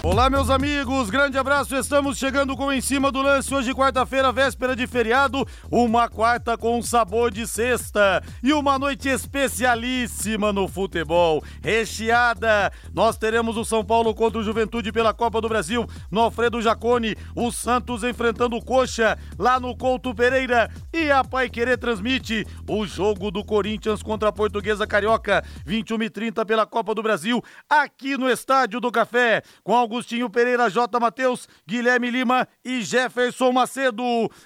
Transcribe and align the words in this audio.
Olá, 0.00 0.30
meus 0.30 0.48
amigos, 0.48 1.10
grande 1.10 1.36
abraço. 1.36 1.74
Estamos 1.74 2.16
chegando 2.16 2.56
com 2.56 2.72
Em 2.72 2.80
Cima 2.80 3.10
do 3.10 3.20
Lance. 3.20 3.52
Hoje, 3.52 3.74
quarta-feira, 3.74 4.30
véspera 4.30 4.76
de 4.76 4.86
feriado. 4.86 5.44
Uma 5.68 6.08
quarta 6.08 6.56
com 6.56 6.80
sabor 6.80 7.32
de 7.32 7.48
sexta. 7.48 8.22
E 8.40 8.52
uma 8.52 8.78
noite 8.78 9.08
especialíssima 9.08 10.52
no 10.52 10.68
futebol. 10.68 11.42
Recheada. 11.60 12.72
Nós 12.94 13.18
teremos 13.18 13.56
o 13.56 13.64
São 13.64 13.84
Paulo 13.84 14.14
contra 14.14 14.38
o 14.38 14.42
Juventude 14.42 14.92
pela 14.92 15.12
Copa 15.12 15.40
do 15.40 15.48
Brasil. 15.48 15.84
No 16.12 16.20
Alfredo 16.20 16.62
Jacone. 16.62 17.16
O 17.34 17.50
Santos 17.50 18.04
enfrentando 18.04 18.54
o 18.54 18.64
Coxa 18.64 19.18
lá 19.36 19.58
no 19.58 19.76
Couto 19.76 20.14
Pereira. 20.14 20.70
E 20.94 21.10
a 21.10 21.24
Pai 21.24 21.50
Querer 21.50 21.76
transmite 21.76 22.46
o 22.68 22.86
jogo 22.86 23.32
do 23.32 23.44
Corinthians 23.44 24.00
contra 24.00 24.28
a 24.28 24.32
Portuguesa 24.32 24.86
Carioca. 24.86 25.44
21 25.66 26.04
e 26.04 26.08
30 26.08 26.46
pela 26.46 26.64
Copa 26.64 26.94
do 26.94 27.02
Brasil. 27.02 27.42
Aqui 27.68 28.16
no 28.16 28.30
Estádio 28.30 28.78
do 28.80 28.92
Café. 28.92 29.42
Com 29.64 29.87
alguns 29.88 29.98
Agostinho 29.98 30.28
Pereira, 30.28 30.68
J. 30.68 31.00
Matheus, 31.00 31.48
Guilherme 31.66 32.10
Lima 32.10 32.46
e 32.64 32.82
Jefferson 32.82 33.50
Macedo. 33.52 34.02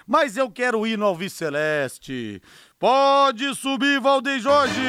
Mas 0.07 0.37
eu 0.37 0.49
quero 0.49 0.87
ir 0.87 0.97
no 0.97 1.05
Alves 1.05 1.33
Celeste. 1.33 2.41
Pode 2.79 3.55
subir, 3.55 4.01
Valdeir 4.01 4.41
Jorge! 4.41 4.81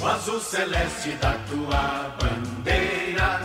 O 0.00 0.06
azul 0.06 0.38
celeste 0.38 1.10
da 1.20 1.32
tua 1.50 2.16
bandeira, 2.20 3.40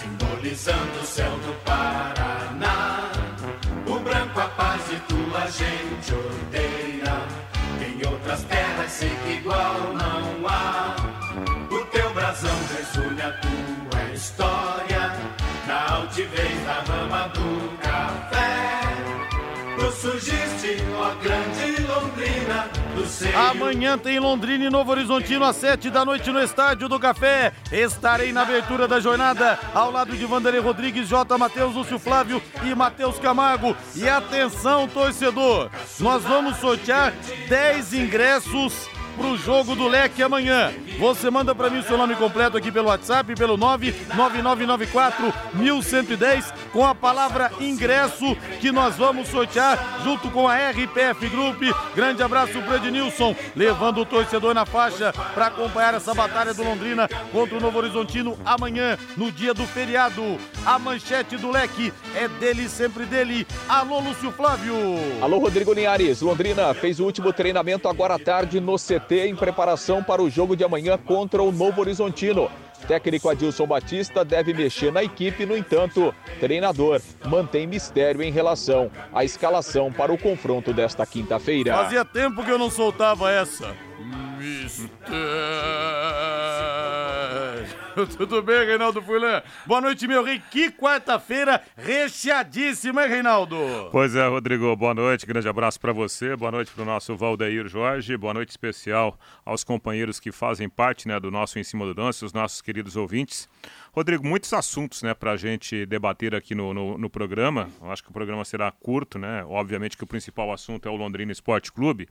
simbolizando 0.00 1.00
o 1.00 1.06
céu 1.06 1.30
do 1.30 1.52
Paraná. 1.64 3.12
O 3.86 3.98
branco 4.00 4.40
a 4.40 4.48
paz 4.48 4.82
e 4.90 4.96
tua 5.00 5.46
gente 5.50 6.12
odeia. 6.12 7.40
Em 7.80 8.06
outras 8.06 8.42
terras 8.44 8.90
sei 8.90 9.10
que 9.24 9.32
igual 9.38 9.94
não 9.94 10.39
grande 21.22 21.82
Londrina. 21.82 22.70
Amanhã 23.50 23.96
tem 23.98 24.18
Londrina 24.18 24.64
e 24.64 24.70
Novo 24.70 24.90
Horizontino 24.90 25.44
às 25.44 25.56
sete 25.56 25.90
da 25.90 26.04
noite 26.04 26.30
no 26.30 26.40
Estádio 26.40 26.88
do 26.88 26.98
Café. 26.98 27.52
Estarei 27.70 28.32
na 28.32 28.42
abertura 28.42 28.88
da 28.88 29.00
jornada 29.00 29.58
ao 29.74 29.90
lado 29.90 30.16
de 30.16 30.26
Vanderlei 30.26 30.60
Rodrigues, 30.60 31.08
J. 31.08 31.38
Matheus, 31.38 31.74
Lúcio 31.74 31.98
Flávio 31.98 32.42
e 32.64 32.74
Matheus 32.74 33.18
Camargo. 33.18 33.76
E 33.94 34.08
atenção, 34.08 34.88
torcedor, 34.88 35.70
nós 35.98 36.22
vamos 36.24 36.56
sortear 36.56 37.12
10 37.48 37.94
ingressos 37.94 38.88
pro 39.20 39.36
jogo 39.36 39.76
do 39.76 39.86
Leque 39.86 40.22
amanhã. 40.22 40.72
Você 40.98 41.30
manda 41.30 41.54
para 41.54 41.68
mim 41.68 41.80
o 41.80 41.82
seu 41.82 41.98
nome 41.98 42.16
completo 42.16 42.56
aqui 42.56 42.72
pelo 42.72 42.88
WhatsApp, 42.88 43.34
pelo 43.34 43.58
99994 43.58 45.32
1110 45.54 46.54
com 46.72 46.86
a 46.86 46.94
palavra 46.94 47.52
ingresso 47.60 48.34
que 48.60 48.72
nós 48.72 48.96
vamos 48.96 49.28
sortear 49.28 50.00
junto 50.02 50.30
com 50.30 50.48
a 50.48 50.56
RPF 50.70 51.28
Group. 51.28 51.62
Grande 51.94 52.22
abraço 52.22 52.62
pro 52.62 52.76
Ednilson, 52.76 53.36
levando 53.54 54.00
o 54.00 54.06
torcedor 54.06 54.54
na 54.54 54.64
faixa 54.64 55.12
para 55.34 55.48
acompanhar 55.48 55.92
essa 55.94 56.14
batalha 56.14 56.54
do 56.54 56.64
Londrina 56.64 57.06
contra 57.30 57.58
o 57.58 57.60
Novo 57.60 57.78
Horizontino 57.78 58.38
amanhã, 58.44 58.96
no 59.18 59.30
dia 59.30 59.52
do 59.52 59.66
feriado. 59.66 60.38
A 60.64 60.78
manchete 60.78 61.36
do 61.36 61.50
Leque 61.50 61.92
é 62.14 62.26
dele, 62.26 62.68
sempre 62.68 63.04
dele. 63.04 63.46
Alô, 63.68 64.00
Lúcio 64.00 64.32
Flávio. 64.32 64.74
Alô, 65.20 65.38
Rodrigo 65.38 65.74
Linhares. 65.74 66.22
Londrina 66.22 66.72
fez 66.72 67.00
o 67.00 67.04
último 67.04 67.32
treinamento 67.32 67.86
agora 67.86 68.14
à 68.14 68.18
tarde 68.18 68.60
no 68.60 68.76
CT 68.76 69.09
em 69.18 69.34
preparação 69.34 70.02
para 70.02 70.22
o 70.22 70.30
jogo 70.30 70.56
de 70.56 70.64
amanhã 70.64 70.96
contra 70.96 71.42
o 71.42 71.50
Novo 71.50 71.80
Horizontino. 71.80 72.50
Técnico 72.86 73.28
Adilson 73.28 73.66
Batista 73.66 74.24
deve 74.24 74.54
mexer 74.54 74.92
na 74.92 75.04
equipe, 75.04 75.44
no 75.44 75.56
entanto, 75.56 76.14
treinador 76.38 77.00
mantém 77.26 77.66
mistério 77.66 78.22
em 78.22 78.32
relação 78.32 78.90
à 79.12 79.24
escalação 79.24 79.92
para 79.92 80.12
o 80.12 80.18
confronto 80.18 80.72
desta 80.72 81.04
quinta-feira. 81.04 81.74
Fazia 81.74 82.04
tempo 82.04 82.42
que 82.44 82.50
eu 82.50 82.58
não 82.58 82.70
soltava 82.70 83.30
essa. 83.30 83.76
Mistério. 84.40 84.90
Tudo 88.16 88.40
bem, 88.40 88.64
Reinaldo 88.64 89.02
Furlan? 89.02 89.42
Boa 89.66 89.80
noite, 89.80 90.08
meu 90.08 90.24
rei. 90.24 90.40
Que 90.50 90.70
quarta-feira 90.70 91.62
recheadíssima, 91.76 93.02
hein, 93.04 93.10
Reinaldo? 93.10 93.56
Pois 93.92 94.14
é, 94.14 94.26
Rodrigo. 94.26 94.74
Boa 94.74 94.94
noite. 94.94 95.26
Grande 95.26 95.48
abraço 95.48 95.78
para 95.78 95.92
você. 95.92 96.34
Boa 96.34 96.50
noite 96.50 96.72
para 96.72 96.82
o 96.82 96.86
nosso 96.86 97.14
Valdeir 97.16 97.68
Jorge. 97.68 98.16
Boa 98.16 98.32
noite 98.32 98.50
especial 98.50 99.18
aos 99.44 99.62
companheiros 99.62 100.18
que 100.18 100.32
fazem 100.32 100.68
parte 100.68 101.06
né, 101.06 101.20
do 101.20 101.30
nosso 101.30 101.58
Em 101.58 101.64
Cima 101.64 101.84
do 101.84 101.92
Dance, 101.92 102.24
os 102.24 102.32
nossos 102.32 102.62
queridos 102.62 102.96
ouvintes. 102.96 103.46
Rodrigo, 103.92 104.24
muitos 104.24 104.52
assuntos 104.52 105.02
né, 105.02 105.14
para 105.14 105.32
a 105.32 105.36
gente 105.36 105.84
debater 105.84 106.32
aqui 106.32 106.54
no, 106.54 106.72
no, 106.72 106.96
no, 106.96 107.10
programa. 107.10 107.68
Eu 107.80 107.90
acho 107.90 108.04
que 108.04 108.10
o 108.10 108.12
programa 108.12 108.44
será 108.44 108.70
curto, 108.70 109.18
né? 109.18 109.44
Obviamente 109.44 109.96
que 109.96 110.04
o 110.04 110.06
principal 110.06 110.52
assunto 110.52 110.88
é 110.88 110.90
o 110.92 110.94
Londrina 110.94 111.32
Esporte 111.32 111.72
Clube. 111.72 112.08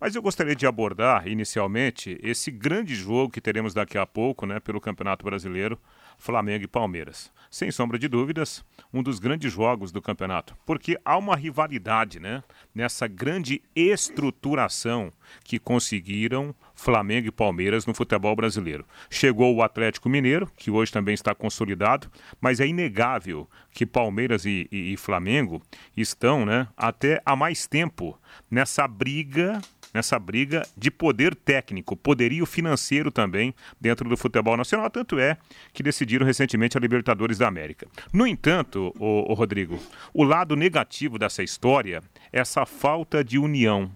Mas 0.00 0.14
eu 0.14 0.22
gostaria 0.22 0.56
de 0.56 0.66
abordar, 0.66 1.28
inicialmente, 1.28 2.18
esse 2.22 2.50
grande 2.50 2.94
jogo 2.94 3.30
que 3.30 3.42
teremos 3.42 3.74
daqui 3.74 3.98
a 3.98 4.06
pouco 4.06 4.46
né, 4.46 4.58
pelo 4.58 4.80
Campeonato 4.80 5.22
Brasileiro, 5.22 5.78
Flamengo 6.16 6.64
e 6.64 6.68
Palmeiras. 6.68 7.30
Sem 7.50 7.70
sombra 7.70 7.98
de 7.98 8.08
dúvidas, 8.08 8.64
um 8.92 9.02
dos 9.02 9.18
grandes 9.18 9.52
jogos 9.52 9.92
do 9.92 10.00
campeonato. 10.00 10.56
Porque 10.64 10.98
há 11.04 11.16
uma 11.16 11.36
rivalidade 11.36 12.18
né, 12.18 12.42
nessa 12.74 13.06
grande 13.06 13.62
estruturação 13.76 15.12
que 15.44 15.58
conseguiram 15.58 16.54
Flamengo 16.78 17.26
e 17.26 17.32
Palmeiras 17.32 17.84
no 17.86 17.92
futebol 17.92 18.36
brasileiro. 18.36 18.86
Chegou 19.10 19.52
o 19.52 19.62
Atlético 19.62 20.08
Mineiro, 20.08 20.48
que 20.56 20.70
hoje 20.70 20.92
também 20.92 21.12
está 21.12 21.34
consolidado, 21.34 22.08
mas 22.40 22.60
é 22.60 22.66
inegável 22.68 23.50
que 23.72 23.84
Palmeiras 23.84 24.46
e, 24.46 24.68
e, 24.70 24.92
e 24.92 24.96
Flamengo 24.96 25.60
estão 25.96 26.46
né, 26.46 26.68
até 26.76 27.20
há 27.26 27.34
mais 27.34 27.66
tempo 27.66 28.16
nessa 28.48 28.86
briga 28.86 29.60
nessa 29.92 30.18
briga 30.18 30.66
de 30.76 30.90
poder 30.90 31.34
técnico, 31.34 31.96
poderio 31.96 32.44
financeiro 32.44 33.10
também 33.10 33.54
dentro 33.80 34.06
do 34.06 34.18
futebol 34.18 34.54
nacional. 34.54 34.90
Tanto 34.90 35.18
é 35.18 35.38
que 35.72 35.82
decidiram 35.82 36.26
recentemente 36.26 36.76
a 36.76 36.80
Libertadores 36.80 37.38
da 37.38 37.48
América. 37.48 37.88
No 38.12 38.26
entanto, 38.26 38.94
o, 38.98 39.32
Rodrigo, 39.32 39.80
o 40.12 40.22
lado 40.24 40.54
negativo 40.54 41.18
dessa 41.18 41.42
história 41.42 42.02
é 42.30 42.38
essa 42.38 42.66
falta 42.66 43.24
de 43.24 43.38
união 43.38 43.90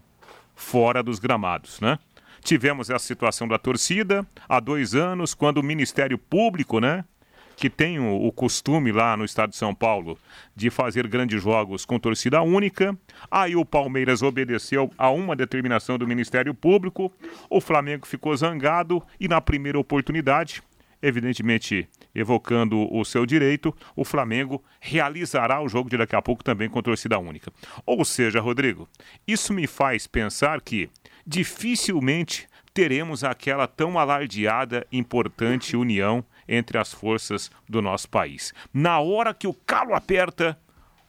fora 0.54 1.02
dos 1.02 1.18
gramados, 1.18 1.78
né? 1.78 1.98
Tivemos 2.42 2.90
essa 2.90 3.04
situação 3.04 3.46
da 3.46 3.58
torcida 3.58 4.26
há 4.48 4.58
dois 4.58 4.94
anos, 4.94 5.32
quando 5.32 5.58
o 5.58 5.62
Ministério 5.62 6.18
Público, 6.18 6.80
né, 6.80 7.04
que 7.56 7.70
tem 7.70 8.00
o, 8.00 8.26
o, 8.26 8.32
costume 8.32 8.90
lá 8.90 9.16
no 9.16 9.24
estado 9.24 9.50
de 9.50 9.56
São 9.56 9.72
Paulo 9.72 10.18
de 10.56 10.68
fazer 10.68 11.06
grandes 11.06 11.40
jogos 11.40 11.84
com 11.84 11.98
torcida 11.98 12.42
única. 12.42 12.96
Aí 13.30 13.54
o 13.54 13.64
Palmeiras 13.64 14.22
obedeceu 14.22 14.90
a 14.98 15.10
uma 15.10 15.36
determinação 15.36 15.96
do 15.96 16.06
Ministério 16.06 16.52
Público, 16.52 17.12
o 17.48 17.60
Flamengo 17.60 18.06
ficou 18.06 18.36
zangado 18.36 19.00
e 19.20 19.28
na 19.28 19.40
primeira 19.40 19.78
oportunidade, 19.78 20.62
evidentemente 21.00 21.88
evocando 22.14 22.92
o 22.92 23.04
seu 23.04 23.24
direito, 23.24 23.74
o 23.96 24.04
Flamengo 24.04 24.62
realizará 24.80 25.62
o 25.62 25.68
jogo 25.68 25.88
de 25.88 25.96
daqui 25.96 26.16
a 26.16 26.22
pouco 26.22 26.42
também 26.42 26.68
com 26.68 26.82
torcida 26.82 27.18
única. 27.18 27.52
Ou 27.86 28.04
seja, 28.04 28.40
Rodrigo, 28.40 28.88
isso 29.26 29.52
me 29.52 29.66
faz 29.66 30.06
pensar 30.06 30.60
que 30.60 30.90
dificilmente 31.26 32.46
teremos 32.74 33.22
aquela 33.22 33.66
tão 33.66 33.98
alardeada 33.98 34.86
importante 34.90 35.76
união 35.76 36.24
entre 36.48 36.78
as 36.78 36.92
forças 36.92 37.50
do 37.68 37.80
nosso 37.82 38.08
país. 38.08 38.52
Na 38.72 39.00
hora 39.00 39.34
que 39.34 39.46
o 39.46 39.54
calo 39.54 39.94
aperta, 39.94 40.58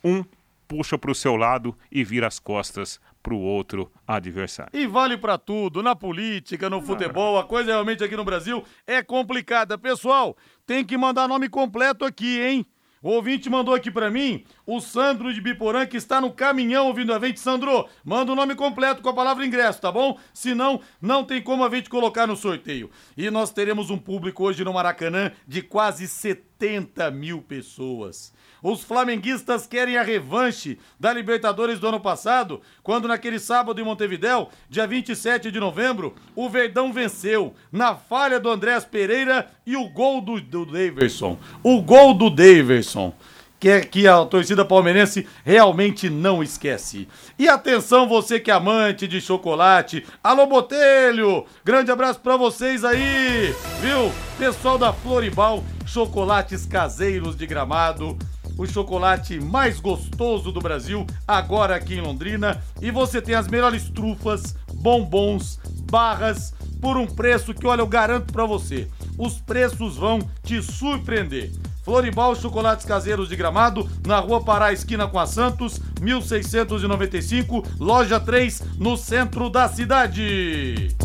um 0.04 0.24
puxa 0.68 0.98
para 0.98 1.12
o 1.12 1.16
seu 1.16 1.36
lado 1.36 1.78
e 1.92 2.04
vira 2.04 2.28
as 2.28 2.40
costas 2.40 3.00
para 3.22 3.34
o 3.34 3.40
outro 3.40 3.90
adversário. 4.06 4.72
E 4.74 4.86
vale 4.86 5.18
para 5.18 5.38
tudo, 5.38 5.82
na 5.82 5.96
política, 5.96 6.70
no 6.70 6.82
futebol, 6.82 7.40
a 7.40 7.44
coisa 7.46 7.72
realmente 7.72 8.04
aqui 8.04 8.18
no 8.18 8.26
Brasil 8.26 8.64
é 8.86 9.02
complicada. 9.02 9.78
Pessoal, 9.78 10.36
tem 10.66 10.84
que 10.84 10.98
mandar 10.98 11.28
nome 11.28 11.48
completo 11.48 12.04
aqui, 12.04 12.42
hein? 12.42 12.66
O 13.02 13.10
ouvinte 13.10 13.50
mandou 13.50 13.76
aqui 13.76 13.92
para 13.92 14.10
mim, 14.10 14.46
o 14.66 14.80
Sandro 14.80 15.34
de 15.34 15.42
Biporã, 15.42 15.86
que 15.86 15.98
está 15.98 16.22
no 16.22 16.32
caminhão 16.32 16.88
ouvindo 16.88 17.14
a 17.14 17.20
gente. 17.20 17.40
Sandro, 17.40 17.88
manda 18.04 18.32
o 18.32 18.36
nome 18.36 18.56
completo 18.56 19.02
com 19.02 19.10
a 19.10 19.14
palavra 19.14 19.46
ingresso, 19.46 19.82
tá 19.82 19.92
bom? 19.92 20.18
Senão, 20.34 20.80
não 21.02 21.24
tem 21.24 21.42
como 21.42 21.64
a 21.64 21.70
gente 21.70 21.90
colocar 21.90 22.26
no 22.26 22.36
sorteio. 22.36 22.90
E 23.18 23.30
nós 23.30 23.52
teremos 23.52 23.90
um 23.90 23.98
público 23.98 24.44
hoje 24.44 24.64
no 24.64 24.74
Maracanã 24.74 25.32
de 25.48 25.62
quase 25.62 26.08
70 26.08 27.12
mil 27.12 27.42
pessoas. 27.42 28.34
Os 28.64 28.82
flamenguistas 28.82 29.68
querem 29.68 29.98
a 29.98 30.04
revanche 30.04 30.80
da 30.98 31.12
Libertadores 31.12 31.80
do 31.80 31.88
ano 31.88 32.00
passado, 32.00 32.62
quando 32.82 33.10
naquele 33.10 33.38
sábado 33.38 33.82
em 33.82 33.84
Montevidéu, 33.84 34.50
dia 34.70 34.88
27 34.88 35.52
de 35.52 35.60
novembro, 35.60 36.16
o 36.34 36.50
Verdão 36.50 36.94
venceu 36.94 37.54
na 37.70 37.94
falha 37.94 38.40
do 38.40 38.50
Andrés 38.50 38.86
Pereira 38.86 39.52
e 39.66 39.76
o 39.76 39.90
gol 39.90 40.22
do, 40.22 40.40
do 40.40 40.66
Daverson. 40.66 41.38
O 41.62 41.82
gol 41.82 42.14
do 42.14 42.30
Daverson. 42.30 43.14
Que, 43.64 43.80
que 43.80 44.08
a 44.10 44.26
torcida 44.26 44.66
palmeirense 44.66 45.26
realmente 45.46 46.10
não 46.10 46.44
esquece. 46.44 47.08
E 47.40 47.48
atenção, 47.48 48.10
você 48.10 48.38
que 48.38 48.52
é 48.52 48.54
amante 48.54 49.08
de 49.08 49.22
chocolate. 49.22 50.06
Alô, 50.22 50.46
Botelho! 50.46 51.46
Grande 51.64 51.90
abraço 51.90 52.20
para 52.20 52.36
vocês 52.36 52.84
aí, 52.84 53.56
viu? 53.80 54.12
Pessoal 54.38 54.78
da 54.78 54.92
Floribal, 54.92 55.64
chocolates 55.86 56.66
caseiros 56.66 57.38
de 57.38 57.48
gramado 57.48 58.18
o 58.56 58.68
chocolate 58.68 59.40
mais 59.40 59.80
gostoso 59.80 60.52
do 60.52 60.62
Brasil, 60.62 61.08
agora 61.28 61.76
aqui 61.76 61.96
em 61.96 62.02
Londrina. 62.02 62.62
E 62.80 62.92
você 62.92 63.20
tem 63.20 63.34
as 63.34 63.48
melhores 63.48 63.90
trufas, 63.90 64.56
bombons, 64.76 65.60
barras, 65.90 66.54
por 66.80 66.96
um 66.96 67.08
preço 67.08 67.52
que, 67.52 67.66
olha, 67.66 67.82
eu 67.82 67.88
garanto 67.88 68.32
para 68.32 68.46
você, 68.46 68.88
os 69.18 69.40
preços 69.40 69.96
vão 69.96 70.20
te 70.44 70.62
surpreender. 70.62 71.50
Floribal 71.84 72.34
Chocolates 72.36 72.86
Caseiros 72.86 73.28
de 73.28 73.36
Gramado, 73.36 73.90
na 74.08 74.20
Rua 74.20 74.44
Pará, 74.44 74.72
esquina 74.72 75.06
com 75.06 75.20
a 75.20 75.28
Santos, 75.28 75.82
1695, 76.02 77.64
loja 77.78 78.20
3, 78.20 78.64
no 78.80 78.96
centro 78.96 79.50
da 79.50 79.68
cidade. 79.68 80.96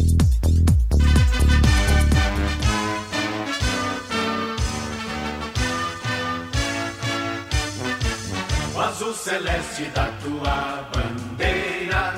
O 8.74 8.80
azul 8.80 9.12
celeste 9.12 9.84
da 9.86 10.06
tua 10.22 10.88
bandeira, 10.94 12.14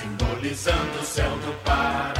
simbolizando 0.00 0.98
o 0.98 1.04
céu 1.04 1.30
do 1.30 1.52
Paraná. 1.62 2.17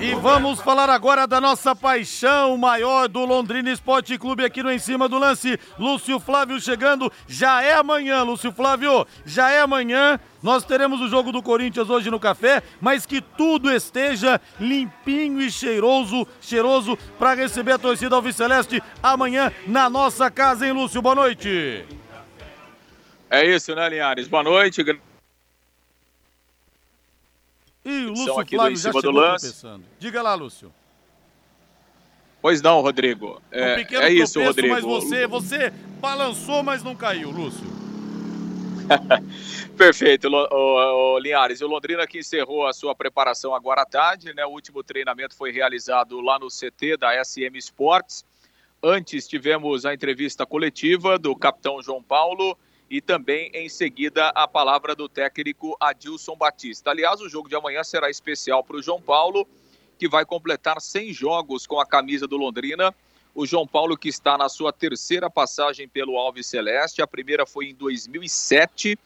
E 0.00 0.14
vamos 0.14 0.62
falar 0.62 0.88
agora 0.88 1.26
da 1.26 1.38
nossa 1.42 1.76
paixão 1.76 2.56
maior 2.56 3.06
do 3.06 3.22
Londrina 3.26 3.70
Esporte 3.70 4.16
Clube 4.16 4.42
aqui 4.42 4.62
no 4.62 4.72
Em 4.72 4.78
Cima 4.78 5.06
do 5.06 5.18
Lance. 5.18 5.60
Lúcio 5.78 6.18
Flávio 6.18 6.58
chegando, 6.58 7.12
já 7.28 7.62
é 7.62 7.74
amanhã, 7.74 8.22
Lúcio 8.22 8.50
Flávio, 8.50 9.06
já 9.26 9.50
é 9.50 9.60
amanhã. 9.60 10.18
Nós 10.42 10.64
teremos 10.64 11.02
o 11.02 11.08
jogo 11.08 11.30
do 11.30 11.42
Corinthians 11.42 11.90
hoje 11.90 12.10
no 12.10 12.18
café, 12.18 12.62
mas 12.80 13.04
que 13.04 13.20
tudo 13.20 13.70
esteja 13.70 14.40
limpinho 14.58 15.38
e 15.42 15.50
cheiroso, 15.50 16.26
cheiroso 16.40 16.96
para 17.18 17.34
receber 17.34 17.72
a 17.72 17.78
torcida 17.78 18.16
Alviceleste 18.16 18.82
amanhã 19.02 19.52
na 19.66 19.90
nossa 19.90 20.30
casa, 20.30 20.66
hein, 20.66 20.72
Lúcio? 20.72 21.02
Boa 21.02 21.14
noite. 21.14 21.84
É 23.28 23.44
isso, 23.44 23.74
né, 23.74 23.86
Linhares? 23.90 24.28
Boa 24.28 24.42
noite. 24.42 24.82
E 27.90 28.06
o 28.06 28.10
Lúcio 28.10 28.38
aqui 28.38 28.56
Flávio 28.56 28.74
do 28.76 28.80
já 28.80 28.88
Em 28.88 28.92
Cima 28.92 29.02
do 29.02 29.10
Lance. 29.10 29.46
tropeçando. 29.46 29.84
Diga 29.98 30.22
lá, 30.22 30.34
Lúcio. 30.34 30.72
Pois 32.42 32.62
não, 32.62 32.80
Rodrigo. 32.80 33.40
Um 33.52 33.58
É, 33.58 33.74
pequeno 33.76 34.02
é 34.02 34.12
isso, 34.12 34.34
tropeço, 34.34 34.48
Rodrigo. 34.48 34.74
mas 34.74 34.84
você, 34.84 35.26
você 35.26 35.70
balançou, 36.00 36.62
mas 36.62 36.82
não 36.82 36.96
caiu, 36.96 37.30
Lúcio. 37.30 37.66
Perfeito, 39.76 40.28
o, 40.28 41.14
o 41.14 41.18
Linhares. 41.18 41.60
O 41.60 41.66
Londrina 41.66 42.06
que 42.06 42.18
encerrou 42.18 42.66
a 42.66 42.72
sua 42.72 42.94
preparação 42.94 43.54
agora 43.54 43.82
à 43.82 43.86
tarde, 43.86 44.34
né? 44.34 44.44
O 44.44 44.50
último 44.50 44.82
treinamento 44.82 45.34
foi 45.36 45.52
realizado 45.52 46.20
lá 46.20 46.38
no 46.38 46.48
CT 46.48 46.96
da 46.96 47.22
SM 47.24 47.56
Sports. 47.58 48.24
Antes 48.82 49.28
tivemos 49.28 49.84
a 49.84 49.92
entrevista 49.92 50.46
coletiva 50.46 51.18
do 51.18 51.36
capitão 51.36 51.82
João 51.82 52.02
Paulo 52.02 52.56
e 52.90 53.00
também 53.00 53.50
em 53.54 53.68
seguida 53.68 54.30
a 54.30 54.48
palavra 54.48 54.96
do 54.96 55.08
técnico 55.08 55.76
Adilson 55.78 56.34
Batista. 56.34 56.90
Aliás, 56.90 57.20
o 57.20 57.28
jogo 57.28 57.48
de 57.48 57.54
amanhã 57.54 57.84
será 57.84 58.10
especial 58.10 58.64
para 58.64 58.76
o 58.76 58.82
João 58.82 59.00
Paulo, 59.00 59.46
que 59.96 60.08
vai 60.08 60.24
completar 60.24 60.80
100 60.80 61.12
jogos 61.12 61.68
com 61.68 61.78
a 61.78 61.86
camisa 61.86 62.26
do 62.26 62.36
Londrina. 62.36 62.92
O 63.32 63.46
João 63.46 63.64
Paulo 63.64 63.96
que 63.96 64.08
está 64.08 64.36
na 64.36 64.48
sua 64.48 64.72
terceira 64.72 65.30
passagem 65.30 65.88
pelo 65.88 66.16
Alves 66.16 66.48
Celeste, 66.48 67.00
a 67.00 67.06
primeira 67.06 67.46
foi 67.46 67.66
em 67.66 67.74
2007 67.74 68.98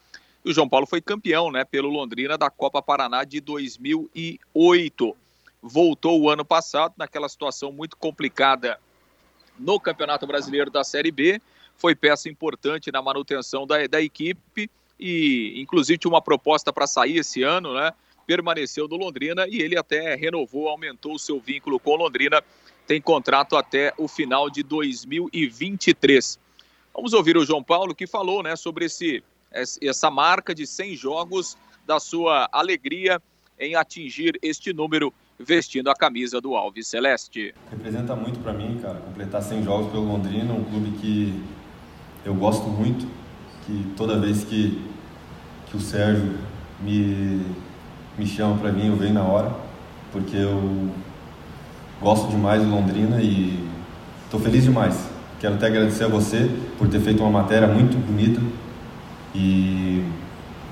e 0.45 0.51
o 0.51 0.53
João 0.53 0.69
Paulo 0.69 0.87
foi 0.87 1.03
campeão, 1.03 1.51
né, 1.51 1.65
pelo 1.65 1.91
Londrina 1.91 2.39
da 2.39 2.49
Copa 2.49 2.81
Paraná 2.81 3.25
de 3.25 3.41
2008. 3.41 5.17
Voltou 5.63 6.21
o 6.21 6.31
ano 6.31 6.45
passado 6.45 6.95
naquela 6.97 7.29
situação 7.29 7.71
muito 7.71 7.97
complicada 7.97 8.79
no 9.59 9.79
Campeonato 9.79 10.27
Brasileiro 10.27 10.71
da 10.71 10.85
Série 10.85 11.11
B, 11.11 11.41
foi 11.85 11.95
peça 11.95 12.31
importante 12.31 12.91
na 12.91 13.03
manutenção 13.03 13.67
da, 13.67 13.87
da 13.87 14.01
equipe 14.01 14.71
e, 14.99 15.61
inclusive, 15.61 15.99
tinha 15.99 16.11
uma 16.11 16.23
proposta 16.23 16.73
para 16.73 16.87
sair 16.87 17.19
esse 17.19 17.43
ano, 17.43 17.75
né? 17.75 17.93
Permaneceu 18.27 18.89
no 18.89 18.97
Londrina 18.97 19.47
e 19.47 19.61
ele 19.61 19.77
até 19.77 20.15
renovou, 20.15 20.67
aumentou 20.71 21.13
o 21.13 21.19
seu 21.19 21.39
vínculo 21.39 21.79
com 21.79 21.95
Londrina, 21.95 22.43
tem 22.87 23.03
contrato 23.03 23.55
até 23.55 23.93
o 23.99 24.09
final 24.09 24.49
de 24.49 24.63
2023. 24.63 26.39
Vamos 26.95 27.13
ouvir 27.13 27.37
o 27.37 27.45
João 27.45 27.63
Paulo 27.63 27.95
que 27.95 28.07
falou, 28.07 28.43
né, 28.43 28.57
sobre 28.57 28.87
esse, 28.87 29.23
essa 29.53 30.11
marca 30.11 30.55
de 30.55 30.67
100 30.67 30.97
jogos, 30.97 31.55
da 31.87 32.01
sua 32.01 32.49
alegria 32.51 33.21
em 33.61 33.75
atingir 33.75 34.39
este 34.41 34.73
número 34.73 35.13
vestindo 35.39 35.91
a 35.91 35.95
camisa 35.95 36.41
do 36.41 36.57
Alves 36.57 36.87
Celeste. 36.87 37.55
Representa 37.71 38.17
muito 38.17 38.39
para 38.39 38.55
mim, 38.55 38.79
cara, 38.81 39.01
completar 39.01 39.43
100 39.43 39.65
jogos 39.65 39.93
pelo 39.93 40.05
Londrina, 40.05 40.55
um 40.55 40.65
clube 40.65 40.97
que 40.99 41.45
eu 42.25 42.35
gosto 42.35 42.67
muito, 42.69 43.07
que 43.67 43.87
toda 43.97 44.19
vez 44.19 44.45
que, 44.45 44.83
que 45.67 45.77
o 45.77 45.81
Sérgio 45.81 46.35
me, 46.81 47.43
me 48.19 48.27
chama 48.27 48.57
para 48.57 48.73
mim 48.73 48.89
eu 48.89 48.97
venho 48.97 49.15
na 49.15 49.23
hora, 49.23 49.53
porque 50.13 50.37
eu 50.37 50.91
gosto 52.01 52.29
demais 52.29 52.63
do 52.63 52.71
Londrina 52.71 53.21
e 53.21 53.69
estou 54.25 54.41
feliz 54.41 54.65
demais. 54.65 55.09
Quero 55.41 55.55
até 55.55 55.67
agradecer 55.67 56.05
a 56.05 56.09
você 56.09 56.51
por 56.79 56.89
ter 56.89 57.01
feito 57.01 57.23
uma 57.23 57.31
matéria 57.31 57.69
muito 57.69 57.97
bonita 57.99 58.41
e, 59.35 60.03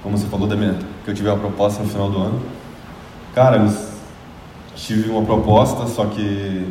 como 0.02 0.16
você 0.16 0.26
falou, 0.26 0.46
da 0.46 0.56
que 0.56 1.10
eu 1.10 1.14
tive 1.14 1.28
uma 1.28 1.38
proposta 1.38 1.82
no 1.82 1.88
final 1.88 2.10
do 2.10 2.18
ano. 2.18 2.42
Cara, 3.34 3.66
tive 4.74 5.10
uma 5.10 5.22
proposta, 5.22 5.86
só 5.86 6.06
que 6.06 6.66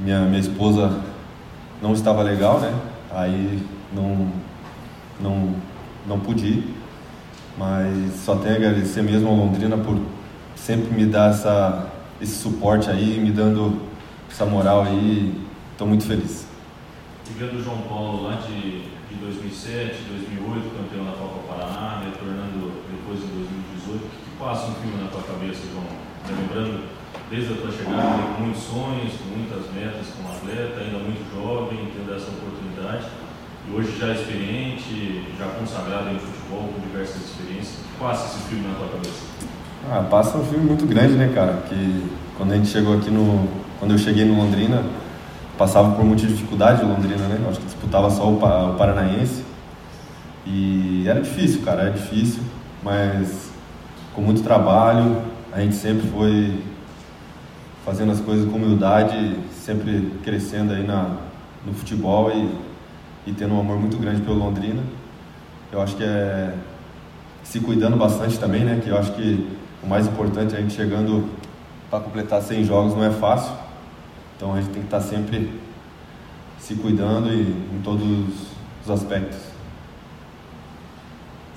minha, 0.00 0.20
minha 0.22 0.40
esposa 0.40 1.00
não 1.82 1.92
estava 1.92 2.22
legal, 2.22 2.60
né? 2.60 2.72
Aí 3.10 3.60
não, 3.94 4.28
não, 5.20 5.54
não 6.06 6.20
pude 6.20 6.46
ir. 6.46 6.74
Mas 7.56 8.14
só 8.16 8.36
tenho 8.36 8.54
a 8.54 8.56
agradecer 8.56 9.02
mesmo 9.02 9.28
ao 9.28 9.36
Londrina 9.36 9.76
por 9.76 9.98
sempre 10.56 10.92
me 10.92 11.06
dar 11.06 11.30
essa, 11.30 11.88
esse 12.20 12.34
suporte 12.34 12.90
aí, 12.90 13.20
me 13.20 13.30
dando 13.30 13.80
essa 14.30 14.44
moral 14.44 14.82
aí. 14.82 15.32
Estou 15.72 15.86
muito 15.86 16.04
feliz. 16.04 16.46
E 17.30 17.32
vendo 17.38 17.58
o 17.58 17.62
João 17.62 17.78
Paulo 17.88 18.24
lá 18.24 18.36
de, 18.36 18.82
de 18.82 19.14
2007, 19.20 20.02
2008, 20.08 20.76
campeão 20.76 21.04
da 21.04 21.12
Copa 21.12 21.54
Paraná, 21.54 22.02
retornando 22.04 22.72
depois 22.90 23.18
em 23.22 23.28
2018, 23.28 23.96
o 23.96 24.08
que, 24.08 24.30
que 24.30 24.36
passa 24.38 24.66
um 24.70 24.74
filme 24.74 25.02
na 25.02 25.08
tua 25.08 25.22
cabeça, 25.22 25.62
João? 25.72 25.86
Tá 26.24 26.34
lembrando 26.34 26.84
desde 27.30 27.52
a 27.54 27.56
tua 27.56 27.72
chegada, 27.72 28.22
com 28.36 28.42
muitos 28.42 28.62
sonhos, 28.62 29.12
com 29.16 29.28
muitas 29.36 29.72
metas 29.72 30.06
como 30.16 30.28
atleta, 30.28 30.80
ainda 30.80 30.98
muito 30.98 31.24
jovem, 31.34 31.90
tendo 31.94 32.14
essa 32.14 32.30
oportunidade, 32.30 33.06
e 33.68 33.76
hoje 33.76 33.98
já 33.98 34.12
experiente, 34.12 35.24
já 35.38 35.46
consagrado 35.46 36.10
em 36.10 36.18
futebol, 36.18 36.68
com 36.74 36.80
diversas 36.80 37.22
experiências, 37.22 37.78
passa 37.98 38.26
esse 38.26 38.48
filme 38.48 38.68
na 38.68 38.74
tua 38.74 38.88
cabeça? 38.88 39.22
Ah, 39.90 40.06
passa 40.10 40.38
um 40.38 40.44
filme 40.44 40.66
muito 40.66 40.86
grande, 40.86 41.14
né, 41.14 41.30
cara? 41.34 41.62
Que 41.68 42.04
quando 42.36 42.52
a 42.52 42.56
gente 42.56 42.68
chegou 42.68 42.96
aqui 42.96 43.10
no. 43.10 43.48
Quando 43.78 43.92
eu 43.92 43.98
cheguei 43.98 44.24
no 44.24 44.36
Londrina, 44.36 44.82
passava 45.58 45.94
por 45.94 46.04
muita 46.04 46.26
dificuldade 46.26 46.84
o 46.84 46.88
Londrina, 46.88 47.26
né? 47.28 47.44
Acho 47.48 47.60
que 47.60 47.66
disputava 47.66 48.10
só 48.10 48.28
o, 48.28 48.36
o 48.36 48.74
Paranaense. 48.76 49.44
E 50.46 51.04
era 51.06 51.20
difícil, 51.20 51.62
cara, 51.62 51.82
era 51.82 51.90
difícil, 51.90 52.42
mas 52.82 53.50
com 54.14 54.20
muito 54.20 54.42
trabalho, 54.42 55.22
a 55.52 55.60
gente 55.60 55.74
sempre 55.74 56.06
foi 56.08 56.62
fazendo 57.84 58.12
as 58.12 58.20
coisas 58.20 58.50
com 58.50 58.56
humildade, 58.56 59.36
sempre 59.52 60.12
crescendo 60.22 60.72
aí 60.72 60.86
na, 60.86 61.16
no 61.66 61.72
futebol 61.72 62.30
e, 62.30 62.48
e 63.26 63.32
tendo 63.32 63.54
um 63.54 63.60
amor 63.60 63.78
muito 63.78 63.96
grande 63.96 64.22
pelo 64.22 64.38
Londrina. 64.38 64.82
Eu 65.72 65.80
acho 65.80 65.96
que 65.96 66.04
é 66.04 66.54
se 67.42 67.60
cuidando 67.60 67.96
bastante 67.96 68.38
também, 68.38 68.64
né? 68.64 68.80
Que 68.82 68.90
eu 68.90 68.98
acho 68.98 69.12
que 69.12 69.56
o 69.82 69.86
mais 69.86 70.06
importante 70.06 70.54
é 70.54 70.58
a 70.58 70.60
gente 70.60 70.74
chegando 70.74 71.28
para 71.90 72.00
completar 72.00 72.42
100 72.42 72.64
jogos 72.64 72.94
não 72.94 73.04
é 73.04 73.10
fácil. 73.10 73.54
Então 74.36 74.54
a 74.54 74.60
gente 74.60 74.70
tem 74.72 74.82
que 74.82 74.86
estar 74.86 75.00
sempre 75.00 75.60
se 76.58 76.74
cuidando 76.76 77.32
e 77.32 77.42
em 77.42 77.80
todos 77.82 78.04
os 78.84 78.90
aspectos. 78.90 79.38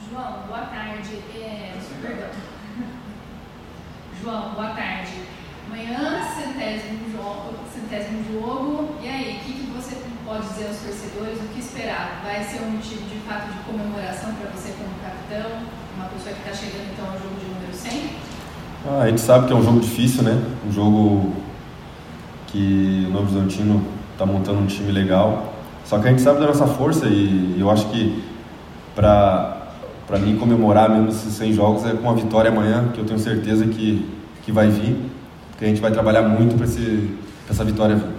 João, 0.09 0.43
boa 0.47 0.61
tarde. 0.61 1.15
É, 1.35 1.73
perdão. 2.01 2.29
João, 4.21 4.53
boa 4.53 4.69
tarde. 4.69 5.11
Amanhã, 5.65 6.21
centésimo 6.23 7.11
jogo, 7.11 7.53
centésimo 7.73 8.23
jogo. 8.31 8.95
E 9.01 9.07
aí, 9.07 9.37
o 9.37 9.39
que, 9.39 9.53
que 9.53 9.71
você 9.71 9.95
pode 10.27 10.45
dizer 10.49 10.67
aos 10.67 10.77
torcedores? 10.77 11.39
O 11.39 11.53
que 11.53 11.59
esperar? 11.61 12.21
Vai 12.21 12.43
ser 12.43 12.61
um 12.61 12.71
motivo 12.71 13.01
de 13.07 13.17
fato 13.25 13.47
de 13.47 13.59
comemoração 13.59 14.33
para 14.33 14.51
você 14.51 14.73
como 14.73 14.89
capitão? 15.01 15.61
Uma 15.95 16.05
pessoa 16.09 16.35
que 16.35 16.49
está 16.49 16.53
chegando 16.53 16.91
então 16.91 17.05
ao 17.05 17.13
jogo 17.13 17.35
de 17.39 17.45
número 17.45 17.73
100? 17.73 18.09
Ah, 18.85 19.03
a 19.03 19.07
gente 19.07 19.21
sabe 19.21 19.47
que 19.47 19.53
é 19.53 19.55
um 19.55 19.63
jogo 19.63 19.79
difícil, 19.79 20.23
né? 20.23 20.43
Um 20.67 20.71
jogo 20.71 21.33
que 22.47 23.05
o 23.07 23.11
Novo 23.11 23.23
Horizontino 23.23 23.81
está 24.11 24.25
montando 24.25 24.59
um 24.59 24.67
time 24.67 24.91
legal. 24.91 25.53
Só 25.85 25.97
que 25.97 26.07
a 26.07 26.11
gente 26.11 26.21
sabe 26.21 26.41
da 26.41 26.47
nossa 26.47 26.67
força 26.67 27.07
e 27.07 27.55
eu 27.57 27.71
acho 27.71 27.87
que 27.89 28.21
para 28.93 30.19
mim 30.19 30.37
comemorar 30.37 30.89
mesmo 30.89 31.07
esses 31.07 31.33
100 31.35 31.53
jogos 31.53 31.85
é 31.85 31.93
com 31.93 32.09
a 32.09 32.13
vitória 32.13 32.51
amanhã, 32.51 32.89
que 32.93 32.99
eu 32.99 33.05
tenho 33.05 33.19
certeza 33.19 33.65
que, 33.65 34.05
que 34.43 34.51
vai 34.51 34.67
vir, 34.67 34.97
porque 35.51 35.63
a 35.63 35.67
gente 35.69 35.79
vai 35.79 35.91
trabalhar 35.91 36.23
muito 36.23 36.57
para 36.57 36.65
essa 37.49 37.63
vitória 37.63 37.95
vir. 37.95 38.16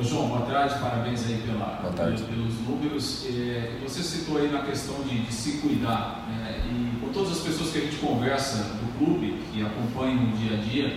Ô 0.00 0.02
João, 0.02 0.28
boa 0.28 0.40
tarde, 0.46 0.80
parabéns 0.80 1.26
aí 1.26 1.42
pela, 1.46 1.92
tarde. 1.94 2.22
pelos 2.22 2.54
números. 2.66 3.26
É, 3.26 3.72
você 3.82 4.02
citou 4.02 4.38
aí 4.38 4.50
na 4.50 4.62
questão 4.62 5.02
de, 5.02 5.20
de 5.26 5.30
se 5.30 5.58
cuidar, 5.58 6.26
né? 6.26 6.62
e 6.64 6.98
com 7.04 7.12
todas 7.12 7.32
as 7.32 7.40
pessoas 7.40 7.70
que 7.70 7.78
a 7.78 7.80
gente 7.82 7.96
conversa 7.96 8.78
do 8.80 8.96
clube, 8.96 9.42
que 9.52 9.62
acompanham 9.62 10.24
o 10.24 10.32
dia 10.38 10.56
a 10.56 10.60
dia, 10.62 10.88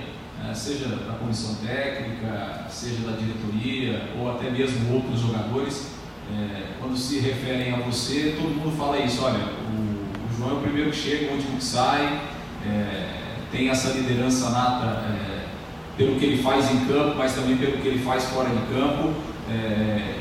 né? 0.42 0.54
seja 0.54 0.88
da 0.88 1.16
comissão 1.16 1.56
técnica, 1.56 2.66
seja 2.70 3.06
da 3.06 3.18
diretoria, 3.18 4.10
ou 4.18 4.32
até 4.32 4.50
mesmo 4.50 4.96
outros 4.96 5.20
jogadores, 5.20 5.92
é, 6.32 6.76
quando 6.80 6.96
se 6.96 7.20
referem 7.20 7.74
a 7.74 7.80
você, 7.80 8.38
todo 8.40 8.56
mundo 8.56 8.74
fala 8.78 9.00
isso, 9.00 9.22
olha, 9.22 9.38
o, 9.38 10.34
o 10.34 10.38
João 10.38 10.52
é 10.52 10.54
o 10.54 10.62
primeiro 10.62 10.92
que 10.92 10.98
chega, 10.98 11.30
o 11.30 11.36
último 11.36 11.58
que 11.58 11.64
sai, 11.66 12.22
é, 12.66 13.10
tem 13.52 13.70
essa 13.70 13.90
liderança 13.90 14.50
nata 14.50 15.04
é, 15.12 15.33
pelo 15.98 16.16
que 16.16 16.26
ele 16.26 16.42
faz 16.42 16.72
em 16.72 16.86
campo, 16.86 17.16
mas 17.18 17.34
também 17.34 17.58
pelo 17.58 17.78
que 17.78 17.88
ele 17.88 18.00
faz 18.04 18.26
fora 18.26 18.50
de 18.50 18.74
campo. 18.74 19.14
É, 19.50 20.16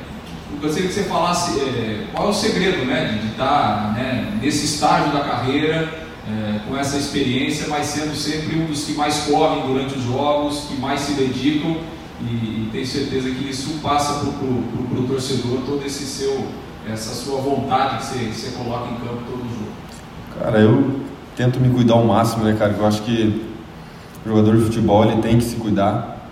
eu 0.52 0.60
gostaria 0.60 0.88
que 0.88 0.94
você 0.94 1.04
falasse 1.04 1.58
é, 1.60 2.06
qual 2.12 2.28
é 2.28 2.30
o 2.30 2.34
segredo 2.34 2.84
né, 2.84 3.18
de, 3.20 3.28
estar 3.28 3.94
né, 3.94 4.38
nesse 4.40 4.66
estágio 4.66 5.12
da 5.12 5.20
carreira, 5.20 6.02
é, 6.28 6.60
com 6.68 6.76
essa 6.76 6.96
experiência, 6.96 7.66
mas 7.68 7.86
sendo 7.86 8.14
sempre 8.14 8.56
um 8.56 8.66
dos 8.66 8.84
que 8.84 8.92
mais 8.92 9.20
correm 9.20 9.66
durante 9.66 9.96
os 9.96 10.04
jogos, 10.04 10.66
que 10.68 10.76
mais 10.76 11.00
se 11.00 11.14
dedicam 11.14 11.78
e, 12.20 12.24
e 12.24 12.68
tenho 12.70 12.86
certeza 12.86 13.30
que 13.30 13.50
isso 13.50 13.80
passa 13.82 14.20
para 14.20 14.46
o 14.46 15.06
torcedor 15.08 15.62
todo 15.66 15.84
esse 15.84 16.04
seu, 16.04 16.46
essa 16.88 17.14
sua 17.14 17.40
vontade 17.40 17.98
que 17.98 18.04
você, 18.04 18.24
você 18.26 18.56
coloca 18.56 18.90
em 18.90 18.96
campo 18.96 19.22
todo 19.28 19.38
jogo. 19.38 19.72
Cara, 20.38 20.60
eu 20.60 21.00
tento 21.34 21.58
me 21.58 21.70
cuidar 21.70 21.94
ao 21.94 22.04
máximo, 22.04 22.44
né, 22.44 22.54
cara? 22.56 22.74
Eu 22.78 22.86
acho 22.86 23.02
que 23.02 23.51
o 24.24 24.28
jogador 24.28 24.56
de 24.56 24.64
futebol 24.64 25.04
ele 25.04 25.20
tem 25.20 25.38
que 25.38 25.44
se 25.44 25.56
cuidar, 25.56 26.28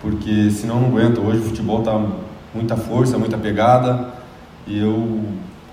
porque 0.00 0.50
senão 0.50 0.80
não 0.80 0.88
aguenta. 0.88 1.20
Hoje 1.20 1.38
o 1.40 1.42
futebol 1.42 1.82
tá 1.82 2.00
muita 2.54 2.76
força, 2.76 3.18
muita 3.18 3.36
pegada, 3.36 4.12
e 4.66 4.78
eu 4.78 5.24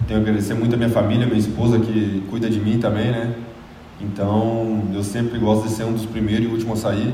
tenho 0.07 0.21
que 0.21 0.29
agradecer 0.29 0.53
muito 0.53 0.73
a 0.73 0.77
minha 0.77 0.89
família, 0.89 1.25
minha 1.25 1.39
esposa 1.39 1.79
que 1.79 2.23
cuida 2.29 2.49
de 2.49 2.59
mim 2.59 2.79
também, 2.79 3.11
né? 3.11 3.35
Então 3.99 4.83
eu 4.93 5.03
sempre 5.03 5.37
gosto 5.37 5.67
de 5.67 5.73
ser 5.73 5.83
um 5.83 5.93
dos 5.93 6.05
primeiros 6.05 6.45
e 6.45 6.49
últimos 6.49 6.79
a 6.79 6.89
sair 6.89 7.13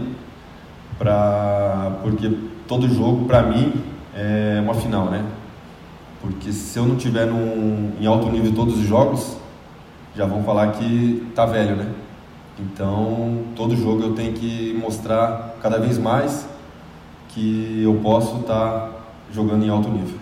pra, 0.97 1.97
porque 2.01 2.31
todo 2.67 2.87
jogo 2.87 3.25
para 3.25 3.43
mim 3.43 3.73
é 4.15 4.59
uma 4.63 4.73
final, 4.73 5.05
né? 5.05 5.23
Porque 6.21 6.51
se 6.51 6.79
eu 6.79 6.85
não 6.85 6.95
tiver 6.95 7.25
num, 7.25 7.91
em 7.99 8.05
alto 8.05 8.29
nível 8.29 8.53
todos 8.53 8.77
os 8.77 8.85
jogos, 8.85 9.37
já 10.15 10.25
vão 10.25 10.43
falar 10.43 10.71
que 10.71 11.27
tá 11.35 11.45
velho, 11.45 11.75
né? 11.75 11.87
Então, 12.59 13.45
todo 13.55 13.75
jogo 13.75 14.01
eu 14.01 14.15
tenho 14.15 14.33
que 14.33 14.73
mostrar 14.73 15.57
cada 15.61 15.79
vez 15.79 15.97
mais 15.97 16.47
que 17.29 17.83
eu 17.83 17.99
posso 18.01 18.37
estar 18.37 18.71
tá 18.71 18.91
jogando 19.31 19.63
em 19.63 19.69
alto 19.69 19.89
nível. 19.89 20.19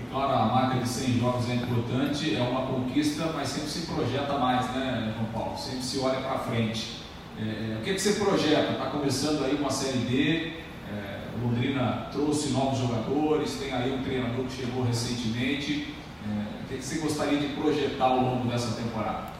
E 0.00 0.10
claro, 0.10 0.32
a 0.32 0.46
marca 0.46 0.78
de 0.78 0.88
100 0.88 1.18
jogos 1.18 1.50
é 1.50 1.54
importante, 1.54 2.34
é 2.34 2.40
uma 2.40 2.62
conquista, 2.62 3.30
mas 3.34 3.48
sempre 3.48 3.68
se 3.68 3.86
projeta 3.86 4.38
mais, 4.38 4.66
né, 4.74 5.12
João 5.14 5.26
Paulo? 5.32 5.58
Sempre 5.58 5.82
se 5.82 5.98
olha 5.98 6.20
para 6.20 6.38
frente. 6.38 7.02
É, 7.38 7.42
é, 7.42 7.78
o 7.78 7.84
que, 7.84 7.90
é 7.90 7.94
que 7.94 8.00
você 8.00 8.12
projeta? 8.12 8.72
Está 8.72 8.86
começando 8.86 9.44
aí 9.44 9.54
uma 9.54 9.70
Série 9.70 9.98
D, 9.98 10.52
é, 10.90 11.22
Londrina 11.42 12.06
trouxe 12.10 12.50
novos 12.50 12.78
jogadores, 12.78 13.58
tem 13.58 13.72
aí 13.72 13.92
um 13.92 14.02
treinador 14.02 14.44
que 14.46 14.62
chegou 14.64 14.84
recentemente. 14.84 15.94
É, 16.26 16.62
o 16.62 16.68
que, 16.68 16.74
é 16.74 16.76
que 16.78 16.84
você 16.84 16.98
gostaria 16.98 17.38
de 17.38 17.48
projetar 17.48 18.04
ao 18.04 18.20
longo 18.20 18.48
dessa 18.48 18.80
temporada? 18.80 19.32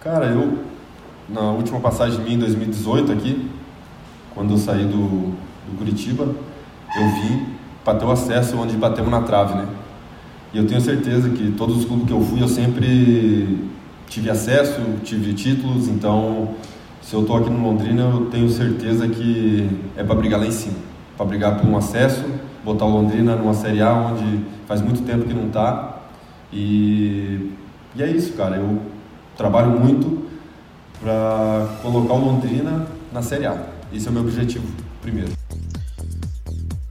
Cara, 0.00 0.26
eu, 0.26 0.64
na 1.28 1.50
última 1.52 1.80
passagem 1.80 2.20
minha 2.20 2.36
em 2.36 2.38
2018 2.38 3.12
aqui, 3.12 3.50
quando 4.34 4.52
eu 4.52 4.58
saí 4.58 4.84
do, 4.84 5.32
do 5.66 5.78
Curitiba, 5.78 6.24
eu 6.24 7.08
vim 7.08 7.46
para 7.84 7.98
ter 7.98 8.04
o 8.04 8.10
acesso 8.10 8.56
onde 8.56 8.76
batemos 8.76 9.10
na 9.10 9.22
trave, 9.22 9.54
né? 9.54 9.66
E 10.52 10.58
eu 10.58 10.66
tenho 10.66 10.80
certeza 10.80 11.28
que 11.30 11.52
todos 11.52 11.78
os 11.78 11.84
clubes 11.84 12.06
que 12.06 12.12
eu 12.12 12.20
fui, 12.20 12.42
eu 12.42 12.48
sempre 12.48 13.68
tive 14.08 14.30
acesso, 14.30 14.80
tive 15.02 15.34
títulos, 15.34 15.88
então 15.88 16.54
se 17.02 17.14
eu 17.14 17.20
estou 17.20 17.36
aqui 17.36 17.50
no 17.50 17.62
Londrina, 17.62 18.02
eu 18.02 18.26
tenho 18.26 18.48
certeza 18.48 19.08
que 19.08 19.68
é 19.96 20.02
para 20.02 20.14
brigar 20.14 20.40
lá 20.40 20.46
em 20.46 20.52
cima, 20.52 20.76
para 21.16 21.26
brigar 21.26 21.58
por 21.58 21.68
um 21.68 21.76
acesso, 21.76 22.24
botar 22.64 22.86
o 22.86 22.90
Londrina 22.90 23.36
numa 23.36 23.52
Série 23.52 23.82
A 23.82 23.92
onde 23.92 24.40
faz 24.66 24.80
muito 24.80 25.02
tempo 25.02 25.24
que 25.24 25.34
não 25.34 25.48
está. 25.48 25.98
E, 26.52 27.50
e 27.94 28.02
é 28.02 28.10
isso, 28.10 28.32
cara. 28.32 28.56
Eu 28.56 28.80
trabalho 29.36 29.70
muito 29.78 30.23
para 31.04 31.68
colocar 31.82 32.14
o 32.14 32.18
Londrina 32.18 32.88
na 33.12 33.20
Série 33.20 33.44
A. 33.44 33.68
Esse 33.92 34.06
é 34.06 34.10
o 34.10 34.14
meu 34.14 34.22
objetivo 34.22 34.66
primeiro. 35.02 35.30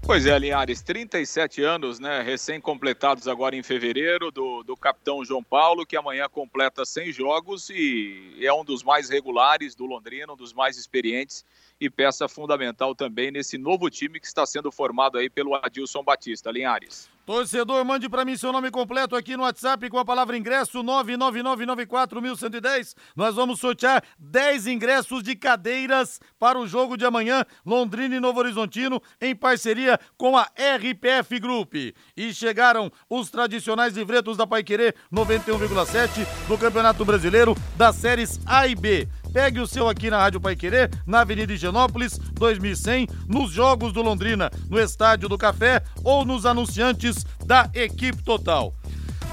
Pois 0.05 0.27
é, 0.27 0.37
Linhares, 0.37 0.81
37 0.81 1.63
anos, 1.63 1.97
né, 1.97 2.21
recém-completados 2.21 3.27
agora 3.27 3.55
em 3.55 3.63
fevereiro, 3.63 4.31
do, 4.31 4.61
do 4.61 4.77
capitão 4.77 5.25
João 5.25 5.41
Paulo, 5.41 5.85
que 5.85 5.95
amanhã 5.95 6.27
completa 6.29 6.85
100 6.85 7.11
jogos 7.13 7.69
e 7.69 8.37
é 8.41 8.53
um 8.53 8.63
dos 8.63 8.83
mais 8.83 9.09
regulares 9.09 9.73
do 9.73 9.85
Londrina, 9.85 10.33
um 10.33 10.35
dos 10.35 10.53
mais 10.53 10.77
experientes 10.77 11.43
e 11.81 11.89
peça 11.89 12.27
fundamental 12.27 12.93
também 12.93 13.31
nesse 13.31 13.57
novo 13.57 13.89
time 13.89 14.19
que 14.19 14.27
está 14.27 14.45
sendo 14.45 14.71
formado 14.71 15.17
aí 15.17 15.29
pelo 15.29 15.55
Adilson 15.55 16.03
Batista. 16.03 16.51
Linhares. 16.51 17.09
Torcedor, 17.25 17.85
mande 17.85 18.09
para 18.09 18.25
mim 18.25 18.35
seu 18.35 18.51
nome 18.51 18.69
completo 18.69 19.15
aqui 19.15 19.37
no 19.37 19.43
WhatsApp 19.43 19.89
com 19.89 19.97
a 19.97 20.03
palavra 20.03 20.37
ingresso 20.37 20.83
99994110. 20.83 22.95
Nós 23.15 23.35
vamos 23.35 23.61
sortear 23.61 24.03
10 24.19 24.67
ingressos 24.67 25.23
de 25.23 25.33
cadeiras 25.33 26.19
para 26.37 26.59
o 26.59 26.67
jogo 26.67 26.97
de 26.97 27.05
amanhã, 27.05 27.45
Londrina 27.65 28.17
e 28.17 28.19
Novo 28.19 28.39
Horizontino, 28.39 29.01
em 29.21 29.33
parceria 29.33 29.97
com 30.17 30.37
a 30.37 30.49
RPF 30.77 31.39
Group. 31.39 31.75
E 32.17 32.33
chegaram 32.33 32.91
os 33.09 33.29
tradicionais 33.29 33.95
livretos 33.95 34.35
da 34.35 34.45
Paiquerê 34.45 34.93
91,7 35.11 36.27
do 36.49 36.57
Campeonato 36.57 37.05
Brasileiro 37.05 37.55
das 37.77 37.95
séries 37.95 38.41
A 38.45 38.67
e 38.67 38.75
B. 38.75 39.07
Pegue 39.33 39.59
o 39.59 39.65
seu 39.65 39.89
aqui 39.89 40.11
na 40.11 40.19
Rádio 40.19 40.39
Pai 40.39 40.55
Querer, 40.55 40.91
na 41.07 41.21
Avenida 41.21 41.51
Higienópolis, 41.51 42.19
2100, 42.33 43.07
nos 43.27 43.51
Jogos 43.51 43.91
do 43.91 44.03
Londrina, 44.03 44.51
no 44.69 44.79
Estádio 44.79 45.27
do 45.27 45.39
Café 45.39 45.81
ou 46.03 46.23
nos 46.23 46.45
anunciantes 46.45 47.25
da 47.43 47.67
equipe 47.73 48.21
total. 48.21 48.71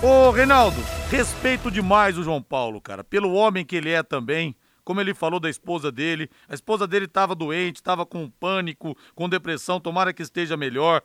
Ô, 0.03 0.31
Reinaldo, 0.31 0.81
respeito 1.11 1.71
demais 1.71 2.17
o 2.17 2.23
João 2.23 2.41
Paulo, 2.41 2.81
cara, 2.81 3.05
pelo 3.05 3.35
homem 3.35 3.63
que 3.63 3.77
ele 3.77 3.91
é 3.91 4.03
também 4.03 4.57
como 4.83 5.01
ele 5.01 5.15
falou 5.15 5.39
da 5.39 5.49
esposa 5.49 5.93
dele. 5.93 6.29
A 6.49 6.55
esposa 6.55 6.85
dele 6.85 7.05
estava 7.05 7.35
doente, 7.35 7.77
estava 7.77 8.05
com 8.05 8.29
pânico, 8.29 8.97
com 9.15 9.29
depressão, 9.29 9.79
tomara 9.79 10.13
que 10.13 10.23
esteja 10.23 10.57
melhor. 10.57 11.03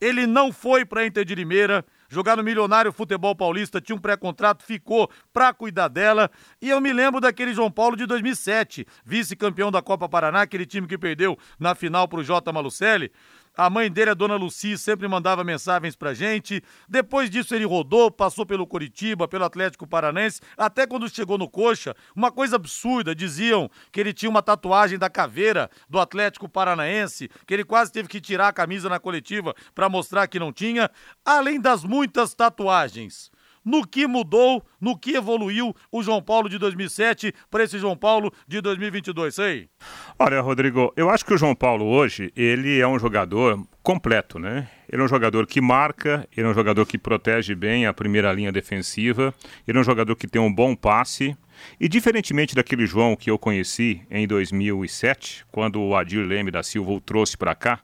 Ele 0.00 0.26
não 0.26 0.52
foi 0.52 0.86
para 0.86 1.04
Inter 1.04 1.22
de 1.22 1.34
Limeira, 1.34 1.84
jogar 2.08 2.36
no 2.36 2.42
Milionário 2.42 2.92
Futebol 2.92 3.34
Paulista, 3.34 3.80
tinha 3.80 3.96
um 3.96 4.00
pré-contrato, 4.00 4.64
ficou 4.64 5.10
para 5.32 5.52
cuidar 5.52 5.88
dela. 5.88 6.30
E 6.60 6.68
eu 6.68 6.80
me 6.80 6.92
lembro 6.92 7.20
daquele 7.20 7.54
João 7.54 7.70
Paulo 7.70 7.96
de 7.96 8.06
2007, 8.06 8.86
vice-campeão 9.04 9.70
da 9.70 9.82
Copa 9.82 10.08
Paraná, 10.08 10.42
aquele 10.42 10.66
time 10.66 10.86
que 10.86 10.98
perdeu 10.98 11.38
na 11.58 11.74
final 11.74 12.06
pro 12.08 12.22
J. 12.22 12.52
Malucelli. 12.52 13.12
A 13.56 13.70
mãe 13.70 13.90
dele, 13.90 14.10
a 14.10 14.14
dona 14.14 14.36
Luci, 14.36 14.76
sempre 14.76 15.08
mandava 15.08 15.42
mensagens 15.42 15.96
pra 15.96 16.12
gente. 16.12 16.62
Depois 16.86 17.30
disso, 17.30 17.54
ele 17.54 17.64
rodou, 17.64 18.10
passou 18.10 18.44
pelo 18.44 18.66
Curitiba, 18.66 19.26
pelo 19.26 19.44
Atlético 19.44 19.86
Paranense, 19.86 20.42
até 20.58 20.86
quando 20.86 21.08
chegou 21.08 21.38
no 21.38 21.48
Coxa, 21.48 21.94
uma 22.14 22.30
coisa 22.30 22.56
absurda. 22.56 23.14
Diziam 23.14 23.70
que 23.90 23.98
ele 23.98 24.12
tinha 24.12 24.28
uma 24.28 24.42
tatuagem 24.42 24.98
da 24.98 25.08
caveira 25.08 25.70
do 25.88 25.98
Atlético 25.98 26.48
Paranaense, 26.48 27.30
que 27.46 27.54
ele 27.54 27.64
quase 27.64 27.90
teve 27.90 28.08
que 28.08 28.20
tirar 28.20 28.48
a 28.48 28.52
camisa 28.52 28.90
na 28.90 29.00
coletiva 29.00 29.54
para 29.74 29.88
mostrar 29.88 30.26
que 30.26 30.38
não 30.38 30.52
tinha, 30.52 30.90
além 31.24 31.58
das 31.58 31.82
muitas 31.82 32.34
tatuagens 32.34 33.30
no 33.66 33.84
que 33.84 34.06
mudou, 34.06 34.64
no 34.80 34.96
que 34.96 35.16
evoluiu 35.16 35.74
o 35.90 36.00
João 36.00 36.22
Paulo 36.22 36.48
de 36.48 36.56
2007 36.56 37.34
para 37.50 37.64
esse 37.64 37.80
João 37.80 37.96
Paulo 37.96 38.32
de 38.46 38.60
2022, 38.60 39.34
sei? 39.34 39.68
Olha, 40.16 40.40
Rodrigo, 40.40 40.92
eu 40.96 41.10
acho 41.10 41.24
que 41.24 41.34
o 41.34 41.38
João 41.38 41.54
Paulo 41.54 41.84
hoje, 41.84 42.32
ele 42.36 42.78
é 42.78 42.86
um 42.86 42.96
jogador 42.96 43.60
completo, 43.82 44.38
né? 44.38 44.68
Ele 44.88 45.02
é 45.02 45.04
um 45.04 45.08
jogador 45.08 45.46
que 45.48 45.60
marca, 45.60 46.26
ele 46.36 46.46
é 46.46 46.50
um 46.50 46.54
jogador 46.54 46.86
que 46.86 46.96
protege 46.96 47.56
bem 47.56 47.86
a 47.86 47.92
primeira 47.92 48.32
linha 48.32 48.52
defensiva, 48.52 49.34
ele 49.66 49.76
é 49.76 49.80
um 49.80 49.84
jogador 49.84 50.14
que 50.14 50.28
tem 50.28 50.40
um 50.40 50.52
bom 50.52 50.76
passe, 50.76 51.36
e 51.80 51.88
diferentemente 51.88 52.54
daquele 52.54 52.86
João 52.86 53.16
que 53.16 53.30
eu 53.30 53.38
conheci 53.38 54.02
em 54.08 54.28
2007, 54.28 55.44
quando 55.50 55.80
o 55.80 55.96
Adir 55.96 56.24
Leme 56.24 56.52
da 56.52 56.62
Silva 56.62 56.92
o 56.92 57.00
trouxe 57.00 57.36
para 57.36 57.54
cá, 57.54 57.80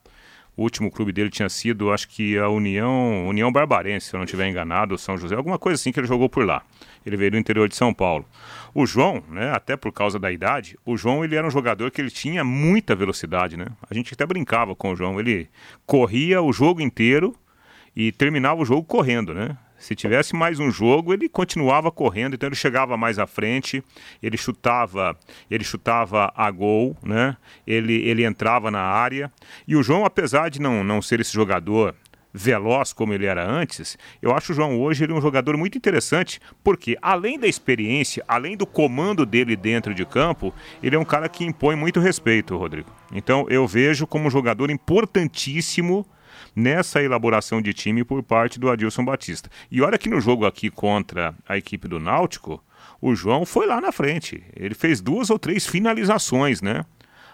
o 0.56 0.62
último 0.62 0.90
clube 0.90 1.12
dele 1.12 1.30
tinha 1.30 1.48
sido, 1.48 1.90
acho 1.90 2.08
que 2.08 2.36
a 2.36 2.48
União, 2.48 3.26
União 3.26 3.50
Barbarense, 3.50 4.06
se 4.06 4.14
eu 4.14 4.18
não 4.18 4.24
estiver 4.24 4.48
enganado, 4.48 4.98
São 4.98 5.16
José, 5.16 5.34
alguma 5.34 5.58
coisa 5.58 5.80
assim 5.80 5.90
que 5.90 5.98
ele 5.98 6.06
jogou 6.06 6.28
por 6.28 6.44
lá. 6.44 6.62
Ele 7.04 7.16
veio 7.16 7.30
do 7.30 7.38
interior 7.38 7.68
de 7.68 7.74
São 7.74 7.92
Paulo. 7.92 8.26
O 8.74 8.86
João, 8.86 9.22
né, 9.30 9.50
até 9.50 9.76
por 9.76 9.92
causa 9.92 10.18
da 10.18 10.30
idade, 10.30 10.78
o 10.84 10.96
João 10.96 11.24
ele 11.24 11.36
era 11.36 11.46
um 11.46 11.50
jogador 11.50 11.90
que 11.90 12.00
ele 12.00 12.10
tinha 12.10 12.44
muita 12.44 12.94
velocidade, 12.94 13.56
né? 13.56 13.66
A 13.90 13.94
gente 13.94 14.12
até 14.12 14.26
brincava 14.26 14.74
com 14.74 14.92
o 14.92 14.96
João, 14.96 15.18
ele 15.18 15.48
corria 15.86 16.42
o 16.42 16.52
jogo 16.52 16.80
inteiro 16.80 17.34
e 17.96 18.12
terminava 18.12 18.60
o 18.60 18.64
jogo 18.64 18.84
correndo, 18.84 19.34
né? 19.34 19.56
Se 19.82 19.96
tivesse 19.96 20.36
mais 20.36 20.60
um 20.60 20.70
jogo, 20.70 21.12
ele 21.12 21.28
continuava 21.28 21.90
correndo, 21.90 22.34
então 22.34 22.48
ele 22.48 22.54
chegava 22.54 22.96
mais 22.96 23.18
à 23.18 23.26
frente, 23.26 23.82
ele 24.22 24.36
chutava, 24.36 25.18
ele 25.50 25.64
chutava 25.64 26.32
a 26.36 26.48
gol, 26.52 26.96
né? 27.02 27.36
Ele, 27.66 27.94
ele 27.94 28.24
entrava 28.24 28.70
na 28.70 28.80
área. 28.80 29.28
E 29.66 29.74
o 29.74 29.82
João, 29.82 30.04
apesar 30.04 30.50
de 30.50 30.60
não, 30.60 30.84
não 30.84 31.02
ser 31.02 31.18
esse 31.18 31.32
jogador 31.32 31.96
veloz 32.32 32.92
como 32.92 33.12
ele 33.12 33.26
era 33.26 33.44
antes, 33.44 33.98
eu 34.22 34.32
acho 34.32 34.52
o 34.52 34.54
João 34.54 34.80
hoje 34.80 35.02
ele 35.02 35.12
um 35.12 35.20
jogador 35.20 35.56
muito 35.56 35.76
interessante, 35.76 36.40
porque 36.62 36.96
além 37.02 37.36
da 37.36 37.48
experiência, 37.48 38.24
além 38.28 38.56
do 38.56 38.64
comando 38.64 39.26
dele 39.26 39.56
dentro 39.56 39.92
de 39.92 40.06
campo, 40.06 40.54
ele 40.80 40.94
é 40.94 40.98
um 40.98 41.04
cara 41.04 41.28
que 41.28 41.44
impõe 41.44 41.74
muito 41.74 41.98
respeito, 41.98 42.56
Rodrigo. 42.56 42.88
Então 43.12 43.46
eu 43.48 43.66
vejo 43.66 44.06
como 44.06 44.28
um 44.28 44.30
jogador 44.30 44.70
importantíssimo 44.70 46.06
nessa 46.54 47.02
elaboração 47.02 47.60
de 47.60 47.72
time 47.72 48.04
por 48.04 48.22
parte 48.22 48.58
do 48.58 48.70
Adilson 48.70 49.04
Batista. 49.04 49.50
E 49.70 49.80
olha 49.80 49.98
que 49.98 50.08
no 50.08 50.20
jogo 50.20 50.46
aqui 50.46 50.70
contra 50.70 51.34
a 51.48 51.56
equipe 51.56 51.88
do 51.88 51.98
Náutico, 51.98 52.62
o 53.00 53.14
João 53.14 53.44
foi 53.44 53.66
lá 53.66 53.80
na 53.80 53.92
frente. 53.92 54.42
Ele 54.54 54.74
fez 54.74 55.00
duas 55.00 55.30
ou 55.30 55.38
três 55.38 55.66
finalizações, 55.66 56.62
né? 56.62 56.84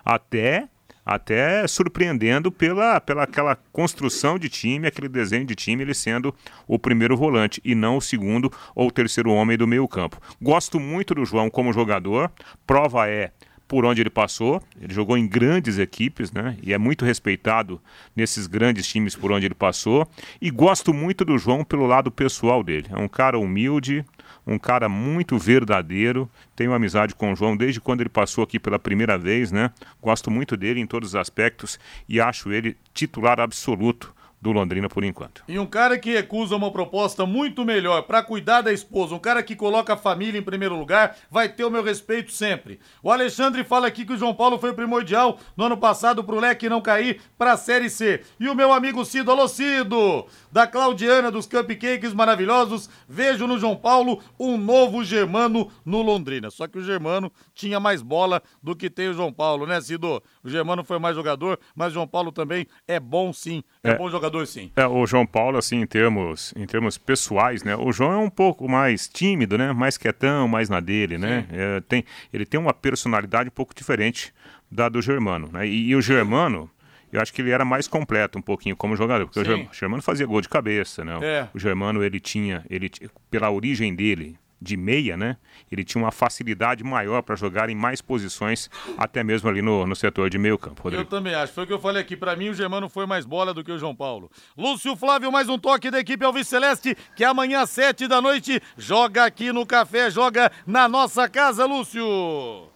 Até 0.05 0.69
até 1.09 1.67
surpreendendo 1.67 2.53
pela, 2.53 3.01
pela 3.01 3.23
aquela 3.23 3.57
construção 3.73 4.39
de 4.39 4.51
time, 4.51 4.87
aquele 4.87 5.09
desenho 5.09 5.47
de 5.47 5.55
time, 5.55 5.83
ele 5.83 5.95
sendo 5.95 6.35
o 6.67 6.79
primeiro 6.79 7.17
volante 7.17 7.63
e 7.65 7.75
não 7.75 7.97
o 7.97 8.01
segundo 8.03 8.53
ou 8.75 8.91
terceiro 8.91 9.31
homem 9.31 9.57
do 9.57 9.67
meio 9.67 9.89
campo. 9.89 10.21
Gosto 10.39 10.79
muito 10.79 11.15
do 11.15 11.25
João 11.25 11.49
como 11.49 11.73
jogador, 11.73 12.31
prova 12.67 13.09
é 13.09 13.33
por 13.69 13.85
onde 13.85 14.01
ele 14.01 14.11
passou. 14.11 14.63
Ele 14.81 14.93
jogou 14.93 15.17
em 15.17 15.29
grandes 15.29 15.79
equipes, 15.79 16.33
né? 16.33 16.57
E 16.63 16.73
é 16.73 16.79
muito 16.79 17.05
respeitado 17.05 17.81
nesses 18.17 18.47
grandes 18.47 18.87
times 18.87 19.15
por 19.15 19.31
onde 19.31 19.47
ele 19.47 19.55
passou. 19.55 20.09
E 20.41 20.51
gosto 20.51 20.95
muito 20.95 21.25
do 21.25 21.37
João 21.37 21.63
pelo 21.63 21.87
lado 21.87 22.11
pessoal 22.11 22.65
dele. 22.65 22.87
É 22.91 22.99
um 22.99 23.07
cara 23.07 23.39
humilde, 23.39 24.05
um 24.47 24.59
cara 24.59 24.89
muito 24.89 25.37
verdadeiro. 25.37 26.29
Tenho 26.57 26.73
amizade 26.73 27.15
com 27.15 27.33
o 27.33 27.37
João 27.37 27.55
desde 27.55 27.81
quando 27.81 28.01
ele 28.01 28.09
passou 28.09 28.43
aqui 28.43 28.59
pela 28.59 28.79
primeira 28.79 29.19
vez, 29.19 29.53
né? 29.53 29.71
Gosto 30.01 30.31
muito 30.31 30.57
dele 30.57 30.81
em 30.81 30.87
todos 30.87 31.11
os 31.11 31.15
aspectos 31.15 31.79
e 32.09 32.19
acho 32.21 32.51
ele 32.51 32.75
titular 32.95 33.39
absoluto 33.39 34.15
do 34.41 34.53
Londrina 34.53 34.89
por 34.89 35.03
enquanto. 35.03 35.43
E 35.49 35.59
um 35.59 35.67
cara 35.67 35.99
que 35.99 36.13
recusa 36.13 36.55
uma 36.55 36.71
proposta 36.71 37.27
muito 37.27 37.65
melhor 37.65 38.03
para 38.03 38.23
cuidar 38.23 38.63
da 38.63 38.73
esposa, 38.73 39.15
um 39.15 39.19
cara 39.19 39.43
que 39.43 39.57
coloca 39.57 39.95
a 39.95 39.97
família 39.97 40.39
em 40.39 40.43
primeiro 40.43 40.77
lugar, 40.77 41.17
vai 41.31 41.49
ter 41.49 41.65
o 41.65 41.71
meu 41.71 41.83
respeito 41.83 42.33
sempre. 42.33 42.79
O 43.03 43.11
Alexandre 43.11 43.65
fala 43.65 43.87
aqui 43.87 44.05
que 44.05 44.13
o 44.13 44.17
João 44.17 44.35
Paulo 44.35 44.59
foi 44.59 44.73
primordial 44.73 45.39
no 45.57 45.65
ano 45.65 45.77
passado 45.77 46.23
pro 46.23 46.39
Leque 46.39 46.69
não 46.69 46.81
cair 46.81 47.21
para 47.37 47.53
a 47.53 47.57
Série 47.57 47.91
C. 47.91 48.23
E 48.39 48.49
o 48.49 48.55
meu 48.55 48.73
amigo 48.73 49.05
Cido, 49.05 49.31
alô 49.31 49.49
Cido, 49.49 50.27
da 50.51 50.67
Claudiana 50.67 51.31
dos 51.31 51.47
Cupcakes 51.47 52.13
maravilhosos, 52.13 52.89
vejo 53.09 53.47
no 53.47 53.59
João 53.59 53.77
Paulo 53.77 54.23
um 54.39 54.57
novo 54.57 55.05
Germano 55.05 55.71
no 55.85 56.03
Londrina. 56.03 56.51
Só 56.51 56.67
que 56.67 56.79
o 56.79 56.83
Germano 56.83 57.33
tinha 57.55 57.79
mais 57.79 58.03
bola 58.03 58.43
do 58.63 58.75
que 58.75 58.91
tem 58.91 59.09
o 59.09 59.15
João 59.15 59.33
Paulo, 59.33 59.67
né, 59.67 59.81
Cido? 59.81 60.23
O 60.43 60.49
Germano 60.49 60.85
foi 60.85 60.99
mais 60.99 61.15
jogador, 61.15 61.59
mas 61.75 61.93
o 61.93 61.95
João 61.95 62.07
Paulo 62.07 62.33
também 62.33 62.67
é 62.87 62.99
bom 62.99 63.33
sim, 63.33 63.63
é, 63.83 63.91
é 63.91 63.95
bom 63.97 64.11
jogador 64.11 64.47
sim. 64.47 64.71
É, 64.77 64.87
o 64.87 65.07
João 65.07 65.27
Paulo, 65.27 65.59
assim, 65.59 65.81
em 65.81 65.87
termos, 65.87 66.53
em 66.57 66.67
termos 66.67 66.99
pessoais, 66.99 67.63
né? 67.63 67.77
O 67.77 67.93
João 67.93 68.13
é 68.13 68.19
um 68.19 68.31
pouco 68.31 68.69
mais 68.69 69.09
tímido, 69.09 69.59
né? 69.59 69.73
Mais 69.73 69.97
quietão, 69.97 70.49
mais 70.49 70.69
na 70.69 70.81
dele, 70.81 71.19
né? 71.19 71.47
É, 71.51 71.81
tem, 71.81 72.05
ele 72.33 72.47
tem 72.47 72.59
uma 72.59 72.73
personalidade 72.73 73.49
um 73.49 73.53
pouco 73.53 73.75
diferente 73.75 74.33
da 74.71 74.89
do 74.89 75.01
Germano, 75.01 75.49
né? 75.53 75.67
E, 75.67 75.89
e, 75.89 75.97
o 75.97 76.01
Germano, 76.03 76.71
eu 77.13 77.21
acho 77.21 77.33
que 77.33 77.43
ele 77.43 77.51
era 77.51 77.65
mais 77.65 77.89
completo 77.89 78.39
um 78.39 78.43
pouquinho 78.43 78.77
como 78.77 78.97
jogador, 78.97 79.27
porque 79.27 79.45
sim. 79.45 79.69
o 79.71 79.75
Germano 79.75 80.03
fazia 80.03 80.27
gol 80.27 80.41
de 80.41 80.49
cabeça, 80.49 81.05
né? 81.05 81.19
É. 81.23 81.49
O 81.55 81.59
Germano, 81.59 82.03
ele 82.03 82.21
tinha, 82.21 82.65
ele, 82.69 82.91
pela 83.31 83.51
origem 83.51 83.95
dele, 83.95 84.39
de 84.61 84.77
meia, 84.77 85.17
né? 85.17 85.37
Ele 85.71 85.85
tinha 85.85 86.03
uma 86.03 86.11
facilidade 86.11 86.83
maior 86.83 87.23
para 87.23 87.37
jogar 87.37 87.71
em 87.71 87.75
mais 87.75 88.01
posições, 88.01 88.69
até 88.97 89.23
mesmo 89.23 89.49
ali 89.49 89.63
no, 89.63 89.87
no 89.87 89.95
setor 89.95 90.29
de 90.29 90.39
meio 90.39 90.59
campo. 90.59 90.83
Rodrigo. 90.83 91.03
Eu 91.03 91.07
também 91.07 91.35
acho. 91.35 91.53
Foi 91.53 91.65
o 91.65 91.67
que 91.67 91.73
eu 91.73 91.79
falei 91.79 92.03
aqui. 92.03 92.17
Para 92.17 92.35
mim, 92.35 92.49
o 92.49 92.55
Germano 92.55 92.89
foi 92.89 93.07
mais 93.07 93.25
bola 93.25 93.55
do 93.55 93.63
que 93.63 93.71
o 93.71 93.79
João 93.79 93.95
Paulo. 93.95 94.31
Lúcio 94.57 94.97
Flávio, 94.97 95.31
mais 95.31 95.49
um 95.49 95.59
toque 95.59 95.91
da 95.91 96.01
equipe 96.01 96.25
Alves 96.25 96.49
Celeste, 96.49 96.97
que 97.15 97.25
amanhã 97.25 97.61
às 97.61 97.71
sete 97.71 98.09
da 98.09 98.21
noite 98.21 98.61
joga 98.77 99.25
aqui 99.25 99.53
no 99.53 99.65
Café, 99.65 100.11
joga 100.11 100.51
na 100.67 100.89
nossa 100.89 101.29
casa, 101.29 101.65
Lúcio. 101.65 102.69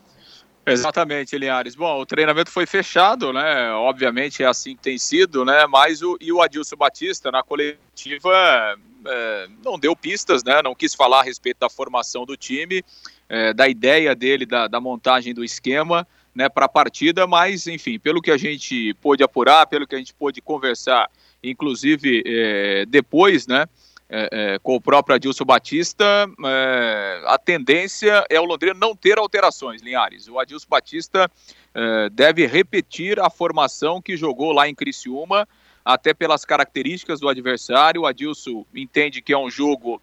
Exatamente, 0.65 1.37
Linhares. 1.37 1.75
Bom, 1.75 2.01
o 2.01 2.07
treinamento 2.07 2.51
foi 2.51 2.67
fechado, 2.67 3.33
né? 3.33 3.73
Obviamente 3.73 4.45
é 4.45 4.47
assim 4.47 4.77
que 4.77 4.83
tem 4.83 4.97
sido, 4.97 5.45
né? 5.45 5.67
Mas 5.67 6.03
o, 6.03 6.17
e 6.21 6.33
o 6.33 6.41
Adilson 6.41 6.77
Batista, 6.77 7.33
na 7.33 7.43
coletiva, 7.43 8.79
é, 9.05 9.49
não 9.65 9.77
deu 9.77 9.97
pistas, 9.97 10.45
né? 10.45 10.63
Não 10.63 10.75
quis 10.75 10.95
falar 10.95 11.21
a 11.21 11.25
respeito 11.25 11.59
da 11.59 11.69
formação 11.69 12.25
do 12.25 12.37
time, 12.37 12.85
é, 13.29 13.53
da 13.53 13.69
ideia 13.69 14.15
dele, 14.15 14.47
da, 14.47 14.69
da, 14.69 14.81
montagem 14.81 15.35
do 15.35 15.43
esquema, 15.43 16.07
né? 16.33 16.49
Para 16.49 16.67
a 16.67 16.69
partida, 16.69 17.27
mas, 17.27 17.67
enfim, 17.67 17.99
pelo 17.99 18.23
que 18.23 18.31
a 18.31 18.37
gente 18.37 18.95
pôde 18.95 19.25
apurar, 19.25 19.67
pelo 19.67 19.87
que 19.87 19.97
a 19.97 19.99
gente 19.99 20.15
pôde 20.15 20.41
conversar, 20.41 21.11
inclusive 21.43 22.23
é, 22.25 22.87
depois, 22.87 23.49
né? 23.49 23.67
É, 24.15 24.29
é, 24.31 24.59
com 24.59 24.77
o 24.77 24.81
próprio 24.81 25.17
Adilson 25.17 25.47
Batista, 25.47 26.05
é, 26.45 27.23
a 27.25 27.39
tendência 27.39 28.27
é 28.29 28.39
o 28.39 28.45
Londrina 28.45 28.75
não 28.75 28.95
ter 28.95 29.17
alterações, 29.17 29.81
Linhares. 29.81 30.29
O 30.29 30.39
Adilson 30.39 30.67
Batista 30.69 31.31
é, 31.75 32.11
deve 32.11 32.47
repetir 32.47 33.19
a 33.19 33.31
formação 33.31 34.03
que 34.03 34.15
jogou 34.15 34.53
lá 34.53 34.69
em 34.69 34.75
Criciúma, 34.75 35.49
até 35.83 36.13
pelas 36.13 36.45
características 36.45 37.21
do 37.21 37.29
adversário. 37.29 38.03
O 38.03 38.07
Adilson 38.07 38.67
entende 38.75 39.23
que 39.23 39.33
é 39.33 39.39
um 39.39 39.49
jogo 39.49 40.01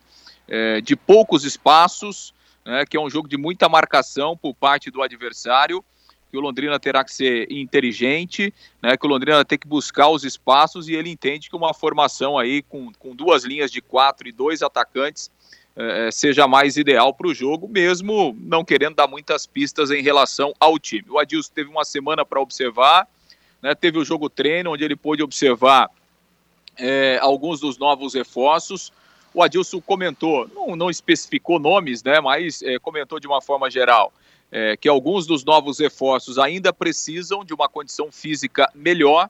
é, 0.48 0.82
de 0.82 0.96
poucos 0.96 1.44
espaços, 1.44 2.34
né, 2.66 2.86
que 2.90 2.98
é 2.98 3.00
um 3.00 3.12
jogo 3.12 3.28
de 3.28 3.38
muita 3.38 3.70
marcação 3.70 4.36
por 4.36 4.56
parte 4.56 4.90
do 4.90 5.04
adversário 5.04 5.86
que 6.30 6.38
o 6.38 6.42
Londrina 6.42 6.80
terá 6.80 7.04
que 7.04 7.14
ser 7.14 7.52
inteligente, 7.52 8.54
né, 8.82 8.96
que 8.96 9.06
o 9.06 9.10
Londrina 9.10 9.44
tem 9.44 9.58
que 9.58 9.68
buscar 9.68 10.10
os 10.10 10.24
espaços 10.24 10.88
e 10.88 10.94
ele 10.94 11.10
entende 11.10 11.50
que 11.50 11.56
uma 11.56 11.74
formação 11.74 12.38
aí 12.38 12.62
com, 12.62 12.92
com 12.94 13.16
duas 13.16 13.44
linhas 13.44 13.72
de 13.72 13.82
quatro 13.82 14.28
e 14.28 14.32
dois 14.32 14.62
atacantes 14.62 15.32
é, 15.76 16.12
seja 16.12 16.48
mais 16.48 16.78
ideal 16.78 17.14
para 17.14 17.28
o 17.28 17.34
jogo, 17.34 17.68
mesmo 17.68 18.36
não 18.42 18.64
querendo 18.64 18.96
dar 18.96 19.08
muitas 19.08 19.48
pistas 19.48 19.92
em 19.92 20.04
relação 20.04 20.54
ao 20.60 20.78
time. 20.78 21.06
O 21.10 21.18
Adilson 21.18 21.52
teve 21.54 21.70
uma 21.70 21.86
semana 21.86 22.26
para 22.26 22.40
observar, 22.40 23.08
né, 23.62 23.74
teve 23.74 23.98
o 23.98 24.06
jogo 24.06 24.30
treino, 24.30 24.74
onde 24.74 24.84
ele 24.84 24.96
pôde 24.96 25.24
observar 25.24 25.90
é, 26.78 27.18
alguns 27.22 27.60
dos 27.60 27.78
novos 27.78 28.14
reforços. 28.14 28.92
O 29.34 29.42
Adilson 29.42 29.82
comentou, 29.82 30.48
não, 30.54 30.76
não 30.76 30.90
especificou 30.90 31.60
nomes, 31.60 32.04
né, 32.04 32.20
mas 32.20 32.62
é, 32.62 32.78
comentou 32.78 33.20
de 33.20 33.28
uma 33.28 33.42
forma 33.42 33.70
geral 33.70 34.14
é, 34.52 34.76
que 34.76 34.90
alguns 34.90 35.26
dos 35.26 35.44
novos 35.44 35.80
reforços 35.80 36.38
ainda 36.38 36.74
precisam 36.74 37.44
de 37.44 37.54
uma 37.54 37.70
condição 37.70 38.12
física 38.12 38.70
melhor. 38.74 39.30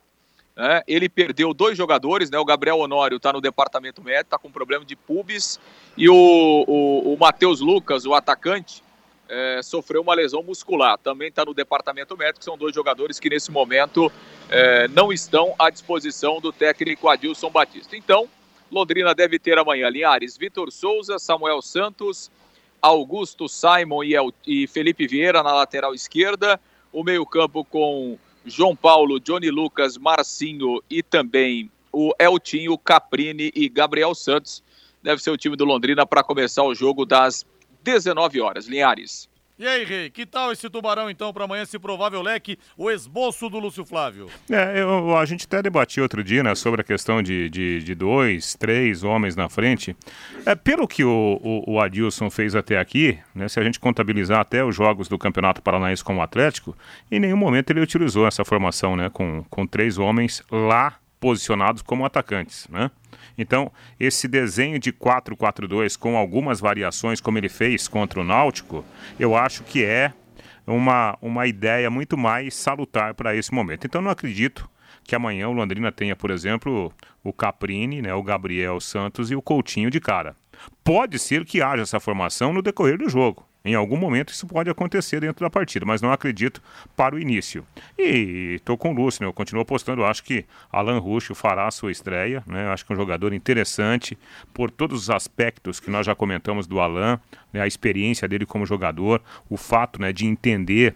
Né? 0.56 0.82
Ele 0.88 1.10
perdeu 1.10 1.54
dois 1.54 1.78
jogadores, 1.78 2.30
né? 2.30 2.38
o 2.38 2.46
Gabriel 2.46 2.80
Honório 2.80 3.18
está 3.18 3.34
no 3.34 3.42
departamento 3.42 4.02
médico, 4.02 4.28
está 4.28 4.38
com 4.38 4.52
problema 4.52 4.86
de 4.86 4.96
pubis, 4.96 5.60
e 5.98 6.10
o, 6.10 6.16
o, 6.16 7.14
o 7.14 7.18
Matheus 7.18 7.60
Lucas, 7.60 8.06
o 8.06 8.14
atacante, 8.14 8.84
é, 9.30 9.62
sofreu 9.62 10.02
uma 10.02 10.16
lesão 10.16 10.42
muscular, 10.42 10.98
também 10.98 11.28
está 11.28 11.46
no 11.46 11.54
departamento 11.54 12.18
médico, 12.18 12.44
são 12.44 12.58
dois 12.58 12.74
jogadores 12.74 13.20
que 13.20 13.30
nesse 13.30 13.52
momento 13.52 14.12
é, 14.50 14.88
não 14.88 15.14
estão 15.14 15.54
à 15.60 15.70
disposição 15.70 16.42
do 16.42 16.52
técnico 16.52 17.08
Adilson 17.08 17.52
Batista. 17.52 17.96
Então, 17.96 18.28
Londrina 18.72 19.14
deve 19.14 19.38
ter 19.38 19.58
amanhã 19.58 19.88
Linhares, 19.90 20.36
Vitor 20.36 20.72
Souza, 20.72 21.20
Samuel 21.20 21.62
Santos, 21.62 22.32
Augusto 22.82 23.48
Simon 23.48 24.04
e, 24.04 24.16
El, 24.16 24.34
e 24.46 24.68
Felipe 24.68 25.08
Vieira 25.08 25.44
na 25.44 25.54
lateral 25.54 25.94
esquerda. 25.94 26.60
O 26.92 27.04
meio-campo 27.04 27.64
com 27.66 28.18
João 28.46 28.76
Paulo, 28.76 29.20
Johnny 29.20 29.50
Lucas, 29.50 29.98
Marcinho 29.98 30.82
e 30.90 31.04
também 31.04 31.70
o 31.92 32.14
Eltinho, 32.20 32.78
Caprini 32.78 33.52
e 33.56 33.70
Gabriel 33.70 34.16
Santos. 34.16 34.64
Deve 35.02 35.22
ser 35.22 35.32
o 35.32 35.38
time 35.38 35.56
do 35.56 35.66
Londrina 35.66 36.06
para 36.06 36.24
começar 36.24 36.64
o 36.64 36.76
jogo 36.76 37.06
das 37.06 37.46
19 37.84 38.42
horas. 38.42 38.68
Linhares. 38.68 39.30
E 39.60 39.68
aí, 39.68 39.84
Rei, 39.84 40.10
que 40.10 40.26
tal 40.26 40.54
esse 40.54 40.70
tubarão 40.70 41.10
então 41.10 41.34
para 41.34 41.44
amanhã, 41.44 41.64
esse 41.64 41.78
provável 41.78 42.22
leque, 42.22 42.58
o 42.78 42.90
esboço 42.90 43.50
do 43.50 43.60
Lúcio 43.60 43.84
Flávio? 43.84 44.28
É, 44.50 44.80
eu, 44.82 45.18
a 45.18 45.26
gente 45.26 45.46
até 45.46 45.62
debatiu 45.62 46.02
outro 46.02 46.24
dia 46.24 46.42
né, 46.42 46.56
sobre 46.56 46.80
a 46.80 46.84
questão 46.84 47.22
de, 47.22 47.50
de, 47.50 47.84
de, 47.84 47.94
dois, 47.94 48.56
três 48.56 49.04
homens 49.04 49.36
na 49.36 49.50
frente. 49.50 49.98
É, 50.46 50.56
pelo 50.56 50.88
que 50.88 51.04
o, 51.04 51.42
o, 51.44 51.74
o, 51.74 51.82
Adilson 51.82 52.30
fez 52.30 52.56
até 52.56 52.80
aqui, 52.80 53.20
né, 53.36 53.50
se 53.50 53.60
a 53.60 53.64
gente 53.64 53.82
contabilizar 53.82 54.40
até 54.40 54.64
os 54.64 54.74
jogos 54.74 55.10
do 55.10 55.18
Campeonato 55.18 55.62
Paranaense 55.62 56.06
com 56.06 56.16
o 56.16 56.22
Atlético, 56.22 56.74
em 57.12 57.20
nenhum 57.20 57.36
momento 57.36 57.70
ele 57.72 57.82
utilizou 57.82 58.26
essa 58.26 58.46
formação 58.46 58.96
né, 58.96 59.10
com, 59.10 59.44
com 59.50 59.68
três 59.68 59.98
homens 59.98 60.42
lá 60.50 60.98
posicionados 61.20 61.82
como 61.82 62.06
atacantes, 62.06 62.66
né? 62.70 62.90
Então, 63.40 63.72
esse 63.98 64.28
desenho 64.28 64.78
de 64.78 64.92
4-4-2 64.92 65.98
com 65.98 66.18
algumas 66.18 66.60
variações, 66.60 67.22
como 67.22 67.38
ele 67.38 67.48
fez 67.48 67.88
contra 67.88 68.20
o 68.20 68.24
Náutico, 68.24 68.84
eu 69.18 69.34
acho 69.34 69.64
que 69.64 69.84
é 69.84 70.14
uma, 70.68 71.18
uma 71.22 71.48
ideia 71.48 71.90
muito 71.90 72.18
mais 72.18 72.54
salutar 72.54 73.14
para 73.14 73.34
esse 73.34 73.54
momento. 73.54 73.88
Então, 73.88 74.02
não 74.02 74.12
acredito 74.12 74.70
que 75.06 75.16
amanhã 75.16 75.48
o 75.48 75.54
Londrina 75.54 75.90
tenha, 75.90 76.16
por 76.16 76.30
exemplo, 76.30 76.94
o 77.24 77.32
Caprini, 77.32 78.02
né, 78.02 78.14
o 78.14 78.22
Gabriel 78.22 78.80
Santos 78.82 79.32
e 79.32 79.36
o 79.36 79.42
Coutinho 79.42 79.90
de 79.90 80.02
cara. 80.02 80.36
Pode 80.84 81.18
ser 81.18 81.46
que 81.46 81.62
haja 81.62 81.84
essa 81.84 82.00
formação 82.00 82.52
no 82.52 82.62
decorrer 82.62 82.98
do 82.98 83.10
jogo. 83.10 83.49
Em 83.64 83.76
algum 83.76 83.98
momento 83.98 84.32
isso 84.32 84.48
pode 84.48 84.70
acontecer 84.70 85.20
dentro 85.20 85.44
da 85.44 85.50
partida, 85.50 85.86
mas 85.86 86.02
não 86.02 86.12
acredito 86.12 86.62
para 86.96 87.16
o 87.16 87.20
início. 87.20 87.66
E 87.98 88.56
estou 88.56 88.78
com 88.78 88.92
o 88.92 88.94
Lúcio, 88.94 89.24
eu 89.24 89.34
continuo 89.34 89.62
apostando. 89.62 90.06
Acho 90.06 90.24
que 90.24 90.46
Alan 90.72 90.98
Ruxo 91.00 91.36
fará 91.36 91.68
a 91.68 91.72
sua 91.72 91.92
estreia. 91.92 92.42
Né? 92.48 92.68
Acho 92.70 92.86
que 92.86 92.94
é 92.94 92.96
um 92.96 92.98
jogador 92.98 93.34
interessante 93.34 94.18
por 94.54 94.72
todos 94.72 95.04
os 95.04 95.10
aspectos 95.10 95.80
que 95.80 95.92
nós 95.92 96.06
já 96.06 96.16
comentamos 96.16 96.68
do 96.68 96.80
Alan, 96.80 97.20
né? 97.52 97.62
a 97.62 97.68
experiência 97.68 98.28
dele 98.28 98.46
como 98.46 98.66
jogador, 98.66 99.22
o 99.50 99.58
fato 99.58 100.02
né, 100.02 100.14
de 100.14 100.26
entender 100.26 100.96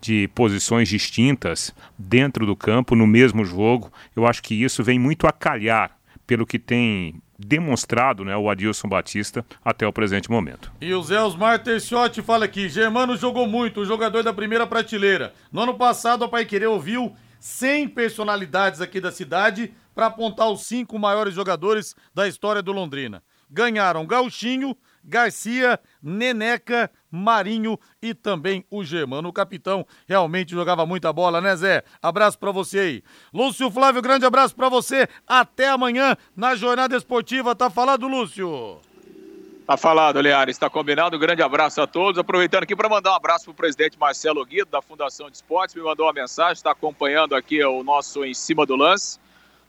de 0.00 0.28
posições 0.34 0.88
distintas 0.88 1.74
dentro 1.98 2.46
do 2.46 2.54
campo, 2.54 2.94
no 2.94 3.06
mesmo 3.06 3.44
jogo. 3.44 3.90
Eu 4.14 4.26
acho 4.26 4.42
que 4.42 4.54
isso 4.54 4.84
vem 4.84 4.98
muito 4.98 5.26
a 5.26 5.32
calhar 5.32 5.98
pelo 6.26 6.46
que 6.46 6.58
tem 6.58 7.20
demonstrado 7.38 8.24
né, 8.24 8.36
o 8.36 8.48
Adilson 8.48 8.88
Batista 8.88 9.44
até 9.64 9.86
o 9.86 9.92
presente 9.92 10.30
momento. 10.30 10.72
E 10.80 10.94
o 10.94 11.02
Zé 11.02 11.20
Osmar 11.20 11.62
Terciotti 11.62 12.22
fala 12.22 12.44
aqui: 12.44 12.68
Germano 12.68 13.16
jogou 13.16 13.46
muito, 13.46 13.80
o 13.80 13.84
jogador 13.84 14.22
da 14.22 14.32
primeira 14.32 14.66
prateleira. 14.66 15.32
No 15.52 15.62
ano 15.62 15.74
passado, 15.74 16.24
a 16.24 16.28
Pai 16.28 16.44
Querer 16.44 16.66
ouviu 16.66 17.14
100 17.40 17.88
personalidades 17.88 18.80
aqui 18.80 19.00
da 19.00 19.12
cidade 19.12 19.72
para 19.94 20.06
apontar 20.06 20.50
os 20.50 20.66
cinco 20.66 20.98
maiores 20.98 21.34
jogadores 21.34 21.94
da 22.14 22.26
história 22.26 22.62
do 22.62 22.72
Londrina. 22.72 23.22
Ganharam 23.50 24.06
Gauchinho, 24.06 24.76
Garcia, 25.04 25.78
Neneca, 26.02 26.90
Marinho 27.14 27.78
e 28.02 28.12
também 28.12 28.64
o 28.68 28.82
Germano. 28.84 29.28
O 29.28 29.32
capitão 29.32 29.86
realmente 30.08 30.50
jogava 30.50 30.84
muita 30.84 31.12
bola, 31.12 31.40
né, 31.40 31.54
Zé? 31.54 31.84
Abraço 32.02 32.38
para 32.38 32.50
você 32.50 32.78
aí. 32.78 33.02
Lúcio 33.32 33.70
Flávio, 33.70 34.02
grande 34.02 34.26
abraço 34.26 34.54
para 34.56 34.68
você. 34.68 35.08
Até 35.26 35.68
amanhã 35.68 36.16
na 36.36 36.56
Jornada 36.56 36.96
Esportiva. 36.96 37.54
Tá 37.54 37.70
falado, 37.70 38.08
Lúcio? 38.08 38.80
Tá 39.66 39.76
falado, 39.78 40.20
Leares, 40.20 40.56
está 40.56 40.68
combinado. 40.68 41.16
Um 41.16 41.20
grande 41.20 41.42
abraço 41.42 41.80
a 41.80 41.86
todos. 41.86 42.18
Aproveitando 42.18 42.64
aqui 42.64 42.74
para 42.74 42.88
mandar 42.88 43.12
um 43.12 43.16
abraço 43.16 43.44
para 43.44 43.52
o 43.52 43.54
presidente 43.54 43.98
Marcelo 43.98 44.44
Guido, 44.44 44.70
da 44.70 44.82
Fundação 44.82 45.30
de 45.30 45.36
Esportes, 45.36 45.74
me 45.74 45.82
mandou 45.82 46.04
uma 46.06 46.12
mensagem, 46.12 46.52
está 46.52 46.72
acompanhando 46.72 47.34
aqui 47.34 47.64
o 47.64 47.82
nosso 47.82 48.24
Em 48.24 48.34
Cima 48.34 48.66
do 48.66 48.76
Lance. 48.76 49.18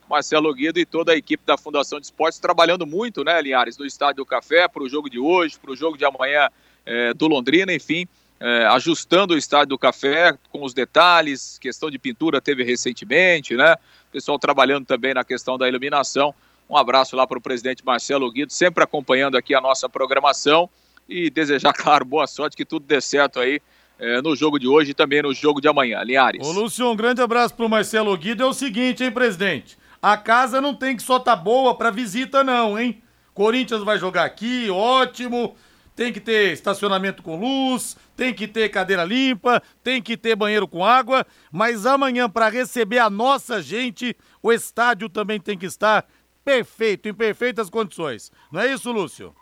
Marcelo 0.10 0.54
Guido 0.54 0.80
e 0.80 0.86
toda 0.86 1.14
a 1.14 1.16
equipe 1.16 1.44
da 1.46 1.58
Fundação 1.58 2.00
de 2.00 2.06
Esportes 2.06 2.40
trabalhando 2.40 2.86
muito, 2.86 3.24
né, 3.24 3.42
Linhares, 3.42 3.78
no 3.78 3.86
Estádio 3.86 4.18
do 4.18 4.26
Café, 4.26 4.68
para 4.68 4.84
o 4.84 4.90
jogo 4.90 5.10
de 5.10 5.18
hoje, 5.18 5.58
para 5.58 5.72
o 5.72 5.76
jogo 5.76 5.98
de 5.98 6.06
amanhã 6.06 6.50
é, 6.86 7.14
do 7.14 7.28
Londrina, 7.28 7.74
enfim, 7.74 8.08
é, 8.40 8.66
ajustando 8.66 9.34
o 9.34 9.38
Estádio 9.38 9.70
do 9.70 9.78
Café 9.78 10.38
com 10.52 10.64
os 10.64 10.74
detalhes, 10.74 11.58
questão 11.60 11.90
de 11.90 11.98
pintura 11.98 12.42
teve 12.42 12.64
recentemente, 12.64 13.56
né, 13.56 13.76
pessoal 14.12 14.40
trabalhando 14.40 14.86
também 14.86 15.14
na 15.14 15.24
questão 15.24 15.58
da 15.58 15.68
iluminação. 15.68 16.34
Um 16.70 16.78
abraço 16.78 17.16
lá 17.16 17.28
para 17.28 17.38
o 17.38 17.42
presidente 17.42 17.86
Marcelo 17.86 18.32
Guido, 18.32 18.52
sempre 18.52 18.84
acompanhando 18.84 19.38
aqui 19.38 19.54
a 19.54 19.62
nossa 19.62 19.88
programação 19.90 20.70
e 21.08 21.30
desejar, 21.30 21.74
claro, 21.76 22.06
boa 22.06 22.28
sorte, 22.28 22.56
que 22.56 22.66
tudo 22.66 22.86
dê 22.86 23.02
certo 23.02 23.40
aí 23.40 23.62
é, 24.00 24.22
no 24.22 24.36
jogo 24.36 24.58
de 24.60 24.68
hoje 24.68 24.92
e 24.92 24.94
também 24.94 25.22
no 25.22 25.34
jogo 25.34 25.62
de 25.62 25.68
amanhã. 25.68 26.02
Linhares. 26.04 26.46
Ô, 26.46 26.52
Lúcio, 26.52 26.90
um 26.90 26.96
grande 26.96 27.22
abraço 27.22 27.54
para 27.54 27.66
o 27.66 27.70
Marcelo 27.70 28.16
Guido. 28.18 28.44
É 28.44 28.46
o 28.46 28.54
seguinte, 28.54 29.04
hein, 29.04 29.12
presidente? 29.12 29.78
A 30.02 30.18
casa 30.18 30.62
não 30.62 30.74
tem 30.74 30.96
que 30.96 31.04
só 31.04 31.20
tá 31.20 31.36
boa 31.36 31.76
para 31.76 31.92
visita, 31.92 32.44
não, 32.44 32.80
hein? 32.80 33.02
Corinthians 33.34 33.84
vai 33.84 33.98
jogar 33.98 34.24
aqui, 34.24 34.70
ótimo. 34.70 35.56
Tem 35.96 36.12
que 36.12 36.20
ter 36.20 36.52
estacionamento 36.52 37.24
com 37.24 37.40
luz, 37.40 37.96
tem 38.18 38.34
que 38.34 38.48
ter 38.48 38.68
cadeira 38.70 39.06
limpa, 39.06 39.64
tem 39.82 40.02
que 40.02 40.18
ter 40.18 40.36
banheiro 40.36 40.68
com 40.68 40.84
água, 40.84 41.26
mas 41.52 41.86
amanhã, 41.86 42.30
para 42.30 42.50
receber 42.50 43.00
a 43.00 43.10
nossa 43.10 43.62
gente, 43.62 44.16
o 44.44 44.52
estádio 44.52 45.08
também 45.08 45.40
tem 45.40 45.58
que 45.58 45.66
estar 45.66 46.06
perfeito, 46.44 47.08
em 47.08 47.14
perfeitas 47.14 47.70
condições. 47.70 48.32
Não 48.52 48.60
é 48.60 48.72
isso, 48.72 48.92
Lúcio? 48.92 49.34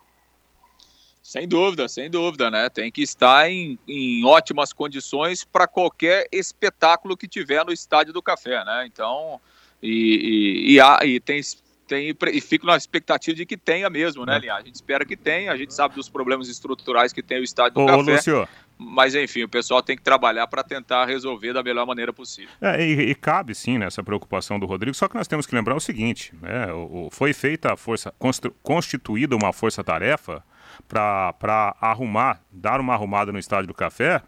Sem 1.24 1.48
dúvida, 1.48 1.88
sem 1.88 2.10
dúvida, 2.10 2.52
né? 2.52 2.70
Tem 2.70 2.92
que 2.92 3.02
estar 3.02 3.50
em, 3.50 3.80
em 3.88 4.26
ótimas 4.26 4.74
condições 4.74 5.44
para 5.44 5.66
qualquer 5.66 6.28
espetáculo 6.32 7.16
que 7.16 7.30
tiver 7.30 7.66
no 7.66 7.72
Estádio 7.72 8.13
do 8.13 8.22
Café, 8.22 8.63
né? 8.66 8.86
Então, 8.86 9.39
e, 9.82 10.68
e, 10.68 10.74
e, 10.74 10.80
há, 10.82 11.00
e 11.04 11.20
tem, 11.22 11.42
tem, 11.88 12.15
e 12.32 12.41
fico 12.41 12.65
na 12.65 12.76
expectativa 12.76 13.36
de 13.36 13.46
que 13.46 13.58
tenha 13.58 13.89
mesmo, 13.89 14.26
né, 14.26 14.36
é. 14.36 14.39
Linha? 14.39 14.56
A 14.56 14.62
gente 14.62 14.76
espera 14.76 15.06
que 15.06 15.15
tenha, 15.15 15.52
a 15.52 15.58
gente 15.58 15.74
sabe 15.74 15.96
dos 15.96 16.10
problemas 16.10 16.48
estruturais 16.48 17.12
que 17.13 17.22
tem 17.22 17.39
o 17.39 17.43
estádio 17.43 17.76
do 17.76 17.82
ô, 17.82 17.86
Café. 17.86 18.15
Lúcio. 18.15 18.48
Mas, 18.78 19.15
enfim, 19.15 19.43
o 19.43 19.50
pessoal 19.50 19.82
tem 19.84 19.96
que 19.96 20.02
trabalhar 20.02 20.48
para 20.48 20.63
tentar 20.63 21.06
resolver 21.06 21.54
da 21.54 21.62
melhor 21.62 21.86
maneira 21.86 22.12
possível. 22.12 22.50
É, 22.60 22.84
e, 22.84 23.12
e, 23.12 23.15
cabe, 23.15 23.54
sim, 23.54 23.78
nessa 23.78 24.04
preocupação 24.04 24.60
do 24.60 24.65
Rodrigo, 24.65 24.96
só 24.96 25.08
que 25.08 25.15
nós 25.15 25.28
temos 25.28 25.46
que 25.46 25.56
lembrar 25.56 25.76
o 25.76 25.80
seguinte, 25.80 26.34
né, 26.41 26.72
o, 26.74 27.10
foi 27.12 27.34
feita 27.34 27.74
a 27.74 27.78
força, 27.78 28.13
constituída 28.62 29.36
uma 29.36 29.54
força-tarefa 29.54 30.43
para 30.88 31.76
arrumar, 31.80 32.41
dar 32.52 32.80
uma 32.80 32.93
arrumada 32.93 33.32
no 33.32 33.39
estádio 33.39 33.67
do 33.67 33.74
Café, 33.74 34.22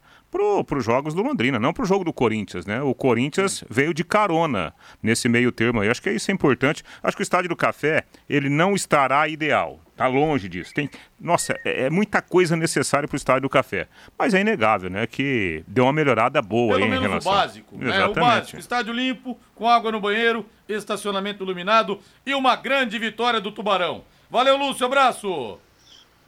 para 0.65 0.77
os 0.77 0.83
jogos 0.83 1.13
do 1.13 1.21
Londrina, 1.21 1.59
não 1.59 1.73
para 1.73 1.83
o 1.83 1.85
jogo 1.85 2.03
do 2.03 2.13
Corinthians, 2.13 2.65
né? 2.65 2.81
O 2.81 2.93
Corinthians 2.93 3.63
veio 3.69 3.93
de 3.93 4.03
carona 4.03 4.73
nesse 5.01 5.29
meio 5.29 5.51
termo 5.51 5.81
aí. 5.81 5.89
Acho 5.89 6.01
que 6.01 6.11
isso 6.11 6.29
é 6.29 6.33
importante. 6.33 6.83
Acho 7.01 7.15
que 7.15 7.21
o 7.21 7.23
Estádio 7.23 7.49
do 7.49 7.55
Café, 7.55 8.03
ele 8.29 8.49
não 8.49 8.75
estará 8.75 9.27
ideal. 9.27 9.79
Tá 9.95 10.07
longe 10.07 10.49
disso. 10.49 10.73
Tem, 10.73 10.89
nossa, 11.19 11.57
é, 11.63 11.85
é 11.85 11.89
muita 11.89 12.21
coisa 12.21 12.55
necessária 12.57 13.07
para 13.07 13.15
o 13.15 13.17
Estádio 13.17 13.43
do 13.43 13.49
Café. 13.49 13.87
Mas 14.17 14.33
é 14.33 14.41
inegável, 14.41 14.89
né? 14.89 15.07
Que 15.07 15.63
deu 15.67 15.85
uma 15.85 15.93
melhorada 15.93 16.41
boa 16.41 16.73
Pelo 16.73 16.83
aí 16.83 16.89
menos 16.89 17.05
em 17.05 17.07
relação. 17.07 17.31
o 17.31 17.35
básico, 17.35 17.77
né? 17.77 18.05
O 18.05 18.13
básico. 18.13 18.59
Estádio 18.59 18.93
limpo, 18.93 19.39
com 19.55 19.69
água 19.69 19.91
no 19.91 20.01
banheiro, 20.01 20.45
estacionamento 20.67 21.43
iluminado 21.43 21.99
e 22.25 22.35
uma 22.35 22.57
grande 22.57 22.99
vitória 22.99 23.39
do 23.39 23.51
Tubarão. 23.51 24.03
Valeu, 24.29 24.57
Lúcio. 24.57 24.85
Abraço. 24.85 25.57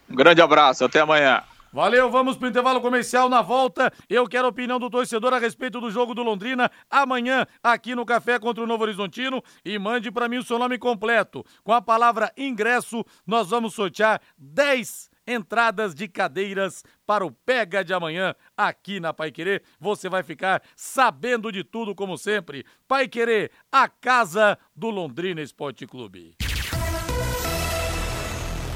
Um 0.09 0.15
grande 0.15 0.41
abraço. 0.41 0.85
Até 0.85 1.01
amanhã. 1.01 1.43
Valeu, 1.71 2.10
vamos 2.10 2.38
pro 2.38 2.47
intervalo 2.47 2.82
comercial 2.82 3.30
na 3.30 3.41
volta. 3.41 3.91
Eu 4.10 4.27
quero 4.27 4.45
a 4.45 4.49
opinião 4.49 4.80
do 4.80 4.89
torcedor 4.89 5.34
a 5.34 5.39
respeito 5.39 5.80
do 5.80 5.91
jogo 5.91 6.13
do 6.13 6.23
Londrina 6.23 6.71
amanhã 6.89 7.45
aqui 7.62 7.93
no 7.93 8.06
Café 8.06 8.39
contra 8.39 8.63
o 8.63 8.67
Novo 8.67 8.84
Horizontino 8.84 9.43
e 9.63 9.77
mande 9.77 10.12
para 10.12 10.30
mim 10.30 10.38
o 10.38 10.43
seu 10.43 10.58
nome 10.58 10.77
completo. 10.77 11.43
Com 11.63 11.73
a 11.73 11.82
palavra 11.82 12.32
ingresso, 12.38 13.06
nós 13.25 13.49
vamos 13.49 13.73
sortear 13.73 14.21
10 14.38 15.10
entradas 15.27 15.93
de 15.93 16.08
cadeiras 16.08 16.84
para 17.06 17.25
o 17.25 17.32
Pega 17.32 17.84
de 17.84 17.93
amanhã 17.93 18.34
aqui 18.56 18.99
na 18.99 19.13
Pai 19.13 19.32
Querer. 19.32 19.62
Você 19.80 20.08
vai 20.08 20.23
ficar 20.23 20.63
sabendo 20.75 21.51
de 21.51 21.63
tudo 21.63 21.93
como 21.93 22.17
sempre. 22.17 22.65
Pai 22.88 23.08
Querer, 23.08 23.51
a 23.71 23.89
casa 23.89 24.58
do 24.73 24.89
Londrina 24.89 25.41
Esporte 25.41 25.86
Clube. 25.86 26.36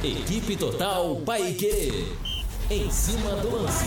Equipe 0.04 0.58
Total 0.58 1.16
Pai 1.22 1.54
Querer. 1.54 2.31
Em 2.72 2.90
cima 2.90 3.32
do 3.36 3.54
lance. 3.54 3.84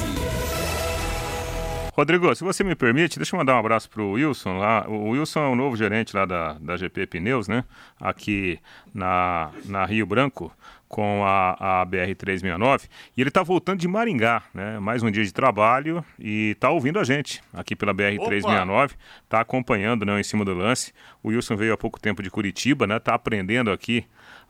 Rodrigo, 1.95 2.35
se 2.35 2.45
você 2.45 2.63
me 2.63 2.75
permite, 2.75 3.19
deixa 3.19 3.35
eu 3.35 3.39
mandar 3.39 3.55
um 3.55 3.59
abraço 3.59 3.89
pro 3.89 4.11
Wilson 4.11 4.59
lá. 4.59 4.85
O 4.87 5.13
Wilson 5.13 5.41
é 5.41 5.49
o 5.49 5.55
novo 5.55 5.75
gerente 5.75 6.15
lá 6.15 6.27
da, 6.27 6.53
da 6.61 6.77
GP 6.77 7.07
Pneus, 7.07 7.49
né? 7.49 7.65
Aqui 7.99 8.59
na, 8.93 9.51
na 9.65 9.87
Rio 9.87 10.05
Branco, 10.05 10.53
com 10.87 11.25
a, 11.25 11.81
a 11.81 11.87
BR-369. 11.87 12.91
E 13.17 13.23
ele 13.23 13.31
está 13.31 13.43
voltando 13.43 13.79
de 13.79 13.89
Maringá, 13.89 14.43
né? 14.53 14.79
Mais 14.79 15.03
um 15.03 15.11
dia 15.11 15.25
de 15.25 15.33
trabalho 15.33 16.05
e 16.19 16.51
está 16.51 16.69
ouvindo 16.69 16.99
a 16.99 17.05
gente 17.05 17.41
aqui 17.55 17.75
pela 17.75 17.95
BR-369. 17.95 18.91
Está 19.25 19.41
acompanhando, 19.41 20.05
né? 20.05 20.21
Em 20.21 20.23
cima 20.23 20.45
do 20.45 20.53
lance. 20.53 20.93
O 21.23 21.29
Wilson 21.31 21.57
veio 21.57 21.73
há 21.73 21.79
pouco 21.79 21.99
tempo 21.99 22.23
de 22.23 22.31
Curitiba, 22.31 22.87
né? 22.87 22.99
Está 22.99 23.15
aprendendo 23.15 23.71
aqui 23.71 24.05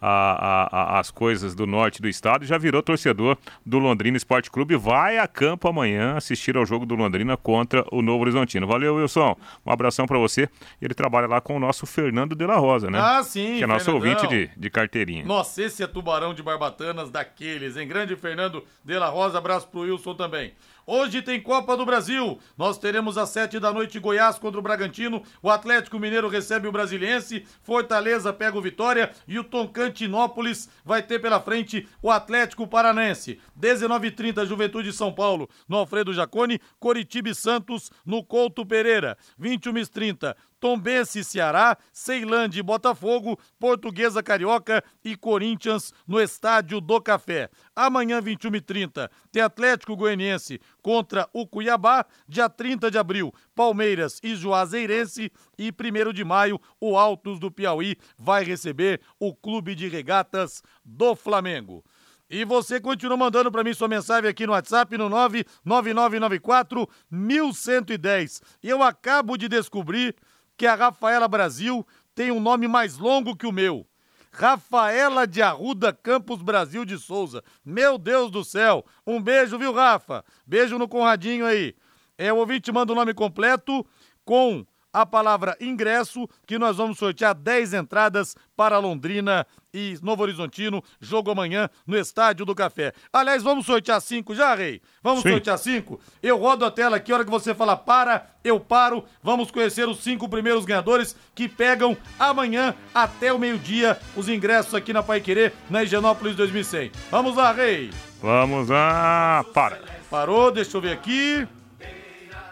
a, 0.06 0.68
a, 0.70 1.00
as 1.00 1.10
coisas 1.10 1.54
do 1.54 1.66
norte 1.66 2.02
do 2.02 2.08
estado 2.08 2.44
e 2.44 2.46
já 2.46 2.58
virou 2.58 2.82
torcedor 2.82 3.36
do 3.64 3.78
Londrina 3.78 4.16
Esporte 4.16 4.50
Clube. 4.50 4.76
Vai 4.76 5.18
a 5.18 5.26
campo 5.26 5.68
amanhã 5.68 6.16
assistir 6.16 6.56
ao 6.56 6.66
jogo 6.66 6.84
do 6.84 6.94
Londrina 6.94 7.36
contra 7.36 7.84
o 7.90 8.02
Novo 8.02 8.22
Horizontino. 8.22 8.66
Valeu, 8.66 8.96
Wilson. 8.96 9.36
Um 9.64 9.70
abração 9.70 10.06
para 10.06 10.18
você. 10.18 10.48
Ele 10.80 10.94
trabalha 10.94 11.26
lá 11.26 11.40
com 11.40 11.56
o 11.56 11.60
nosso 11.60 11.86
Fernando 11.86 12.34
de 12.34 12.46
la 12.46 12.56
Rosa, 12.56 12.90
né? 12.90 12.98
Ah, 13.00 13.22
sim. 13.22 13.58
Que 13.58 13.64
é 13.64 13.66
nosso 13.66 13.86
Fernandão. 13.86 14.10
ouvinte 14.10 14.28
de, 14.28 14.50
de 14.56 14.70
carteirinha. 14.70 15.24
Nossa, 15.24 15.62
esse 15.62 15.82
é 15.82 15.86
tubarão 15.86 16.34
de 16.34 16.42
barbatanas 16.42 17.10
daqueles, 17.10 17.76
hein? 17.76 17.88
Grande 17.88 18.14
Fernando 18.16 18.64
de 18.84 18.98
la 18.98 19.08
Rosa. 19.08 19.38
Abraço 19.38 19.68
pro 19.68 19.80
Wilson 19.80 20.14
também. 20.14 20.52
Hoje 20.86 21.22
tem 21.22 21.40
Copa 21.40 21.76
do 21.76 21.86
Brasil. 21.86 22.38
Nós 22.58 22.76
teremos 22.76 23.16
às 23.16 23.30
sete 23.30 23.58
da 23.58 23.72
noite 23.72 23.98
Goiás 23.98 24.38
contra 24.38 24.60
o 24.60 24.62
Bragantino. 24.62 25.22
O 25.42 25.48
Atlético 25.48 25.98
Mineiro 25.98 26.28
recebe 26.28 26.68
o 26.68 26.72
Brasiliense. 26.72 27.46
Fortaleza 27.62 28.32
pega 28.34 28.58
o 28.58 28.60
Vitória. 28.60 29.10
E 29.26 29.38
o 29.38 29.44
Toncantinópolis 29.44 30.68
vai 30.84 31.02
ter 31.02 31.20
pela 31.20 31.40
frente 31.40 31.88
o 32.02 32.10
Atlético 32.10 32.66
Paranense. 32.68 33.40
19h30, 33.58 34.44
Juventude 34.44 34.92
São 34.92 35.10
Paulo 35.10 35.48
no 35.66 35.78
Alfredo 35.78 36.12
Jacone. 36.12 36.60
Coritiba 36.78 37.30
e 37.30 37.34
Santos 37.34 37.90
no 38.04 38.22
Couto 38.22 38.66
Pereira. 38.66 39.16
21h30, 39.40 40.34
Tombense 40.64 41.18
e 41.18 41.24
Ceará, 41.24 41.76
Ceilândia 41.92 42.60
e 42.60 42.62
Botafogo, 42.62 43.38
Portuguesa 43.60 44.22
Carioca 44.22 44.82
e 45.04 45.14
Corinthians 45.14 45.92
no 46.08 46.18
Estádio 46.18 46.80
do 46.80 46.98
Café. 47.02 47.50
Amanhã, 47.76 48.22
21h30, 48.22 49.10
tem 49.30 49.42
Atlético 49.42 49.94
Goianiense 49.94 50.58
contra 50.80 51.28
o 51.34 51.46
Cuiabá. 51.46 52.06
Dia 52.26 52.48
30 52.48 52.90
de 52.90 52.96
abril, 52.96 53.30
Palmeiras 53.54 54.18
e 54.22 54.34
Juazeirense. 54.34 55.30
E 55.58 55.68
1 55.70 56.12
de 56.14 56.24
maio, 56.24 56.58
o 56.80 56.96
Altos 56.96 57.38
do 57.38 57.50
Piauí 57.50 57.98
vai 58.16 58.42
receber 58.42 59.02
o 59.20 59.34
Clube 59.34 59.74
de 59.74 59.86
Regatas 59.86 60.62
do 60.82 61.14
Flamengo. 61.14 61.84
E 62.30 62.42
você 62.42 62.80
continua 62.80 63.18
mandando 63.18 63.52
para 63.52 63.62
mim 63.62 63.74
sua 63.74 63.86
mensagem 63.86 64.30
aqui 64.30 64.46
no 64.46 64.52
WhatsApp 64.52 64.96
no 64.96 65.10
99994 65.10 66.88
1110. 67.10 68.40
E 68.62 68.68
eu 68.70 68.82
acabo 68.82 69.36
de 69.36 69.46
descobrir 69.46 70.16
que 70.56 70.66
a 70.66 70.74
Rafaela 70.74 71.28
Brasil 71.28 71.86
tem 72.14 72.30
um 72.30 72.40
nome 72.40 72.68
mais 72.68 72.98
longo 72.98 73.36
que 73.36 73.46
o 73.46 73.52
meu. 73.52 73.86
Rafaela 74.32 75.26
de 75.26 75.40
Arruda 75.42 75.92
Campos 75.92 76.42
Brasil 76.42 76.84
de 76.84 76.98
Souza. 76.98 77.42
Meu 77.64 77.96
Deus 77.96 78.30
do 78.30 78.44
céu. 78.44 78.84
Um 79.06 79.20
beijo, 79.20 79.58
viu, 79.58 79.72
Rafa? 79.72 80.24
Beijo 80.44 80.76
no 80.76 80.88
Conradinho 80.88 81.46
aí. 81.46 81.74
É, 82.18 82.32
o 82.32 82.36
ouvinte 82.36 82.72
manda 82.72 82.92
o 82.92 82.96
nome 82.96 83.14
completo 83.14 83.86
com 84.24 84.66
a 84.92 85.04
palavra 85.04 85.56
ingresso, 85.60 86.28
que 86.46 86.58
nós 86.58 86.76
vamos 86.76 86.98
sortear 86.98 87.34
10 87.34 87.74
entradas 87.74 88.36
para 88.56 88.78
Londrina 88.78 89.46
e 89.74 89.98
Novo 90.00 90.22
Horizontino, 90.22 90.82
jogo 91.00 91.32
amanhã 91.32 91.68
no 91.84 91.98
Estádio 91.98 92.46
do 92.46 92.54
Café. 92.54 92.92
Aliás, 93.12 93.42
vamos 93.42 93.66
sortear 93.66 94.00
cinco 94.00 94.34
já, 94.34 94.54
Rei? 94.54 94.80
Vamos 95.02 95.22
Sim. 95.22 95.32
sortear 95.32 95.58
cinco? 95.58 96.00
Eu 96.22 96.38
rodo 96.38 96.64
a 96.64 96.70
tela 96.70 96.96
aqui, 96.96 97.10
a 97.10 97.16
hora 97.16 97.24
que 97.24 97.30
você 97.30 97.52
fala 97.52 97.76
para, 97.76 98.30
eu 98.44 98.60
paro. 98.60 99.04
Vamos 99.20 99.50
conhecer 99.50 99.88
os 99.88 99.98
cinco 99.98 100.28
primeiros 100.28 100.64
ganhadores 100.64 101.16
que 101.34 101.48
pegam 101.48 101.96
amanhã 102.18 102.74
até 102.94 103.32
o 103.32 103.38
meio-dia 103.38 103.98
os 104.16 104.28
ingressos 104.28 104.74
aqui 104.74 104.92
na 104.92 105.02
Pai 105.02 105.20
Querer, 105.20 105.52
na 105.68 105.82
Higienópolis 105.82 106.36
2100. 106.36 106.92
Vamos 107.10 107.34
lá, 107.36 107.50
Rei! 107.52 107.90
Vamos 108.22 108.68
lá, 108.68 109.44
para. 109.52 109.80
Parou, 110.08 110.52
deixa 110.52 110.76
eu 110.76 110.80
ver 110.80 110.92
aqui. 110.92 111.46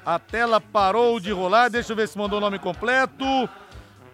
A 0.05 0.19
tela 0.19 0.61
parou 0.61 1.21
de 1.21 1.31
rolar. 1.31 1.69
Deixa 1.71 1.93
eu 1.93 1.97
ver 1.97 2.09
se 2.09 2.19
mandou 2.19 2.39
o 2.39 2.41
nome 2.41 2.59
completo. 2.59 3.25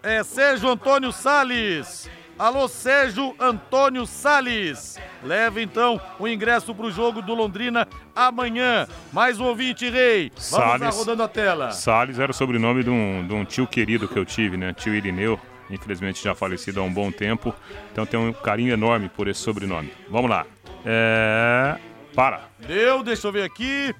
É 0.03 0.23
Sérgio 0.23 0.69
Antônio 0.69 1.11
Sales. 1.11 2.09
Alô, 2.39 2.69
Sérgio 2.69 3.35
Antônio 3.37 4.05
Sales. 4.05 4.97
Leva 5.21 5.61
então 5.61 5.99
o 6.17 6.25
ingresso 6.25 6.73
para 6.73 6.85
o 6.85 6.91
jogo 6.91 7.21
do 7.21 7.35
Londrina 7.35 7.85
amanhã. 8.15 8.87
Mais 9.11 9.41
um 9.41 9.43
ouvinte, 9.43 9.89
Rei. 9.89 10.29
Vamos 10.29 10.45
Salles, 10.45 10.81
lá 10.81 10.89
rodando 10.89 11.23
a 11.23 11.27
tela. 11.27 11.71
Salles 11.71 12.17
era 12.17 12.31
o 12.31 12.33
sobrenome 12.33 12.81
de 12.81 12.89
um, 12.89 13.27
de 13.27 13.33
um 13.33 13.43
tio 13.43 13.67
querido 13.67 14.07
que 14.07 14.17
eu 14.17 14.23
tive, 14.23 14.55
né? 14.55 14.71
Tio 14.71 14.95
Irineu. 14.95 15.37
Infelizmente 15.69 16.23
já 16.23 16.33
falecido 16.33 16.79
há 16.79 16.83
um 16.83 16.93
bom 16.93 17.11
tempo. 17.11 17.53
Então 17.91 18.05
tem 18.05 18.17
um 18.17 18.31
carinho 18.31 18.71
enorme 18.71 19.09
por 19.09 19.27
esse 19.27 19.41
sobrenome. 19.41 19.91
Vamos 20.09 20.29
lá. 20.29 20.45
É. 20.85 21.77
Para. 22.15 22.43
Deu, 22.57 23.03
deixa 23.03 23.27
eu 23.27 23.33
ver 23.33 23.43
aqui. 23.43 23.93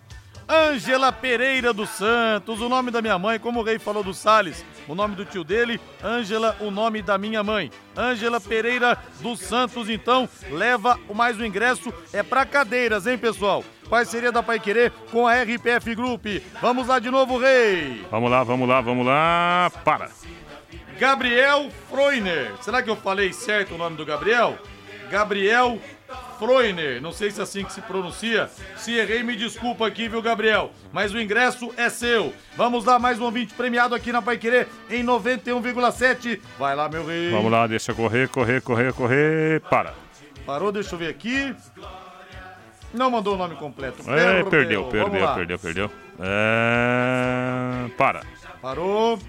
Ângela 0.47 1.11
Pereira 1.11 1.71
dos 1.71 1.89
Santos, 1.89 2.59
o 2.59 2.67
nome 2.69 2.89
da 2.89 3.03
minha 3.03 3.19
mãe, 3.19 3.37
como 3.37 3.59
o 3.59 3.63
rei 3.63 3.77
falou 3.77 4.03
do 4.03 4.15
Sales, 4.15 4.65
o 4.89 4.95
nome 4.95 5.15
do 5.15 5.23
tio 5.23 5.43
dele, 5.43 5.79
Ângela, 6.03 6.57
o 6.59 6.71
nome 6.71 7.03
da 7.03 7.15
minha 7.15 7.43
mãe. 7.43 7.71
Ângela 7.95 8.41
Pereira 8.41 8.97
dos 9.21 9.39
Santos, 9.39 9.87
então, 9.87 10.27
leva 10.49 10.99
mais 11.13 11.39
um 11.39 11.45
ingresso, 11.45 11.93
é 12.11 12.23
para 12.23 12.43
cadeiras, 12.43 13.05
hein, 13.05 13.15
pessoal? 13.15 13.63
Parceria 13.87 14.31
da 14.31 14.41
Pai 14.41 14.59
Querer 14.59 14.91
com 15.11 15.27
a 15.27 15.35
RPF 15.43 15.93
Group. 15.93 16.25
Vamos 16.59 16.87
lá 16.87 16.97
de 16.97 17.11
novo, 17.11 17.37
rei. 17.37 18.03
Vamos 18.09 18.31
lá, 18.31 18.43
vamos 18.43 18.67
lá, 18.67 18.81
vamos 18.81 19.05
lá. 19.05 19.71
Para. 19.85 20.09
Gabriel 20.99 21.69
Froiner. 21.87 22.51
Será 22.61 22.81
que 22.81 22.89
eu 22.89 22.95
falei 22.95 23.31
certo 23.31 23.75
o 23.75 23.77
nome 23.77 23.95
do 23.95 24.05
Gabriel? 24.05 24.57
Gabriel 25.11 25.79
Froiner, 26.37 27.01
não 27.01 27.11
sei 27.11 27.31
se 27.31 27.39
é 27.39 27.43
assim 27.43 27.63
que 27.63 27.73
se 27.73 27.81
pronuncia. 27.81 28.49
Se 28.77 28.93
errei, 28.93 29.23
me 29.23 29.35
desculpa 29.35 29.85
aqui, 29.85 30.07
viu, 30.07 30.21
Gabriel? 30.21 30.71
Mas 30.91 31.13
o 31.13 31.19
ingresso 31.19 31.71
é 31.75 31.89
seu. 31.89 32.33
Vamos 32.55 32.85
lá, 32.85 32.97
mais 32.97 33.19
um 33.19 33.25
ouvinte 33.25 33.53
premiado 33.53 33.93
aqui 33.93 34.11
na 34.11 34.21
Paiquerê 34.21 34.67
em 34.89 35.03
91,7. 35.03 36.39
Vai 36.57 36.75
lá, 36.75 36.87
meu 36.87 37.05
rei. 37.05 37.31
Vamos 37.31 37.51
lá, 37.51 37.67
deixa 37.67 37.93
correr, 37.93 38.29
correr, 38.29 38.61
correr, 38.61 38.93
correr. 38.93 39.61
Para. 39.69 39.93
Parou, 40.45 40.71
deixa 40.71 40.95
eu 40.95 40.99
ver 40.99 41.09
aqui. 41.09 41.53
Não 42.93 43.11
mandou 43.11 43.35
o 43.35 43.37
nome 43.37 43.55
completo. 43.55 44.01
É, 44.09 44.43
perdeu, 44.45 44.85
perdeu, 44.85 45.33
perdeu, 45.35 45.59
perdeu. 45.59 45.91
É... 46.19 47.89
Para. 47.97 48.21
Parou. 48.61 49.19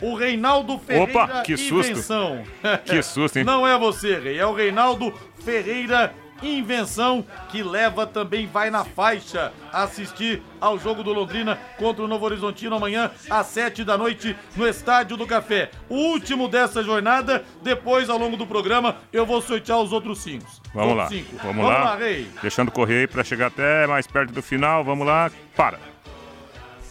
O 0.00 0.14
Reinaldo 0.14 0.78
Ferreira 0.78 1.10
Opa, 1.10 1.42
que 1.42 1.56
susto. 1.56 1.90
Invenção. 1.90 2.42
Que 2.84 3.02
susto, 3.02 3.38
hein? 3.38 3.44
Não 3.44 3.66
é 3.66 3.78
você, 3.78 4.18
Rei. 4.18 4.38
É 4.38 4.46
o 4.46 4.54
Reinaldo 4.54 5.12
Ferreira 5.44 6.14
Invenção, 6.42 7.24
que 7.50 7.62
leva 7.62 8.06
também, 8.06 8.46
vai 8.46 8.70
na 8.70 8.84
faixa 8.84 9.52
assistir 9.72 10.42
ao 10.60 10.78
jogo 10.78 11.02
do 11.02 11.12
Londrina 11.12 11.58
contra 11.76 12.02
o 12.02 12.08
Novo 12.08 12.24
Horizontino 12.24 12.76
amanhã 12.76 13.10
às 13.28 13.46
sete 13.46 13.84
da 13.84 13.98
noite 13.98 14.34
no 14.56 14.66
Estádio 14.66 15.16
do 15.16 15.26
Café. 15.26 15.70
O 15.88 15.94
último 15.94 16.48
dessa 16.48 16.82
jornada, 16.82 17.44
depois 17.62 18.08
ao 18.08 18.18
longo 18.18 18.36
do 18.36 18.46
programa 18.46 18.96
eu 19.12 19.26
vou 19.26 19.42
sortear 19.42 19.80
os 19.80 19.92
outros 19.92 20.20
cinco. 20.20 20.46
Vamos 20.72 20.96
lá, 20.96 21.08
cinco. 21.08 21.36
vamos, 21.36 21.56
vamos 21.56 21.70
lá, 21.70 21.84
lá 21.84 21.96
Rei. 21.96 22.26
Deixando 22.40 22.70
correr 22.70 23.00
aí 23.00 23.06
para 23.06 23.22
chegar 23.22 23.48
até 23.48 23.86
mais 23.86 24.06
perto 24.06 24.32
do 24.32 24.42
final, 24.42 24.82
vamos 24.82 25.06
lá, 25.06 25.30
para. 25.54 25.89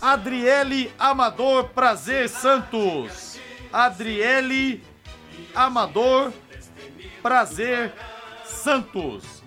Adriele 0.01 0.91
Amador 0.97 1.69
Prazer 1.69 2.29
Santos. 2.29 3.39
Adriele 3.71 4.83
Amador 5.53 6.31
Prazer 7.21 7.91
Santos. 7.91 8.08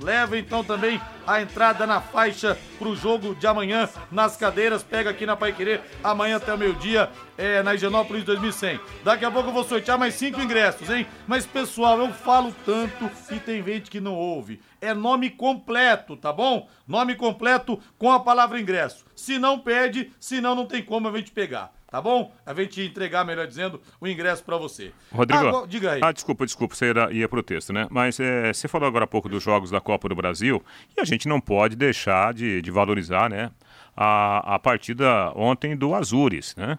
Leva 0.01 0.39
então 0.39 0.65
também 0.65 1.01
a 1.27 1.41
entrada 1.41 1.87
na 1.87 2.01
faixa 2.01 2.59
para 2.79 2.89
o 2.89 2.97
jogo 2.97 3.35
de 3.35 3.47
amanhã 3.47 3.89
nas 4.11 4.37
cadeiras. 4.37 4.83
Pega 4.83 5.11
aqui 5.11 5.27
na 5.27 5.37
Pai 5.37 5.53
Querer 5.53 5.81
amanhã 6.03 6.37
até 6.37 6.53
o 6.53 6.59
meio-dia 6.59 7.11
é, 7.37 7.63
na 7.63 7.75
Higienópolis 7.75 8.25
2100. 8.25 8.81
Daqui 9.05 9.25
a 9.25 9.31
pouco 9.31 9.51
eu 9.51 9.53
vou 9.53 9.65
sortear 9.65 9.99
mais 9.99 10.15
cinco 10.15 10.41
ingressos, 10.41 10.89
hein? 10.91 11.07
Mas 11.27 11.47
pessoal, 11.47 11.99
eu 11.99 12.13
falo 12.13 12.55
tanto 12.65 13.11
e 13.31 13.39
tem 13.39 13.63
gente 13.63 13.91
que 13.91 14.01
não 14.01 14.15
ouve. 14.15 14.61
É 14.81 14.93
nome 14.93 15.31
completo, 15.31 16.17
tá 16.17 16.33
bom? 16.33 16.69
Nome 16.87 17.15
completo 17.15 17.79
com 17.99 18.11
a 18.11 18.21
palavra 18.21 18.61
ingresso. 18.61 19.05
Se 19.15 19.39
não 19.39 19.59
perde, 19.59 20.11
senão 20.19 20.55
não 20.55 20.67
tem 20.67 20.83
como 20.83 21.09
a 21.09 21.17
gente 21.17 21.31
pegar 21.31 21.73
tá 21.93 22.01
bom? 22.01 22.33
A 22.47 22.55
gente 22.55 22.81
entregar, 22.81 23.23
melhor 23.23 23.47
dizendo, 23.47 23.79
o 24.01 24.09
ingresso 24.09 24.43
para 24.43 24.57
você. 24.57 24.93
Rodrigo, 25.13 25.47
agora, 25.47 25.67
diga 25.67 25.93
aí. 25.93 26.01
Ah, 26.03 26.11
desculpa, 26.11 26.47
desculpa, 26.47 26.75
você 26.75 26.87
ia, 26.91 27.13
ia 27.13 27.29
pro 27.29 27.43
texto, 27.43 27.71
né? 27.71 27.87
Mas 27.91 28.19
é, 28.19 28.51
você 28.51 28.67
falou 28.67 28.89
agora 28.89 29.05
há 29.05 29.07
pouco 29.07 29.29
dos 29.29 29.43
jogos 29.43 29.71
da 29.71 29.79
Copa 29.79 30.09
do 30.09 30.15
Brasil 30.17 30.65
e 30.97 31.01
a 31.03 31.05
gente 31.05 31.29
não 31.29 31.39
pode 31.39 31.77
deixar 31.77 32.33
de, 32.33 32.63
de 32.63 32.71
valorizar, 32.71 33.29
né? 33.29 33.51
A, 33.95 34.55
a 34.55 34.59
partida 34.59 35.31
ontem 35.37 35.77
do 35.77 35.95
Azures, 35.95 36.57
né? 36.57 36.79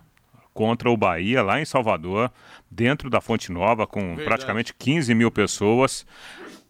Contra 0.52 0.89
o 0.89 0.97
Bahia, 0.97 1.43
lá 1.43 1.62
em 1.62 1.65
Salvador, 1.65 2.32
dentro 2.69 3.08
da 3.08 3.21
Fonte 3.21 3.52
Nova, 3.52 3.86
com 3.86 4.02
Verdade. 4.02 4.23
praticamente 4.26 4.73
15 4.73 5.13
mil 5.13 5.30
pessoas. 5.30 6.08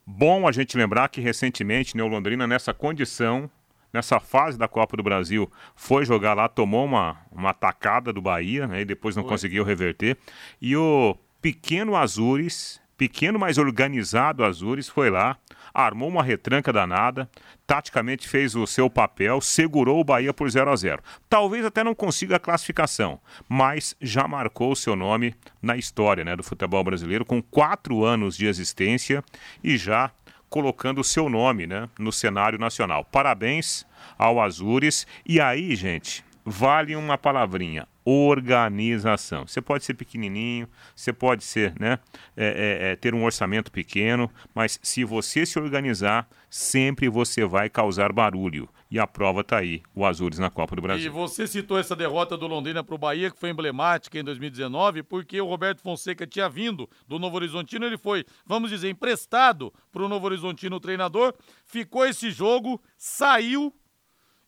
Bom 0.05 0.45
a 0.45 0.51
gente 0.51 0.77
lembrar 0.77 1.07
que 1.07 1.21
recentemente, 1.21 1.95
Neo 1.95 2.07
Londrina, 2.07 2.45
nessa 2.45 2.73
condição, 2.73 3.49
nessa 3.93 4.19
fase 4.19 4.57
da 4.57 4.67
Copa 4.67 4.97
do 4.97 5.03
Brasil, 5.03 5.49
foi 5.75 6.03
jogar 6.03 6.33
lá, 6.33 6.49
tomou 6.49 6.83
uma, 6.83 7.17
uma 7.31 7.53
tacada 7.53 8.11
do 8.11 8.21
Bahia, 8.21 8.67
né, 8.67 8.81
e 8.81 8.85
depois 8.85 9.15
não 9.15 9.23
foi. 9.23 9.29
conseguiu 9.29 9.63
reverter. 9.63 10.17
E 10.59 10.75
o 10.75 11.15
pequeno 11.39 11.95
Azures, 11.95 12.81
pequeno, 12.97 13.37
mas 13.37 13.57
organizado 13.57 14.43
Azures, 14.43 14.89
foi 14.89 15.09
lá, 15.09 15.37
armou 15.73 16.07
uma 16.07 16.23
retranca 16.23 16.71
danada, 16.71 17.29
taticamente 17.65 18.27
fez 18.27 18.55
o 18.55 18.67
seu 18.67 18.89
papel, 18.89 19.41
segurou 19.41 19.99
o 19.99 20.03
Bahia 20.03 20.33
por 20.33 20.49
0 20.49 20.71
a 20.71 20.75
0 20.75 21.01
Talvez 21.27 21.65
até 21.65 21.83
não 21.83 21.95
consiga 21.95 22.35
a 22.35 22.39
classificação, 22.39 23.19
mas 23.49 23.95
já 23.99 24.27
marcou 24.27 24.71
o 24.71 24.75
seu 24.75 24.95
nome 24.95 25.35
na 25.61 25.75
história 25.75 26.23
né, 26.23 26.35
do 26.35 26.43
futebol 26.43 26.83
brasileiro, 26.83 27.25
com 27.25 27.41
quatro 27.41 28.03
anos 28.03 28.37
de 28.37 28.45
existência 28.45 29.23
e 29.63 29.77
já 29.77 30.11
colocando 30.53 31.01
o 31.01 31.03
seu 31.03 31.29
nome 31.29 31.65
né, 31.65 31.89
no 31.97 32.11
cenário 32.11 32.59
nacional. 32.59 33.03
Parabéns 33.03 33.87
ao 34.19 34.39
Azures. 34.39 35.07
E 35.25 35.41
aí, 35.41 35.75
gente, 35.75 36.23
vale 36.45 36.95
uma 36.95 37.17
palavrinha: 37.17 37.87
organização. 38.05 39.47
Você 39.47 39.61
pode 39.61 39.83
ser 39.83 39.93
pequenininho, 39.93 40.67
você 40.95 41.13
pode 41.13 41.43
ser, 41.43 41.73
né, 41.79 41.99
é, 42.35 42.45
é, 42.45 42.91
é, 42.91 42.95
ter 42.95 43.13
um 43.13 43.23
orçamento 43.23 43.71
pequeno, 43.71 44.29
mas 44.53 44.79
se 44.81 45.03
você 45.03 45.45
se 45.45 45.57
organizar, 45.57 46.27
sempre 46.49 47.07
você 47.09 47.45
vai 47.45 47.69
causar 47.69 48.11
barulho. 48.11 48.69
E 48.91 48.99
a 48.99 49.07
prova 49.07 49.41
está 49.41 49.57
aí, 49.57 49.81
o 49.95 50.05
Azures 50.05 50.37
na 50.37 50.51
Copa 50.51 50.75
do 50.75 50.81
Brasil. 50.83 51.07
E 51.07 51.09
você 51.09 51.47
citou 51.47 51.79
essa 51.79 51.95
derrota 51.95 52.37
do 52.37 52.45
Londrina 52.45 52.83
para 52.83 52.93
o 52.93 52.97
Bahia, 52.97 53.31
que 53.31 53.39
foi 53.39 53.49
emblemática 53.49 54.19
em 54.19 54.23
2019, 54.23 55.01
porque 55.01 55.41
o 55.41 55.47
Roberto 55.47 55.81
Fonseca 55.81 56.27
tinha 56.27 56.47
vindo 56.47 56.87
do 57.07 57.17
Novo 57.17 57.37
Horizontino, 57.37 57.87
ele 57.87 57.97
foi, 57.97 58.23
vamos 58.45 58.69
dizer, 58.69 58.91
emprestado 58.91 59.73
para 59.91 60.03
o 60.03 60.07
Novo 60.07 60.27
Horizontino, 60.27 60.75
o 60.75 60.79
treinador, 60.79 61.33
ficou 61.65 62.05
esse 62.05 62.29
jogo, 62.29 62.79
saiu 62.95 63.73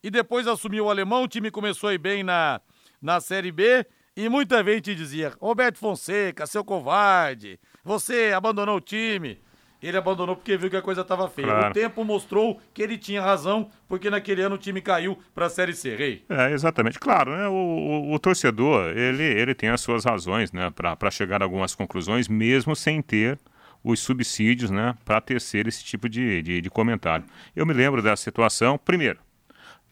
e 0.06 0.12
depois 0.12 0.46
assumiu 0.46 0.86
o 0.86 0.90
alemão, 0.92 1.24
o 1.24 1.28
time 1.28 1.50
começou 1.50 1.90
aí 1.90 1.98
bem 1.98 2.22
na, 2.22 2.62
na 3.02 3.20
Série 3.20 3.52
B, 3.52 3.84
E 4.18 4.30
muita 4.30 4.64
gente 4.64 4.96
dizia: 4.96 5.34
Roberto 5.42 5.78
Fonseca, 5.78 6.48
seu 6.48 6.64
covarde, 6.64 7.60
você 7.84 8.32
abandonou 8.34 8.78
o 8.78 8.82
time. 8.82 9.44
Ele 9.84 9.98
abandonou 9.98 10.36
porque 10.36 10.58
viu 10.58 10.70
que 10.70 10.78
a 10.78 10.82
coisa 10.82 11.02
estava 11.02 11.30
feia. 11.30 11.48
Claro. 11.48 11.70
O 11.70 11.74
tempo 11.74 12.04
mostrou 12.04 12.60
que 12.74 12.82
ele 12.82 12.98
tinha 12.98 13.22
razão, 13.22 13.70
porque 13.88 14.10
naquele 14.10 14.42
ano 14.42 14.56
o 14.56 14.58
time 14.58 14.82
caiu 14.82 15.20
para 15.34 15.48
a 15.48 15.50
Série 15.50 15.74
C. 15.74 15.96
Rei. 15.96 16.26
É, 16.30 16.52
exatamente. 16.52 16.98
Claro, 16.98 17.36
né? 17.36 17.48
O, 17.50 17.54
o, 17.54 18.14
o 18.14 18.20
torcedor, 18.20 18.98
ele, 18.98 19.24
ele 19.24 19.54
tem 19.54 19.70
as 19.70 19.82
suas 19.82 20.06
razões, 20.06 20.52
né? 20.52 20.72
Para 20.72 21.12
chegar 21.12 21.42
a 21.42 21.46
algumas 21.46 21.76
conclusões, 21.76 22.28
mesmo 22.28 22.76
sem 22.76 23.02
ter 23.02 23.38
os 23.84 24.00
subsídios, 24.00 24.72
né? 24.72 24.96
Para 25.04 25.20
tecer 25.20 25.68
esse 25.68 25.84
tipo 25.84 26.08
de, 26.08 26.42
de, 26.42 26.62
de 26.62 26.70
comentário. 26.70 27.26
Eu 27.56 27.66
me 27.66 27.74
lembro 27.74 28.02
dessa 28.02 28.24
situação. 28.24 28.80
Primeiro, 28.80 29.20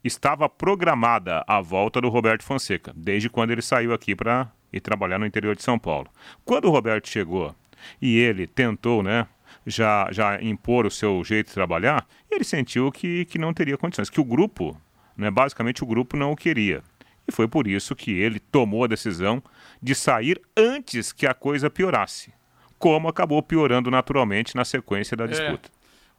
estava 0.04 0.50
programada 0.50 1.44
a 1.48 1.62
volta 1.62 2.02
do 2.02 2.10
Roberto 2.10 2.44
Fonseca, 2.44 2.92
desde 2.96 3.30
quando 3.30 3.52
ele 3.52 3.62
saiu 3.62 3.94
aqui 3.94 4.16
para 4.16 4.52
ir 4.72 4.82
trabalhar 4.82 5.18
no 5.18 5.26
interior 5.26 5.56
de 5.56 5.64
São 5.64 5.80
Paulo. 5.80 6.10
Quando 6.44 6.66
o 6.66 6.72
Roberto 6.72 7.08
chegou 7.08 7.56
e 8.02 8.18
ele 8.18 8.46
tentou, 8.48 9.02
né? 9.02 9.28
Já, 9.66 10.10
já 10.12 10.42
impor 10.42 10.86
o 10.86 10.92
seu 10.92 11.24
jeito 11.24 11.48
de 11.48 11.54
trabalhar, 11.54 12.06
ele 12.30 12.44
sentiu 12.44 12.92
que, 12.92 13.24
que 13.26 13.38
não 13.38 13.54
teria 13.54 13.78
condições, 13.78 14.10
que 14.10 14.20
o 14.20 14.24
grupo, 14.24 14.76
né, 15.16 15.32
basicamente 15.32 15.84
o 15.84 15.88
grupo 15.88 16.18
não 16.18 16.32
o 16.32 16.36
queria. 16.36 16.84
E 17.26 17.32
foi 17.32 17.48
por 17.48 17.66
isso 17.66 17.96
que 17.96 18.12
ele 18.12 18.40
tomou 18.40 18.84
a 18.84 18.88
decisão 18.88 19.42
de 19.82 19.96
sair 19.96 20.42
antes 20.58 21.14
que 21.14 21.26
a 21.26 21.34
coisa 21.34 21.70
piorasse, 21.70 22.34
como 22.78 23.08
acabou 23.08 23.42
piorando 23.42 23.90
naturalmente 23.90 24.54
na 24.54 24.66
sequência 24.66 25.16
da 25.16 25.28
disputa. 25.28 25.70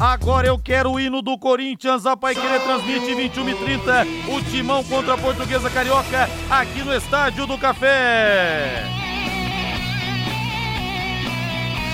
Agora 0.00 0.46
eu 0.46 0.56
quero 0.56 0.92
o 0.92 1.00
hino 1.00 1.20
do 1.20 1.36
Corinthians. 1.36 2.06
A 2.06 2.16
Pai 2.16 2.32
transmite 2.34 3.14
21 3.14 3.48
e 3.48 3.54
30. 3.54 4.06
O 4.28 4.42
timão 4.42 4.84
contra 4.84 5.14
a 5.14 5.18
Portuguesa 5.18 5.68
Carioca 5.68 6.28
aqui 6.48 6.84
no 6.84 6.94
Estádio 6.94 7.48
do 7.48 7.58
Café. 7.58 8.84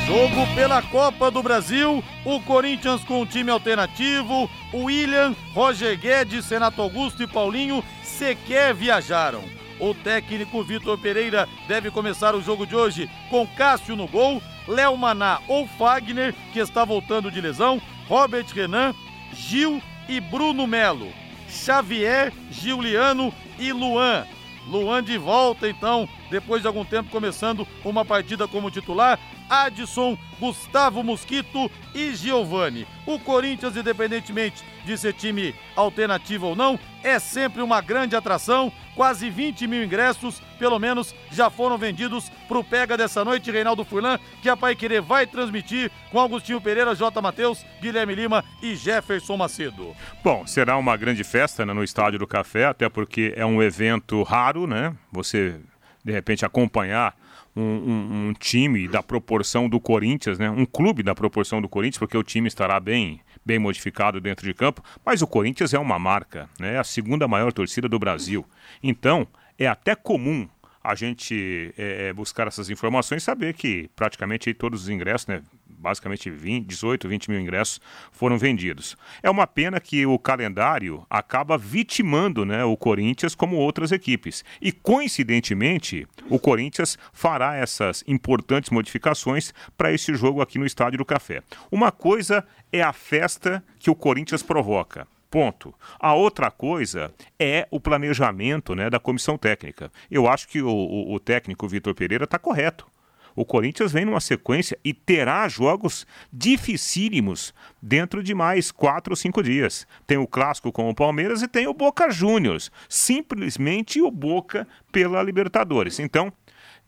Jogo 0.06 0.46
pela 0.54 0.82
Copa 0.82 1.30
do 1.30 1.42
Brasil. 1.42 2.04
O 2.26 2.40
Corinthians 2.40 3.02
com 3.04 3.22
um 3.22 3.26
time 3.26 3.50
alternativo. 3.50 4.50
William, 4.74 5.34
Roger 5.54 5.98
Guedes, 5.98 6.50
Renato 6.50 6.82
Augusto 6.82 7.22
e 7.22 7.26
Paulinho 7.26 7.82
sequer 8.02 8.74
viajaram. 8.74 9.42
O 9.80 9.94
técnico 9.94 10.62
Vitor 10.62 10.98
Pereira 10.98 11.48
deve 11.66 11.90
começar 11.90 12.34
o 12.34 12.42
jogo 12.42 12.66
de 12.66 12.76
hoje 12.76 13.10
com 13.30 13.46
Cássio 13.46 13.96
no 13.96 14.06
gol, 14.06 14.42
Léo 14.68 14.96
Maná 14.96 15.40
ou 15.48 15.66
Fagner, 15.66 16.34
que 16.52 16.60
está 16.60 16.84
voltando 16.84 17.30
de 17.30 17.40
lesão, 17.40 17.82
Robert 18.08 18.46
Renan, 18.52 18.94
Gil 19.34 19.82
e 20.08 20.20
Bruno 20.20 20.66
Melo, 20.66 21.12
Xavier, 21.48 22.32
Giuliano 22.50 23.32
e 23.58 23.72
Luan. 23.72 24.26
Luan 24.66 25.02
de 25.02 25.18
volta 25.18 25.68
então, 25.68 26.08
depois 26.30 26.62
de 26.62 26.66
algum 26.66 26.84
tempo 26.84 27.10
começando 27.10 27.66
uma 27.84 28.04
partida 28.04 28.48
como 28.48 28.70
titular. 28.70 29.18
Adson, 29.48 30.18
Gustavo 30.38 31.02
Mosquito 31.02 31.70
e 31.94 32.14
Giovani. 32.14 32.86
O 33.06 33.18
Corinthians, 33.18 33.76
independentemente 33.76 34.62
de 34.84 34.98
ser 34.98 35.14
time 35.14 35.54
alternativo 35.74 36.48
ou 36.48 36.56
não, 36.56 36.78
é 37.02 37.18
sempre 37.18 37.62
uma 37.62 37.80
grande 37.80 38.14
atração. 38.14 38.72
Quase 38.94 39.28
20 39.28 39.66
mil 39.66 39.82
ingressos, 39.82 40.40
pelo 40.58 40.78
menos, 40.78 41.14
já 41.32 41.50
foram 41.50 41.76
vendidos 41.76 42.30
para 42.46 42.58
o 42.58 42.64
Pega 42.64 42.96
dessa 42.96 43.24
noite. 43.24 43.50
Reinaldo 43.50 43.84
Furlan, 43.84 44.18
que 44.40 44.48
a 44.48 44.56
Pai 44.56 44.76
Querer 44.76 45.00
vai 45.00 45.26
transmitir 45.26 45.90
com 46.10 46.20
Agostinho 46.20 46.60
Pereira, 46.60 46.94
J. 46.94 47.20
Matheus, 47.20 47.64
Guilherme 47.80 48.14
Lima 48.14 48.44
e 48.62 48.76
Jefferson 48.76 49.36
Macedo. 49.36 49.94
Bom, 50.22 50.46
será 50.46 50.76
uma 50.76 50.96
grande 50.96 51.24
festa 51.24 51.66
né, 51.66 51.72
no 51.72 51.82
Estádio 51.82 52.20
do 52.20 52.26
Café, 52.26 52.66
até 52.66 52.88
porque 52.88 53.32
é 53.36 53.44
um 53.44 53.62
evento 53.62 54.22
raro, 54.22 54.66
né? 54.66 54.94
Você, 55.10 55.56
de 56.04 56.12
repente, 56.12 56.44
acompanhar 56.44 57.14
um, 57.56 58.28
um, 58.28 58.32
time 58.32 58.88
da 58.88 59.02
proporção 59.02 59.68
do 59.68 59.80
Corinthians, 59.80 60.38
né? 60.38 60.50
Um 60.50 60.66
clube 60.66 61.02
da 61.02 61.14
proporção 61.14 61.60
do 61.62 61.68
Corinthians, 61.68 61.98
porque 61.98 62.16
o 62.16 62.22
time 62.22 62.48
estará 62.48 62.80
bem, 62.80 63.20
bem 63.44 63.58
modificado 63.58 64.20
dentro 64.20 64.46
de 64.46 64.54
campo. 64.54 64.82
Mas 65.04 65.22
o 65.22 65.26
Corinthians 65.26 65.72
é 65.72 65.78
uma 65.78 65.98
marca, 65.98 66.48
né? 66.58 66.74
É 66.74 66.78
a 66.78 66.84
segunda 66.84 67.28
maior 67.28 67.52
torcida 67.52 67.88
do 67.88 67.98
Brasil. 67.98 68.44
Então 68.82 69.26
é 69.58 69.66
até 69.66 69.94
comum 69.94 70.48
a 70.84 70.94
gente 70.94 71.72
é, 71.78 72.12
buscar 72.12 72.46
essas 72.46 72.68
informações 72.68 73.22
e 73.22 73.24
saber 73.24 73.54
que 73.54 73.88
praticamente 73.96 74.52
todos 74.52 74.82
os 74.82 74.88
ingressos, 74.90 75.26
né? 75.26 75.42
basicamente 75.84 76.30
20, 76.30 76.66
18, 76.66 77.08
20 77.08 77.30
mil 77.30 77.40
ingressos 77.40 77.80
foram 78.10 78.38
vendidos. 78.38 78.96
É 79.22 79.28
uma 79.28 79.46
pena 79.46 79.78
que 79.78 80.06
o 80.06 80.18
calendário 80.18 81.06
acaba 81.10 81.58
vitimando 81.58 82.44
né, 82.44 82.64
o 82.64 82.76
Corinthians 82.76 83.34
como 83.34 83.56
outras 83.56 83.92
equipes. 83.92 84.44
E, 84.60 84.72
coincidentemente, 84.72 86.06
o 86.30 86.38
Corinthians 86.38 86.98
fará 87.12 87.54
essas 87.56 88.02
importantes 88.06 88.70
modificações 88.70 89.52
para 89.76 89.92
esse 89.92 90.14
jogo 90.14 90.40
aqui 90.40 90.58
no 90.58 90.66
Estádio 90.66 90.98
do 90.98 91.04
Café. 91.04 91.42
Uma 91.70 91.92
coisa 91.92 92.46
é 92.72 92.82
a 92.82 92.92
festa 92.92 93.62
que 93.78 93.90
o 93.90 93.94
Corinthians 93.94 94.42
provoca. 94.42 95.06
Ponto. 95.34 95.74
A 95.98 96.14
outra 96.14 96.48
coisa 96.48 97.12
é 97.40 97.66
o 97.68 97.80
planejamento 97.80 98.72
né, 98.72 98.88
da 98.88 99.00
comissão 99.00 99.36
técnica. 99.36 99.90
Eu 100.08 100.28
acho 100.28 100.46
que 100.46 100.62
o, 100.62 100.68
o, 100.68 101.12
o 101.12 101.18
técnico 101.18 101.66
Vitor 101.66 101.92
Pereira 101.92 102.22
está 102.22 102.38
correto. 102.38 102.86
O 103.34 103.44
Corinthians 103.44 103.90
vem 103.90 104.04
numa 104.04 104.20
sequência 104.20 104.78
e 104.84 104.94
terá 104.94 105.48
jogos 105.48 106.06
dificílimos 106.32 107.52
dentro 107.82 108.22
de 108.22 108.32
mais 108.32 108.70
quatro 108.70 109.10
ou 109.12 109.16
cinco 109.16 109.42
dias. 109.42 109.88
Tem 110.06 110.18
o 110.18 110.26
clássico 110.28 110.70
com 110.70 110.88
o 110.88 110.94
Palmeiras 110.94 111.42
e 111.42 111.48
tem 111.48 111.66
o 111.66 111.74
Boca 111.74 112.08
Juniors. 112.10 112.70
Simplesmente 112.88 114.00
o 114.00 114.12
Boca 114.12 114.68
pela 114.92 115.20
Libertadores. 115.20 115.98
Então, 115.98 116.32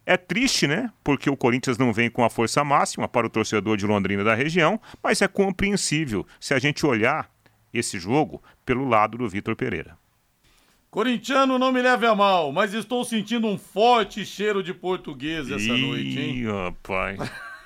é 0.05 0.15
triste, 0.15 0.65
né? 0.67 0.89
Porque 1.03 1.29
o 1.29 1.35
Corinthians 1.35 1.77
não 1.77 1.91
vem 1.91 2.09
com 2.09 2.23
a 2.23 2.29
força 2.29 2.63
máxima 2.63 3.09
para 3.09 3.27
o 3.27 3.29
torcedor 3.29 3.75
de 3.75 3.85
Londrina 3.85 4.23
da 4.23 4.33
região, 4.33 4.79
mas 5.03 5.21
é 5.21 5.27
compreensível 5.27 6.25
se 6.39 6.53
a 6.53 6.59
gente 6.59 6.85
olhar 6.85 7.29
esse 7.73 7.99
jogo 7.99 8.41
pelo 8.65 8.87
lado 8.87 9.17
do 9.17 9.27
Vitor 9.29 9.55
Pereira. 9.55 9.97
Corintiano, 10.89 11.59
não 11.59 11.71
me 11.71 11.81
leve 11.81 12.05
a 12.05 12.15
mal, 12.15 12.51
mas 12.51 12.73
estou 12.73 13.03
sentindo 13.03 13.45
um 13.45 13.57
forte 13.57 14.25
cheiro 14.25 14.63
de 14.63 14.73
português 14.73 15.51
essa 15.51 15.63
Ih, 15.63 15.81
noite, 15.81 16.19
hein? 16.19 16.45
rapaz. 16.45 17.19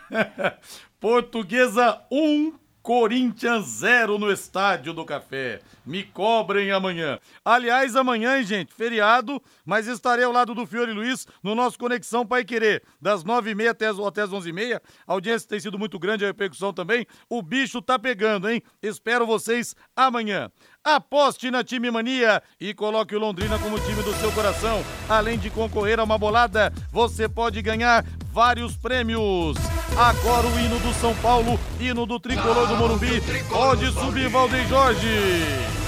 Portuguesa 1.00 2.02
1, 2.12 2.54
Corinthians 2.82 3.66
0 3.66 4.18
no 4.18 4.32
Estádio 4.32 4.94
do 4.94 5.06
Café. 5.06 5.62
Me 5.92 6.04
cobrem 6.04 6.72
amanhã. 6.72 7.20
Aliás, 7.44 7.98
amanhã, 7.98 8.38
hein, 8.38 8.46
gente, 8.46 8.74
feriado, 8.74 9.44
mas 9.66 9.88
estarei 9.88 10.24
ao 10.24 10.32
lado 10.32 10.56
do 10.56 10.66
Fiore 10.66 10.94
Luiz 10.94 11.28
no 11.44 11.54
nosso 11.54 11.78
Conexão 11.78 12.26
Pai 12.26 12.46
Querer, 12.46 12.82
das 13.02 13.26
9h30 13.26 13.70
até 13.70 13.88
as, 13.88 14.00
até 14.00 14.22
as 14.22 14.30
11h30. 14.30 14.80
A 15.06 15.12
audiência 15.12 15.50
tem 15.50 15.60
sido 15.60 15.78
muito 15.78 16.00
grande, 16.00 16.24
a 16.24 16.30
repercussão 16.30 16.72
também. 16.72 17.06
O 17.30 17.42
bicho 17.42 17.82
tá 17.82 18.00
pegando, 18.00 18.50
hein? 18.50 18.64
Espero 18.82 19.28
vocês 19.28 19.76
amanhã. 19.94 20.50
Aposte 20.82 21.52
na 21.52 21.62
Time 21.62 21.92
Mania 21.92 22.42
e 22.58 22.74
coloque 22.74 23.14
o 23.14 23.20
Londrina 23.20 23.60
como 23.60 23.78
time 23.78 24.02
do 24.02 24.14
seu 24.14 24.32
coração. 24.32 24.82
Além 25.10 25.38
de 25.38 25.50
concorrer 25.50 26.00
a 26.00 26.06
uma 26.06 26.18
bolada, 26.18 26.72
você 26.90 27.28
pode 27.28 27.62
ganhar 27.62 28.06
vários 28.32 28.78
prêmios. 28.78 29.58
Agora 29.98 30.48
o 30.48 30.58
hino 30.58 30.80
do 30.80 30.94
São 30.94 31.14
Paulo, 31.16 31.60
hino 31.82 32.06
do 32.06 32.18
tricolor 32.18 32.66
do 32.66 32.78
Morumbi. 32.78 33.22
Pode 33.50 33.92
subir, 33.92 34.30
Valdeir 34.30 34.66
Jorge. 34.70 35.81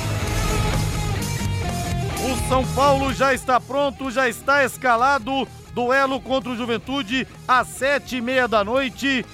O 2.24 2.48
São 2.48 2.66
Paulo 2.74 3.14
já 3.14 3.34
está 3.34 3.60
pronto, 3.60 4.10
já 4.10 4.30
está 4.30 4.64
escalado. 4.64 5.46
Duelo 5.74 6.22
contra 6.22 6.52
o 6.52 6.56
Juventude 6.56 7.28
às 7.48 7.68
sete 7.68 8.18
e 8.18 8.22
meia 8.22 8.48
da 8.48 8.64
noite 8.64 9.26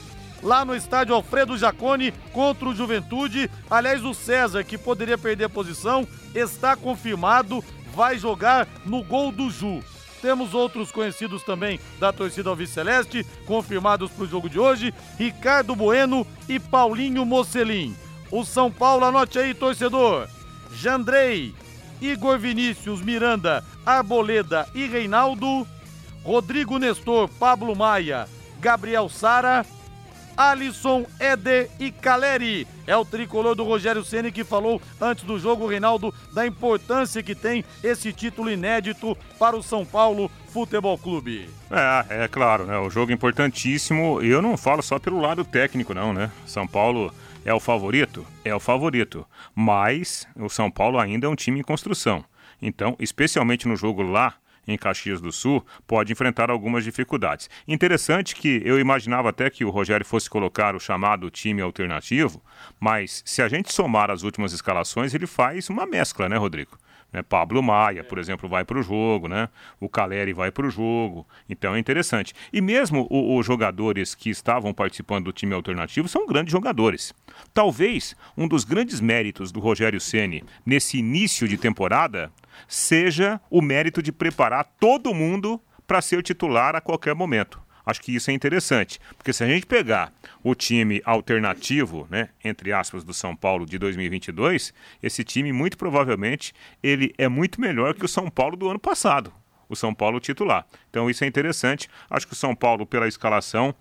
lá 0.41 0.63
no 0.63 0.75
estádio 0.75 1.13
Alfredo 1.13 1.57
Jacone 1.57 2.11
contra 2.33 2.67
o 2.67 2.73
Juventude. 2.73 3.49
Aliás, 3.69 4.03
o 4.03 4.13
César, 4.13 4.63
que 4.63 4.77
poderia 4.77 5.17
perder 5.17 5.45
a 5.45 5.49
posição, 5.49 6.07
está 6.33 6.75
confirmado, 6.75 7.63
vai 7.93 8.17
jogar 8.17 8.67
no 8.85 9.03
gol 9.03 9.31
do 9.31 9.49
Ju. 9.51 9.83
Temos 10.21 10.53
outros 10.53 10.91
conhecidos 10.91 11.43
também 11.43 11.79
da 11.99 12.11
torcida 12.11 12.49
Alves 12.49 12.71
Celeste, 12.71 13.25
confirmados 13.45 14.11
para 14.11 14.23
o 14.23 14.27
jogo 14.27 14.49
de 14.49 14.59
hoje: 14.59 14.93
Ricardo 15.17 15.75
Bueno 15.75 16.25
e 16.47 16.59
Paulinho 16.59 17.25
Mocelin. 17.25 17.95
O 18.31 18.43
São 18.43 18.71
Paulo, 18.71 19.05
anote 19.05 19.39
aí, 19.39 19.53
torcedor: 19.53 20.27
Jandrei, 20.73 21.53
Igor 22.01 22.37
Vinícius, 22.37 23.01
Miranda, 23.01 23.63
Arboleda 23.85 24.67
e 24.73 24.87
Reinaldo, 24.87 25.67
Rodrigo 26.23 26.77
Nestor, 26.77 27.27
Pablo 27.27 27.75
Maia, 27.75 28.27
Gabriel 28.59 29.09
Sara, 29.09 29.65
Alisson, 30.39 31.05
Eder 31.19 31.69
e 31.79 31.91
Caleri. 31.91 32.65
É 32.87 32.95
o 32.95 33.03
tricolor 33.03 33.55
do 33.55 33.65
Rogério 33.65 34.05
Ceni 34.05 34.31
que 34.31 34.45
falou 34.45 34.81
antes 34.99 35.25
do 35.25 35.37
jogo, 35.37 35.67
Reinaldo, 35.67 36.13
da 36.33 36.47
importância 36.47 37.21
que 37.21 37.35
tem 37.35 37.65
esse 37.83 38.13
título 38.13 38.49
inédito 38.49 39.17
para 39.37 39.57
o 39.57 39.61
São 39.61 39.85
Paulo 39.85 40.31
Futebol 40.47 40.97
Clube. 40.97 41.49
É, 41.69 42.23
é 42.23 42.27
claro, 42.29 42.65
né? 42.65 42.77
O 42.77 42.89
jogo 42.89 43.11
importantíssimo. 43.11 44.23
E 44.23 44.29
eu 44.29 44.41
não 44.41 44.55
falo 44.55 44.81
só 44.81 44.97
pelo 44.97 45.19
lado 45.19 45.43
técnico, 45.43 45.93
não, 45.93 46.13
né? 46.13 46.31
São 46.45 46.65
Paulo 46.65 47.13
é 47.45 47.53
o 47.53 47.59
favorito? 47.59 48.25
É 48.43 48.53
o 48.53 48.59
favorito. 48.59 49.25
Mas 49.55 50.27
o 50.35 50.49
São 50.49 50.69
Paulo 50.69 50.99
ainda 50.99 51.27
é 51.27 51.29
um 51.29 51.35
time 51.35 51.59
em 51.59 51.63
construção. 51.63 52.23
Então, 52.61 52.95
especialmente 52.99 53.67
no 53.67 53.75
jogo 53.75 54.01
lá, 54.01 54.35
em 54.67 54.77
Caxias 54.77 55.19
do 55.19 55.31
Sul, 55.31 55.65
pode 55.87 56.11
enfrentar 56.11 56.51
algumas 56.51 56.83
dificuldades. 56.83 57.49
Interessante 57.67 58.35
que 58.35 58.61
eu 58.63 58.79
imaginava 58.79 59.29
até 59.29 59.49
que 59.49 59.65
o 59.65 59.69
Rogério 59.69 60.05
fosse 60.05 60.29
colocar 60.29 60.75
o 60.75 60.79
chamado 60.79 61.29
time 61.29 61.61
alternativo, 61.61 62.41
mas 62.79 63.23
se 63.25 63.41
a 63.41 63.47
gente 63.47 63.73
somar 63.73 64.11
as 64.11 64.23
últimas 64.23 64.53
escalações, 64.53 65.13
ele 65.13 65.25
faz 65.25 65.69
uma 65.69 65.85
mescla, 65.85 66.29
né, 66.29 66.37
Rodrigo? 66.37 66.77
Né, 67.11 67.23
Pablo 67.23 67.61
Maia, 67.63 68.03
por 68.03 68.19
exemplo, 68.19 68.47
vai 68.47 68.63
para 68.63 68.77
o 68.77 68.83
jogo, 68.83 69.27
né? 69.27 69.49
O 69.79 69.89
Caleri 69.89 70.31
vai 70.31 70.51
para 70.51 70.67
o 70.67 70.69
jogo. 70.69 71.27
Então 71.49 71.75
é 71.75 71.79
interessante. 71.79 72.33
E 72.53 72.61
mesmo 72.61 73.07
os 73.09 73.45
jogadores 73.45 74.13
que 74.13 74.29
estavam 74.29 74.73
participando 74.73 75.25
do 75.25 75.33
time 75.33 75.53
alternativo 75.53 76.07
são 76.07 76.27
grandes 76.27 76.51
jogadores. 76.51 77.13
Talvez 77.53 78.15
um 78.37 78.47
dos 78.47 78.63
grandes 78.63 79.01
méritos 79.01 79.51
do 79.51 79.59
Rogério 79.59 79.99
Ceni 79.99 80.43
nesse 80.65 80.97
início 80.99 81.47
de 81.47 81.57
temporada 81.57 82.31
seja 82.67 83.41
o 83.49 83.61
mérito 83.61 84.01
de 84.01 84.11
preparar 84.11 84.65
todo 84.79 85.13
mundo 85.13 85.59
para 85.87 86.01
ser 86.01 86.21
titular 86.21 86.75
a 86.75 86.81
qualquer 86.81 87.15
momento. 87.15 87.59
Acho 87.85 88.01
que 88.01 88.13
isso 88.13 88.29
é 88.29 88.33
interessante, 88.33 88.99
porque 89.17 89.33
se 89.33 89.43
a 89.43 89.47
gente 89.47 89.65
pegar 89.65 90.11
o 90.43 90.53
time 90.53 91.01
alternativo, 91.05 92.07
né, 92.09 92.29
entre 92.43 92.71
aspas, 92.71 93.03
do 93.03 93.13
São 93.13 93.35
Paulo 93.35 93.65
de 93.65 93.77
2022, 93.77 94.73
esse 95.01 95.23
time 95.23 95.51
muito 95.51 95.77
provavelmente 95.77 96.53
ele 96.83 97.13
é 97.17 97.27
muito 97.27 97.59
melhor 97.59 97.93
que 97.93 98.05
o 98.05 98.07
São 98.07 98.29
Paulo 98.29 98.55
do 98.55 98.69
ano 98.69 98.79
passado, 98.79 99.33
o 99.67 99.75
São 99.75 99.93
Paulo 99.93 100.19
titular. 100.19 100.65
Então 100.89 101.09
isso 101.09 101.23
é 101.23 101.27
interessante. 101.27 101.89
Acho 102.09 102.27
que 102.27 102.33
o 102.33 102.35
São 102.35 102.55
Paulo 102.55 102.85
pela 102.85 103.07
escalação 103.07 103.73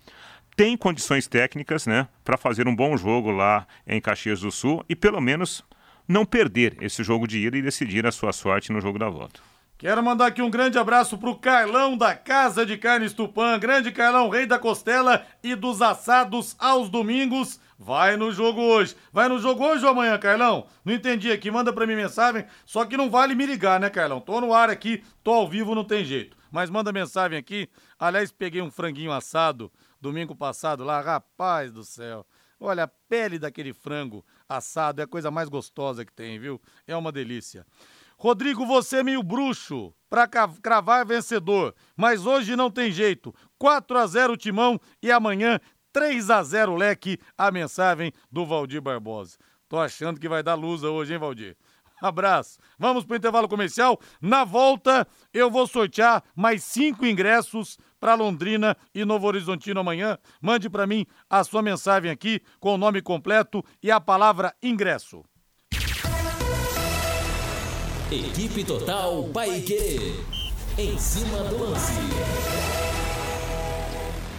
tem 0.57 0.76
condições 0.76 1.28
técnicas, 1.28 1.86
né, 1.86 2.09
para 2.24 2.36
fazer 2.36 2.66
um 2.66 2.74
bom 2.74 2.96
jogo 2.96 3.30
lá 3.30 3.66
em 3.86 4.01
Caxias 4.01 4.40
do 4.40 4.51
Sul 4.51 4.84
e 4.88 4.96
pelo 4.96 5.20
menos 5.20 5.64
não 6.09 6.24
perder 6.24 6.76
esse 6.80 7.05
jogo 7.05 7.28
de 7.28 7.38
ida 7.38 7.57
e 7.57 7.62
decidir 7.62 8.07
a 8.07 8.12
sua 8.12 8.32
sorte 8.32 8.72
no 8.72 8.80
jogo 8.80 8.99
da 8.99 9.09
volta. 9.09 9.40
Quero 9.79 10.03
mandar 10.03 10.26
aqui 10.26 10.43
um 10.43 10.51
grande 10.51 10.76
abraço 10.76 11.16
pro 11.16 11.39
Carlão 11.39 11.97
da 11.97 12.12
Casa 12.12 12.66
de 12.66 12.76
Carnes 12.76 13.12
Tupã. 13.12 13.57
Grande 13.61 13.93
Carlão, 13.93 14.29
rei 14.29 14.45
da 14.45 14.59
costela 14.59 15.24
e 15.41 15.55
dos 15.55 15.81
assados 15.81 16.57
aos 16.59 16.91
domingos. 16.91 17.61
Vai 17.79 18.16
no 18.16 18.33
jogo 18.33 18.61
hoje. 18.61 18.97
Vai 19.12 19.29
no 19.29 19.39
jogo 19.39 19.64
hoje 19.64 19.85
ou 19.85 19.93
amanhã, 19.93 20.18
Carlão? 20.18 20.66
Não 20.85 20.93
entendi 20.93 21.31
aqui. 21.31 21.49
Manda 21.49 21.72
pra 21.72 21.87
mim 21.87 21.95
mensagem. 21.95 22.45
Só 22.66 22.85
que 22.85 22.97
não 22.97 23.09
vale 23.09 23.37
me 23.37 23.47
ligar, 23.47 23.79
né, 23.79 23.89
Carlão? 23.89 24.20
Tô 24.20 24.41
no 24.41 24.53
ar 24.53 24.68
aqui, 24.68 25.05
tô 25.22 25.31
ao 25.31 25.49
vivo, 25.49 25.76
não 25.76 25.85
tem 25.85 26.05
jeito. 26.05 26.37
Mas 26.51 26.68
manda 26.68 26.91
mensagem 26.91 27.39
aqui. 27.39 27.68
Aliás, 27.97 28.33
peguei 28.33 28.61
um 28.61 28.72
franguinho 28.72 29.12
assado 29.12 29.70
domingo 30.01 30.35
passado 30.35 30.83
lá. 30.83 31.01
Rapaz 31.01 31.70
do 31.70 31.85
céu. 31.85 32.26
Olha, 32.59 32.83
a 32.83 32.89
pele 32.89 33.39
daquele 33.39 33.72
frango 33.72 34.26
assado 34.49 35.01
é 35.01 35.05
a 35.05 35.07
coisa 35.07 35.31
mais 35.31 35.49
gostosa 35.49 36.05
que 36.05 36.12
tem, 36.12 36.37
viu? 36.41 36.61
É 36.85 36.97
uma 36.97 37.12
delícia. 37.12 37.64
Rodrigo, 38.21 38.66
você 38.66 38.97
é 38.97 39.03
meio 39.05 39.23
bruxo 39.23 39.95
para 40.11 40.27
cravar 40.61 41.07
vencedor, 41.07 41.73
mas 41.97 42.27
hoje 42.27 42.57
não 42.57 42.69
tem 42.69 42.91
jeito. 42.91 43.33
4 43.57 43.97
a 43.97 44.07
0 44.09 44.37
Timão 44.37 44.81
e 45.01 45.12
amanhã 45.12 45.61
3 45.93 46.29
a 46.29 46.43
0 46.43 46.75
Leque, 46.75 47.16
a 47.37 47.53
mensagem 47.53 48.12
do 48.31 48.45
Valdir 48.45 48.83
Barbosa. 48.83 49.39
Tô 49.69 49.79
achando 49.79 50.19
que 50.19 50.29
vai 50.29 50.43
dar 50.43 50.55
luz 50.55 50.83
hoje, 50.83 51.12
hein, 51.12 51.19
Valdir? 51.21 51.57
Abraço. 52.03 52.59
Vamos 52.77 53.05
para 53.05 53.14
o 53.14 53.16
intervalo 53.16 53.49
comercial. 53.49 54.01
Na 54.21 54.43
volta, 54.43 55.07
eu 55.33 55.49
vou 55.49 55.69
sortear 55.69 56.25
mais 56.35 56.64
cinco 56.64 57.07
ingressos 57.07 57.79
para 58.01 58.14
Londrina 58.16 58.77
e 58.93 59.05
Novo 59.05 59.29
Horizontino 59.29 59.79
amanhã. 59.79 60.19
Mande 60.43 60.69
para 60.69 60.89
mim 60.89 61.07
a 61.31 61.45
sua 61.45 61.62
mensagem 61.62 62.11
aqui 62.11 62.41
com 62.59 62.75
o 62.75 62.79
nome 62.79 63.01
completo 63.01 63.64
e 63.81 63.93
a 63.93 64.01
palavra 64.01 64.53
ingresso. 64.61 65.23
Equipe 68.11 68.65
Total 68.65 69.23
Paique. 69.35 70.15
Em 70.79 70.99
cima 70.99 71.45
do 71.45 71.59
lance. 71.59 71.93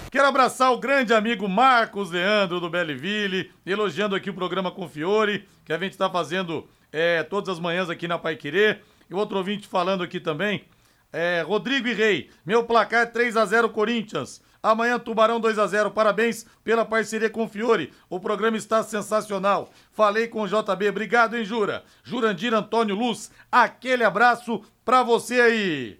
Quero 0.10 0.26
abraçar 0.26 0.74
o 0.74 0.80
grande 0.80 1.14
amigo 1.14 1.48
Marcos 1.48 2.10
Leandro 2.10 2.60
do 2.60 2.68
Belleville, 2.68 3.52
elogiando 3.64 4.16
aqui 4.16 4.32
o 4.32 4.34
programa 4.34 4.72
Confiore, 4.72 5.46
que 5.64 5.72
a 5.72 5.78
gente 5.78 5.92
está 5.92 6.10
fazendo 6.10 6.68
é, 6.92 7.22
todas 7.22 7.48
as 7.48 7.60
manhãs 7.60 7.92
aqui 7.92 8.08
na 8.08 8.18
Pai 8.18 8.36
Querer. 8.36 8.82
E 9.08 9.14
outro 9.14 9.38
ouvinte 9.38 9.68
falando 9.68 10.02
aqui 10.02 10.20
também. 10.20 10.64
É, 11.14 11.44
Rodrigo 11.46 11.88
e 11.88 11.94
Rei, 11.94 12.32
meu 12.44 12.64
placar 12.64 13.12
3 13.12 13.38
a 13.38 13.46
0 13.46 13.70
Corinthians. 13.70 14.42
Amanhã 14.62 15.00
Tubarão 15.00 15.40
2 15.40 15.58
a 15.58 15.68
0 15.68 15.92
Parabéns 15.92 16.46
pela 16.64 16.86
parceria 16.86 17.30
com 17.30 17.46
o 17.46 17.48
Fiore. 17.48 17.94
O 18.10 18.20
programa 18.20 18.58
está 18.58 18.84
sensacional. 18.84 19.70
Falei 19.92 20.28
com 20.28 20.42
o 20.42 20.48
JB. 20.48 20.90
Obrigado, 20.90 21.38
hein, 21.38 21.46
Jura? 21.46 21.84
Jurandir 22.04 22.54
Antônio 22.54 22.96
Luz, 22.96 23.32
aquele 23.52 24.04
abraço 24.04 24.62
pra 24.84 25.04
você 25.04 25.40
aí. 25.40 26.00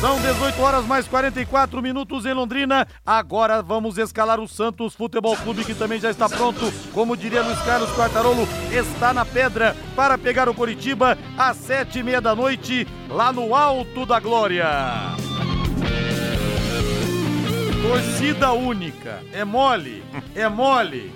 São 0.00 0.20
18 0.20 0.60
horas 0.60 0.84
mais 0.84 1.08
44 1.08 1.80
minutos 1.80 2.26
em 2.26 2.34
Londrina. 2.34 2.86
Agora 3.06 3.62
vamos 3.62 3.96
escalar 3.96 4.38
o 4.38 4.46
Santos 4.46 4.94
Futebol 4.94 5.34
Clube, 5.34 5.64
que 5.64 5.74
também 5.74 5.98
já 5.98 6.10
está 6.10 6.28
pronto. 6.28 6.60
Como 6.92 7.16
diria 7.16 7.40
Luiz 7.40 7.58
Carlos 7.62 7.90
Quartarolo, 7.92 8.46
está 8.70 9.14
na 9.14 9.24
pedra 9.24 9.74
para 9.96 10.18
pegar 10.18 10.46
o 10.46 10.54
Coritiba 10.54 11.16
às 11.38 11.56
sete 11.56 12.00
e 12.00 12.02
meia 12.02 12.20
da 12.20 12.34
noite, 12.34 12.86
lá 13.08 13.32
no 13.32 13.54
Alto 13.54 14.04
da 14.04 14.20
Glória. 14.20 14.66
Torcida 17.86 18.50
única. 18.50 19.22
É 19.30 19.44
mole, 19.44 20.02
é 20.34 20.48
mole. 20.48 21.12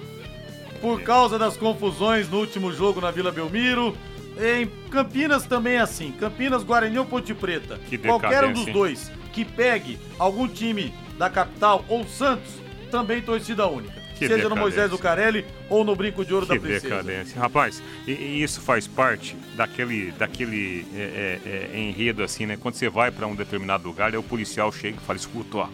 Por 0.82 1.00
causa 1.00 1.38
das 1.38 1.56
confusões 1.56 2.28
no 2.28 2.38
último 2.38 2.70
jogo 2.74 3.00
na 3.00 3.10
Vila 3.10 3.32
Belmiro, 3.32 3.96
em 4.38 4.66
Campinas 4.90 5.46
também 5.46 5.76
é 5.76 5.80
assim. 5.80 6.12
Campinas, 6.12 6.62
Guarani 6.62 6.98
ou 6.98 7.06
Ponte 7.06 7.32
Preta. 7.32 7.80
Qualquer 8.04 8.44
um 8.44 8.52
dos 8.52 8.66
dois 8.66 9.10
que 9.32 9.46
pegue 9.46 9.98
algum 10.18 10.46
time 10.46 10.92
da 11.16 11.30
capital 11.30 11.84
ou 11.88 12.06
Santos, 12.06 12.52
também 12.90 13.22
torcida 13.22 13.66
única. 13.66 13.94
Que 13.94 14.26
Seja 14.26 14.34
decadência. 14.34 14.48
no 14.50 14.56
Moisés 14.56 14.90
do 14.90 14.98
Carelli 14.98 15.46
ou 15.70 15.84
no 15.84 15.96
Brinco 15.96 16.22
de 16.22 16.34
Ouro 16.34 16.46
que 16.46 16.54
da 16.54 16.60
Princesa. 16.60 16.88
Decadência. 16.88 17.40
Rapaz, 17.40 17.82
e, 18.06 18.12
e, 18.12 18.42
isso 18.42 18.60
faz 18.60 18.86
parte 18.86 19.34
daquele, 19.56 20.12
daquele 20.12 20.86
é, 20.94 21.40
é, 21.46 21.70
é, 21.72 21.80
enredo 21.80 22.22
assim, 22.22 22.44
né? 22.44 22.58
Quando 22.58 22.74
você 22.74 22.90
vai 22.90 23.10
para 23.10 23.26
um 23.26 23.34
determinado 23.34 23.88
lugar, 23.88 24.10
aí 24.10 24.18
o 24.18 24.22
policial 24.22 24.70
chega 24.70 24.98
e 25.00 25.06
fala, 25.06 25.16
escuta, 25.16 25.58
ó, 25.58 25.68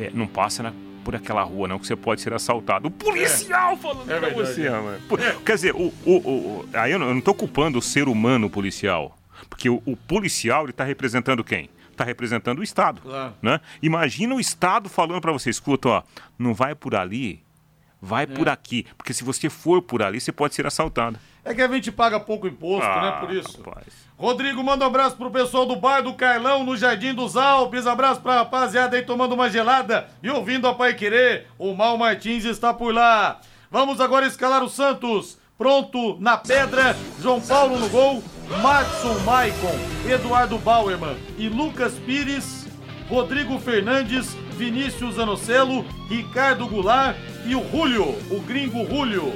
é, 0.00 0.10
não 0.12 0.26
passa 0.26 0.62
na 0.62 0.72
por 1.04 1.16
aquela 1.16 1.42
rua, 1.42 1.66
não, 1.66 1.78
que 1.78 1.86
você 1.86 1.96
pode 1.96 2.20
ser 2.20 2.32
assaltado. 2.32 2.88
O 2.88 2.90
policial 2.90 3.72
é. 3.72 3.76
falando 3.76 4.10
é 4.10 4.20
pra 4.20 4.30
você, 4.30 4.68
mano. 4.68 4.98
É. 5.18 5.36
Quer 5.44 5.54
dizer, 5.54 5.74
o, 5.74 5.92
o, 6.04 6.12
o, 6.12 6.68
aí 6.74 6.92
eu 6.92 6.98
não, 6.98 7.08
eu 7.08 7.14
não 7.14 7.20
tô 7.20 7.34
culpando 7.34 7.78
o 7.78 7.82
ser 7.82 8.06
humano 8.06 8.50
policial. 8.50 9.16
Porque 9.48 9.68
o, 9.68 9.82
o 9.86 9.96
policial, 9.96 10.64
ele 10.64 10.72
tá 10.72 10.84
representando 10.84 11.42
quem? 11.42 11.70
Tá 11.96 12.04
representando 12.04 12.60
o 12.60 12.62
Estado. 12.62 13.00
Claro. 13.02 13.34
Né? 13.42 13.60
Imagina 13.82 14.34
o 14.34 14.40
Estado 14.40 14.88
falando 14.88 15.20
para 15.20 15.32
você, 15.32 15.50
escuta, 15.50 15.88
ó, 15.88 16.02
não 16.38 16.54
vai 16.54 16.74
por 16.74 16.94
ali, 16.94 17.42
vai 18.00 18.26
por 18.26 18.48
aqui, 18.48 18.86
porque 18.96 19.12
se 19.12 19.22
você 19.24 19.48
for 19.50 19.82
por 19.82 20.02
ali, 20.02 20.20
você 20.20 20.32
pode 20.32 20.54
ser 20.54 20.66
assaltado. 20.66 21.18
É 21.44 21.54
que 21.54 21.62
a 21.62 21.68
gente 21.68 21.90
paga 21.90 22.20
pouco 22.20 22.46
imposto, 22.46 22.86
Ah, 22.86 23.02
né? 23.20 23.26
Por 23.26 23.34
isso. 23.34 23.62
rapaz. 23.62 23.86
Rodrigo, 24.16 24.62
manda 24.62 24.84
um 24.84 24.88
abraço 24.88 25.16
pro 25.16 25.30
pessoal 25.30 25.64
do 25.64 25.76
bar 25.76 26.02
do 26.02 26.12
Carlão, 26.12 26.62
no 26.64 26.76
Jardim 26.76 27.14
dos 27.14 27.36
Alpes. 27.36 27.86
Abraço 27.86 28.20
pra 28.20 28.36
rapaziada 28.36 28.96
aí 28.96 29.02
tomando 29.02 29.32
uma 29.34 29.48
gelada 29.48 30.08
e 30.22 30.28
ouvindo 30.28 30.68
a 30.68 30.74
Pai 30.74 30.92
Querer. 30.94 31.46
O 31.58 31.74
Mal 31.74 31.96
Martins 31.96 32.44
está 32.44 32.74
por 32.74 32.92
lá. 32.94 33.40
Vamos 33.70 34.00
agora 34.00 34.26
escalar 34.26 34.62
o 34.62 34.68
Santos. 34.68 35.38
Pronto, 35.56 36.18
na 36.20 36.36
pedra, 36.38 36.96
João 37.20 37.38
Paulo 37.40 37.78
no 37.78 37.88
gol, 37.90 38.22
Matson 38.62 39.18
Maicon, 39.24 39.78
Eduardo 40.08 40.56
Bauerman 40.58 41.16
e 41.36 41.48
Lucas 41.50 41.92
Pires, 42.06 42.59
Rodrigo 43.10 43.58
Fernandes, 43.58 44.34
Vinícius 44.56 45.18
Anocelo, 45.18 45.84
Ricardo 46.08 46.66
Goulart 46.66 47.16
e 47.44 47.54
o 47.56 47.68
Julio, 47.70 48.04
o 48.30 48.40
gringo 48.40 48.86
Julio. 48.86 49.32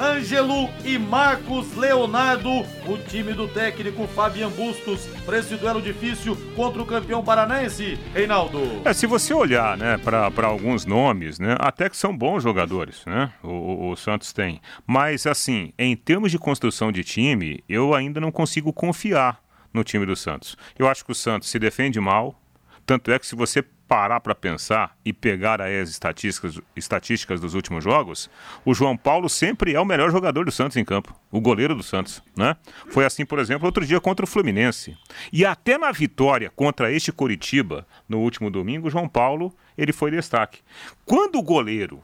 Ângelo 0.00 0.68
e 0.84 0.98
Marcos 0.98 1.76
Leonardo, 1.76 2.48
o 2.50 2.98
time 3.08 3.32
do 3.34 3.46
técnico 3.46 4.06
Fabian 4.08 4.48
Bustos, 4.48 5.06
para 5.24 5.38
esse 5.38 5.54
duelo 5.56 5.80
difícil 5.80 6.36
contra 6.56 6.82
o 6.82 6.86
campeão 6.86 7.22
paranaense, 7.22 7.98
Reinaldo. 8.12 8.58
É, 8.84 8.92
se 8.92 9.06
você 9.06 9.32
olhar, 9.32 9.76
né, 9.76 9.98
para 9.98 10.46
alguns 10.46 10.84
nomes, 10.86 11.38
né, 11.38 11.56
até 11.60 11.88
que 11.88 11.96
são 11.96 12.16
bons 12.16 12.42
jogadores, 12.42 13.04
né, 13.06 13.32
o, 13.44 13.90
o- 13.90 13.96
Santos 13.96 14.32
tem. 14.32 14.60
Mas, 14.86 15.26
assim, 15.26 15.72
em 15.78 15.94
termos 15.94 16.30
de 16.32 16.38
construção 16.38 16.90
de 16.90 17.04
time, 17.04 17.62
eu 17.68 17.94
ainda 17.94 18.20
não 18.20 18.32
consigo 18.32 18.72
confiar 18.72 19.40
no 19.72 19.84
time 19.84 20.04
do 20.04 20.16
Santos. 20.16 20.56
Eu 20.78 20.88
acho 20.88 21.04
que 21.04 21.12
o 21.12 21.14
Santos 21.14 21.48
se 21.48 21.58
defende 21.58 22.00
mal, 22.00 22.34
tanto 22.86 23.10
é 23.10 23.18
que 23.18 23.26
se 23.26 23.34
você 23.34 23.64
parar 23.92 24.20
para 24.20 24.34
pensar 24.34 24.96
e 25.04 25.12
pegar 25.12 25.60
as 25.60 25.90
estatísticas, 25.90 26.58
estatísticas 26.74 27.40
dos 27.40 27.52
últimos 27.52 27.84
jogos, 27.84 28.30
o 28.64 28.72
João 28.72 28.96
Paulo 28.96 29.28
sempre 29.28 29.74
é 29.74 29.80
o 29.80 29.84
melhor 29.84 30.10
jogador 30.10 30.46
do 30.46 30.50
Santos 30.50 30.78
em 30.78 30.84
campo, 30.84 31.14
o 31.30 31.40
goleiro 31.40 31.74
do 31.74 31.82
Santos, 31.82 32.22
né? 32.34 32.56
Foi 32.88 33.04
assim, 33.04 33.26
por 33.26 33.38
exemplo, 33.38 33.66
outro 33.66 33.84
dia 33.84 34.00
contra 34.00 34.24
o 34.24 34.26
Fluminense. 34.28 34.96
E 35.30 35.44
até 35.44 35.76
na 35.76 35.92
vitória 35.92 36.48
contra 36.48 36.90
este 36.90 37.12
Coritiba 37.12 37.86
no 38.08 38.20
último 38.20 38.50
domingo, 38.50 38.88
o 38.88 38.90
João 38.90 39.06
Paulo, 39.06 39.54
ele 39.76 39.92
foi 39.92 40.10
destaque. 40.10 40.60
Quando 41.04 41.36
o 41.38 41.42
goleiro 41.42 42.02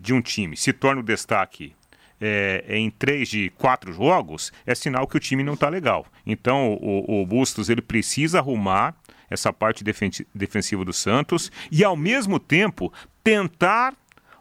de 0.00 0.14
um 0.14 0.22
time 0.22 0.56
se 0.56 0.72
torna 0.72 1.02
o 1.02 1.04
destaque 1.04 1.74
é, 2.22 2.64
em 2.68 2.88
três 2.88 3.28
de 3.28 3.50
quatro 3.50 3.92
jogos, 3.92 4.52
é 4.64 4.74
sinal 4.74 5.06
que 5.06 5.16
o 5.16 5.20
time 5.20 5.42
não 5.42 5.54
está 5.54 5.68
legal. 5.68 6.06
Então 6.24 6.72
o, 6.80 7.20
o 7.20 7.26
Bustos 7.26 7.68
ele 7.68 7.82
precisa 7.82 8.38
arrumar 8.38 8.94
essa 9.32 9.52
parte 9.52 9.82
defen- 9.82 10.10
defensiva 10.34 10.84
do 10.84 10.92
Santos 10.92 11.50
e 11.70 11.82
ao 11.82 11.96
mesmo 11.96 12.38
tempo 12.38 12.92
tentar 13.24 13.94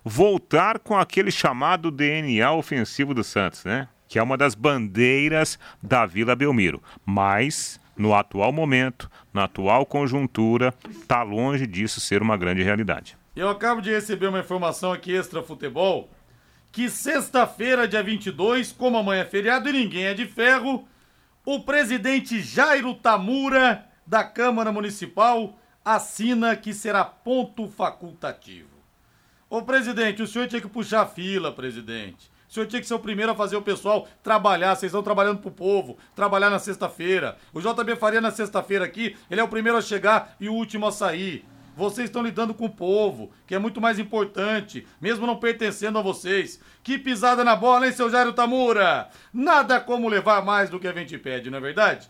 voltar 0.03 0.79
com 0.79 0.97
aquele 0.97 1.31
chamado 1.31 1.91
DNA 1.91 2.51
ofensivo 2.51 3.13
do 3.13 3.23
Santos, 3.23 3.63
né? 3.63 3.87
Que 4.07 4.19
é 4.19 4.23
uma 4.23 4.35
das 4.37 4.55
bandeiras 4.55 5.57
da 5.81 6.05
Vila 6.05 6.35
Belmiro. 6.35 6.81
Mas 7.05 7.79
no 7.95 8.13
atual 8.15 8.51
momento, 8.51 9.09
na 9.33 9.43
atual 9.45 9.85
conjuntura, 9.85 10.73
está 10.89 11.21
longe 11.23 11.65
disso 11.67 11.99
ser 11.99 12.21
uma 12.21 12.35
grande 12.35 12.63
realidade. 12.63 13.15
Eu 13.35 13.47
acabo 13.47 13.79
de 13.81 13.89
receber 13.91 14.27
uma 14.27 14.39
informação 14.39 14.91
aqui 14.91 15.15
extra 15.15 15.41
futebol 15.43 16.09
que 16.71 16.89
sexta-feira, 16.89 17.87
dia 17.87 18.01
22, 18.01 18.71
como 18.71 18.97
amanhã 18.97 19.21
é 19.21 19.25
feriado 19.25 19.69
e 19.69 19.73
ninguém 19.73 20.05
é 20.05 20.13
de 20.13 20.25
ferro, 20.25 20.87
o 21.45 21.59
presidente 21.61 22.41
Jairo 22.41 22.93
Tamura 22.95 23.85
da 24.05 24.23
Câmara 24.23 24.71
Municipal 24.71 25.57
assina 25.83 26.55
que 26.55 26.73
será 26.73 27.03
ponto 27.03 27.67
facultativo. 27.67 28.69
Ô 29.49 29.61
presidente, 29.61 30.21
o 30.21 30.27
senhor 30.27 30.47
tinha 30.47 30.61
que 30.61 30.69
puxar 30.69 31.01
a 31.01 31.05
fila, 31.07 31.51
presidente. 31.51 32.31
O 32.49 32.53
senhor 32.53 32.65
tinha 32.67 32.81
que 32.81 32.87
ser 32.87 32.93
o 32.93 32.99
primeiro 32.99 33.31
a 33.31 33.35
fazer 33.35 33.55
o 33.55 33.61
pessoal 33.61 34.07
trabalhar. 34.21 34.75
Vocês 34.75 34.89
estão 34.89 35.01
trabalhando 35.01 35.39
pro 35.39 35.51
povo, 35.51 35.97
trabalhar 36.15 36.49
na 36.49 36.59
sexta-feira. 36.59 37.37
O 37.53 37.61
JB 37.61 37.95
Faria 37.95 38.19
na 38.19 38.31
sexta-feira 38.31 38.83
aqui, 38.85 39.15
ele 39.29 39.39
é 39.39 39.43
o 39.43 39.47
primeiro 39.47 39.77
a 39.77 39.81
chegar 39.81 40.35
e 40.39 40.49
o 40.49 40.53
último 40.53 40.85
a 40.85 40.91
sair. 40.91 41.45
Vocês 41.75 42.09
estão 42.09 42.21
lidando 42.21 42.53
com 42.53 42.65
o 42.65 42.69
povo, 42.69 43.31
que 43.47 43.55
é 43.55 43.59
muito 43.59 43.79
mais 43.79 43.97
importante, 43.97 44.85
mesmo 44.99 45.25
não 45.25 45.37
pertencendo 45.37 45.97
a 45.97 46.01
vocês. 46.01 46.59
Que 46.83 46.97
pisada 46.97 47.43
na 47.43 47.55
bola, 47.55 47.87
hein, 47.87 47.93
seu 47.93 48.09
Jairo 48.09 48.33
Tamura? 48.33 49.09
Nada 49.33 49.79
como 49.79 50.09
levar 50.09 50.43
mais 50.43 50.69
do 50.69 50.79
que 50.79 50.87
a 50.87 50.93
gente 50.93 51.17
pede, 51.17 51.49
não 51.49 51.57
é 51.57 51.61
verdade? 51.61 52.09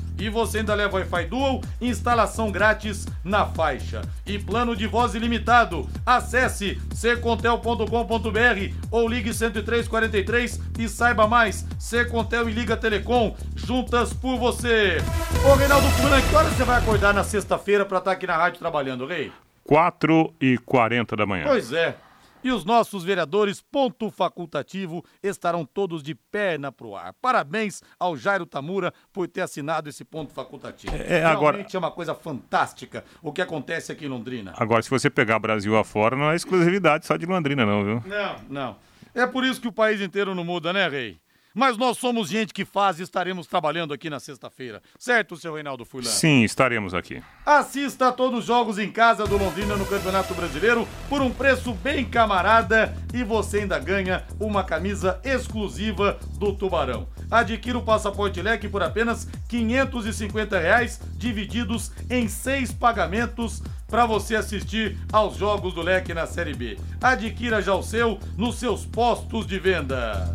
E 0.21 0.29
você 0.29 0.59
ainda 0.59 0.75
leva 0.75 0.97
Wi-Fi 0.97 1.25
Dual, 1.25 1.61
instalação 1.81 2.51
grátis 2.51 3.07
na 3.23 3.43
faixa. 3.43 4.03
E 4.23 4.37
plano 4.37 4.75
de 4.75 4.85
voz 4.85 5.15
ilimitado. 5.15 5.89
Acesse 6.05 6.79
secontel.com.br 6.93 8.75
ou 8.91 9.07
ligue 9.09 9.31
10343 9.31 10.59
e 10.77 10.87
saiba 10.87 11.27
mais. 11.27 11.65
Secontel 11.79 12.47
e 12.47 12.51
Liga 12.51 12.77
Telecom, 12.77 13.35
juntas 13.55 14.13
por 14.13 14.37
você. 14.37 14.97
Ô 15.43 15.55
Reinaldo 15.55 15.87
Fulan, 15.87 16.21
que 16.21 16.35
hora 16.35 16.49
você 16.49 16.63
vai 16.63 16.77
acordar 16.77 17.15
na 17.15 17.23
sexta-feira 17.23 17.83
pra 17.83 17.97
estar 17.97 18.11
aqui 18.11 18.27
na 18.27 18.37
rádio 18.37 18.59
trabalhando, 18.59 19.07
Rei? 19.07 19.31
4 19.63 20.35
e 20.39 20.59
40 20.59 21.15
da 21.15 21.25
manhã. 21.25 21.45
Pois 21.47 21.73
é. 21.73 21.95
E 22.43 22.51
os 22.51 22.65
nossos 22.65 23.03
vereadores, 23.03 23.61
ponto 23.61 24.09
facultativo, 24.09 25.03
estarão 25.21 25.63
todos 25.65 26.01
de 26.01 26.15
perna 26.15 26.71
pro 26.71 26.95
ar. 26.95 27.13
Parabéns 27.21 27.83
ao 27.99 28.17
Jairo 28.17 28.45
Tamura 28.45 28.91
por 29.13 29.27
ter 29.27 29.41
assinado 29.41 29.89
esse 29.89 30.03
ponto 30.03 30.33
facultativo. 30.33 30.93
É, 30.95 31.23
agora- 31.23 31.57
Realmente 31.57 31.75
é 31.75 31.79
uma 31.79 31.91
coisa 31.91 32.15
fantástica 32.15 33.05
o 33.21 33.31
que 33.31 33.41
acontece 33.41 33.91
aqui 33.91 34.05
em 34.05 34.09
Londrina. 34.09 34.53
Agora, 34.57 34.81
se 34.81 34.89
você 34.89 35.09
pegar 35.09 35.37
Brasil 35.39 35.77
afora, 35.77 36.15
não 36.15 36.31
é 36.31 36.35
exclusividade 36.35 37.05
só 37.05 37.15
de 37.15 37.25
Londrina, 37.25 37.65
não, 37.65 37.83
viu? 37.83 38.03
Não, 38.07 38.35
não. 38.49 38.75
É 39.13 39.27
por 39.27 39.43
isso 39.43 39.59
que 39.61 39.67
o 39.67 39.71
país 39.73 40.01
inteiro 40.01 40.33
não 40.33 40.43
muda, 40.43 40.71
né, 40.73 40.87
Rei? 40.87 41.19
Mas 41.53 41.77
nós 41.77 41.97
somos 41.97 42.29
gente 42.29 42.53
que 42.53 42.63
faz 42.63 42.99
e 42.99 43.03
estaremos 43.03 43.45
trabalhando 43.45 43.93
aqui 43.93 44.09
na 44.09 44.19
sexta-feira. 44.19 44.81
Certo, 44.97 45.35
seu 45.35 45.53
Reinaldo 45.53 45.83
Furlan? 45.83 46.09
Sim, 46.09 46.43
estaremos 46.43 46.93
aqui. 46.93 47.21
Assista 47.45 48.07
a 48.07 48.11
todos 48.11 48.39
os 48.39 48.45
jogos 48.45 48.79
em 48.79 48.91
casa 48.91 49.25
do 49.25 49.37
Londrina 49.37 49.75
no 49.75 49.85
Campeonato 49.85 50.33
Brasileiro 50.33 50.87
por 51.09 51.21
um 51.21 51.31
preço 51.31 51.73
bem 51.73 52.05
camarada 52.05 52.95
e 53.13 53.23
você 53.23 53.59
ainda 53.59 53.77
ganha 53.79 54.23
uma 54.39 54.63
camisa 54.63 55.19
exclusiva 55.23 56.19
do 56.37 56.53
Tubarão. 56.53 57.07
Adquira 57.29 57.77
o 57.77 57.83
passaporte 57.83 58.41
leque 58.41 58.69
por 58.69 58.81
apenas 58.81 59.27
550 59.49 60.59
reais, 60.59 61.01
divididos 61.17 61.91
em 62.09 62.27
seis 62.27 62.71
pagamentos 62.71 63.61
para 63.87 64.05
você 64.05 64.35
assistir 64.35 64.97
aos 65.11 65.35
jogos 65.35 65.73
do 65.73 65.81
leque 65.81 66.13
na 66.13 66.25
Série 66.25 66.53
B. 66.53 66.77
Adquira 67.01 67.61
já 67.61 67.75
o 67.75 67.83
seu 67.83 68.17
nos 68.37 68.55
seus 68.55 68.85
postos 68.85 69.45
de 69.45 69.59
venda. 69.59 70.33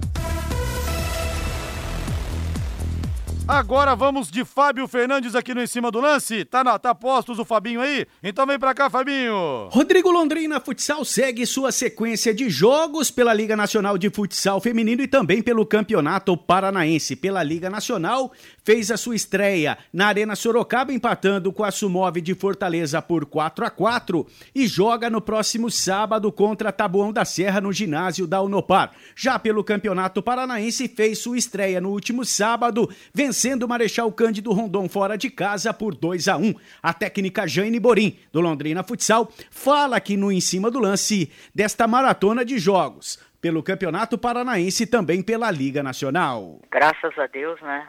Agora 3.49 3.95
vamos 3.95 4.29
de 4.29 4.45
Fábio 4.45 4.89
Fernandes 4.89 5.37
aqui 5.37 5.55
no 5.55 5.63
Em 5.63 5.69
Cima 5.69 5.89
do 5.89 6.01
Lance. 6.01 6.45
Tá, 6.45 6.65
na, 6.65 6.81
tá 6.81 6.93
postos 6.93 7.39
o 7.39 7.45
Fabinho 7.45 7.81
aí? 7.81 8.05
Então 8.21 8.45
vem 8.45 8.59
pra 8.59 8.75
cá, 8.75 8.91
Fabinho. 8.91 9.69
Rodrigo 9.71 10.11
Londrina 10.11 10.59
Futsal 10.59 11.05
segue 11.05 11.47
sua 11.47 11.71
sequência 11.71 12.35
de 12.35 12.51
jogos 12.51 13.09
pela 13.09 13.33
Liga 13.33 13.55
Nacional 13.55 13.97
de 13.97 14.11
Futsal 14.11 14.61
Feminino 14.61 15.01
e 15.01 15.07
também 15.07 15.41
pelo 15.41 15.65
Campeonato 15.65 16.37
Paranaense. 16.37 17.15
Pela 17.15 17.41
Liga 17.45 17.71
Nacional, 17.71 18.33
fez 18.67 18.91
a 18.91 18.97
sua 18.97 19.15
estreia 19.15 19.79
na 19.93 20.09
Arena 20.09 20.35
Sorocaba, 20.35 20.93
empatando 20.93 21.53
com 21.53 21.63
a 21.63 21.71
Sumove 21.71 22.21
de 22.21 22.35
Fortaleza 22.35 23.01
por 23.01 23.25
4 23.25 23.65
a 23.65 23.71
4 23.71 24.27
e 24.53 24.67
joga 24.67 25.09
no 25.09 25.21
próximo 25.21 25.71
sábado 25.71 26.33
contra 26.33 26.73
Taboão 26.73 27.13
da 27.13 27.25
Serra 27.25 27.61
no 27.61 27.73
ginásio 27.73 28.27
da 28.27 28.43
Unopar. 28.43 28.91
Já 29.15 29.39
pelo 29.39 29.63
Campeonato 29.63 30.21
Paranaense, 30.21 30.89
fez 30.89 31.21
sua 31.21 31.39
estreia 31.39 31.81
no 31.81 31.91
último 31.91 32.25
sábado, 32.25 32.91
vencendo 33.15 33.63
o 33.63 33.69
Marechal 33.69 34.11
Cândido 34.11 34.53
Rondon 34.53 34.89
fora 34.89 35.17
de 35.17 35.31
casa 35.31 35.73
por 35.73 35.95
2 35.95 36.27
a 36.27 36.37
1 36.37 36.53
A 36.83 36.93
técnica 36.93 37.47
Jane 37.47 37.79
Borim, 37.79 38.19
do 38.33 38.41
Londrina 38.41 38.83
Futsal, 38.83 39.33
fala 39.49 39.99
aqui 39.99 40.17
no 40.17 40.33
Em 40.33 40.41
Cima 40.41 40.73
do 40.73 40.81
Lance 40.81 41.31
desta 41.55 41.87
maratona 41.87 42.45
de 42.45 42.59
jogos 42.59 43.17
pelo 43.41 43.63
Campeonato 43.63 44.19
Paranaense 44.19 44.83
e 44.83 44.87
também 44.89 45.23
pela 45.23 45.53
Liga 45.53 45.85
Nacional. 45.85 46.59
Graças 46.69 47.17
a 47.17 47.29
Deus, 47.29 47.61
né? 47.63 47.87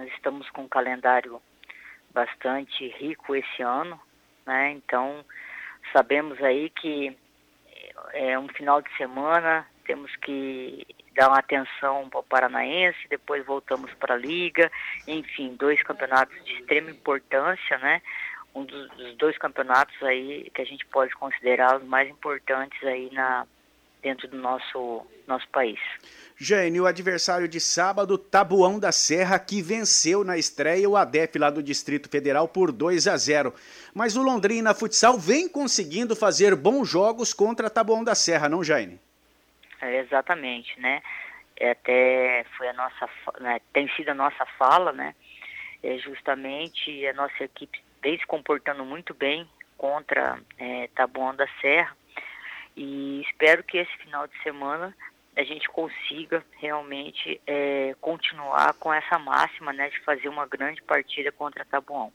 Nós 0.00 0.10
estamos 0.14 0.48
com 0.48 0.62
um 0.62 0.68
calendário 0.68 1.42
bastante 2.14 2.88
rico 2.88 3.36
esse 3.36 3.62
ano, 3.62 4.00
né? 4.46 4.70
Então, 4.70 5.22
sabemos 5.92 6.42
aí 6.42 6.70
que 6.70 7.14
é 8.14 8.38
um 8.38 8.48
final 8.48 8.80
de 8.80 8.90
semana, 8.96 9.66
temos 9.84 10.16
que 10.16 10.86
dar 11.14 11.28
uma 11.28 11.38
atenção 11.38 12.08
para 12.08 12.20
o 12.20 12.22
Paranaense, 12.22 13.08
depois 13.10 13.44
voltamos 13.44 13.92
para 13.92 14.14
a 14.14 14.16
Liga, 14.16 14.72
enfim, 15.06 15.54
dois 15.54 15.82
campeonatos 15.82 16.42
de 16.46 16.54
extrema 16.54 16.90
importância, 16.90 17.76
né? 17.76 18.00
Um 18.54 18.64
dos, 18.64 18.88
dos 18.92 19.14
dois 19.18 19.36
campeonatos 19.36 20.02
aí 20.02 20.50
que 20.54 20.62
a 20.62 20.64
gente 20.66 20.86
pode 20.86 21.14
considerar 21.14 21.76
os 21.76 21.84
mais 21.84 22.08
importantes 22.08 22.82
aí 22.84 23.10
na, 23.12 23.46
dentro 24.00 24.28
do 24.28 24.38
nosso, 24.38 25.06
nosso 25.26 25.46
país. 25.48 25.78
Jane, 26.42 26.80
o 26.80 26.86
adversário 26.86 27.46
de 27.46 27.60
sábado, 27.60 28.16
Tabuão 28.16 28.78
da 28.78 28.90
Serra, 28.90 29.38
que 29.38 29.60
venceu 29.60 30.24
na 30.24 30.38
estreia 30.38 30.88
o 30.88 30.96
ADEF 30.96 31.38
lá 31.38 31.50
do 31.50 31.62
Distrito 31.62 32.08
Federal 32.08 32.48
por 32.48 32.72
2 32.72 33.06
a 33.08 33.16
0. 33.18 33.54
Mas 33.94 34.16
o 34.16 34.22
Londrina 34.22 34.72
Futsal 34.72 35.18
vem 35.18 35.46
conseguindo 35.46 36.16
fazer 36.16 36.56
bons 36.56 36.88
jogos 36.88 37.34
contra 37.34 37.68
Tabuão 37.68 38.02
da 38.02 38.14
Serra, 38.14 38.48
não, 38.48 38.64
Jane? 38.64 38.98
É, 39.82 39.98
exatamente, 39.98 40.80
né? 40.80 41.02
É, 41.58 41.72
até 41.72 42.46
foi 42.56 42.68
a 42.68 42.72
nossa, 42.72 43.06
né, 43.38 43.60
tem 43.74 43.86
sido 43.90 44.08
a 44.08 44.14
nossa 44.14 44.46
fala, 44.58 44.92
né? 44.92 45.14
É 45.82 45.98
justamente 45.98 47.06
a 47.06 47.12
nossa 47.12 47.44
equipe 47.44 47.82
vem 48.02 48.18
se 48.18 48.26
comportando 48.26 48.82
muito 48.82 49.12
bem 49.12 49.46
contra 49.76 50.40
é, 50.58 50.88
Tabuão 50.94 51.34
da 51.36 51.46
Serra 51.60 51.94
e 52.74 53.20
espero 53.28 53.62
que 53.62 53.76
esse 53.76 53.94
final 53.98 54.26
de 54.26 54.42
semana 54.42 54.96
a 55.36 55.42
gente 55.42 55.68
consiga 55.68 56.44
realmente 56.58 57.40
é, 57.46 57.94
continuar 58.00 58.74
com 58.74 58.92
essa 58.92 59.18
máxima 59.18 59.72
né, 59.72 59.88
de 59.88 60.00
fazer 60.00 60.28
uma 60.28 60.46
grande 60.46 60.82
partida 60.82 61.30
contra 61.30 61.64
Tabuão. 61.64 62.12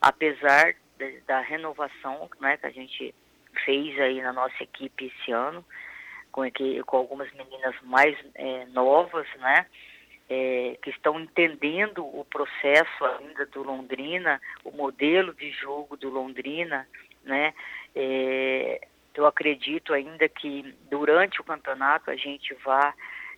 Apesar 0.00 0.74
de, 0.98 1.20
da 1.20 1.40
renovação 1.40 2.28
né, 2.40 2.56
que 2.56 2.66
a 2.66 2.70
gente 2.70 3.14
fez 3.64 3.98
aí 4.00 4.20
na 4.20 4.32
nossa 4.32 4.62
equipe 4.62 5.06
esse 5.06 5.32
ano, 5.32 5.64
com, 6.32 6.42
com 6.86 6.96
algumas 6.96 7.32
meninas 7.32 7.74
mais 7.82 8.16
é, 8.34 8.66
novas, 8.66 9.26
né, 9.36 9.66
é, 10.28 10.76
que 10.82 10.90
estão 10.90 11.18
entendendo 11.18 12.04
o 12.04 12.24
processo 12.24 13.04
ainda 13.04 13.46
do 13.46 13.62
Londrina, 13.62 14.40
o 14.64 14.70
modelo 14.70 15.34
de 15.34 15.50
jogo 15.52 15.96
do 15.96 16.08
Londrina, 16.08 16.86
né, 17.24 17.52
é, 17.94 18.86
eu 19.14 19.26
acredito 19.26 19.92
ainda 19.92 20.28
que 20.28 20.74
durante 20.90 21.40
o 21.40 21.44
campeonato 21.44 22.10
a 22.10 22.16
gente 22.16 22.54
vai 22.64 22.92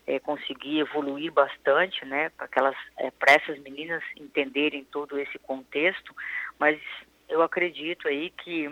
é, 0.07 0.19
conseguir 0.19 0.81
evoluir 0.81 1.33
bastante, 1.33 2.05
né, 2.05 2.31
para 2.31 2.47
aquelas 2.47 2.77
é, 2.99 3.11
para 3.11 3.35
essas 3.35 3.59
meninas 3.61 4.03
entenderem 4.17 4.85
todo 4.85 5.19
esse 5.19 5.39
contexto, 5.39 6.15
mas 6.59 6.81
eu 7.29 7.43
acredito 7.43 8.09
aí 8.09 8.31
que 8.31 8.69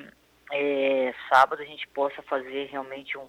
é, 0.53 1.14
sábado 1.28 1.62
a 1.62 1.64
gente 1.64 1.86
possa 1.88 2.20
fazer 2.22 2.66
realmente 2.66 3.16
um, 3.16 3.28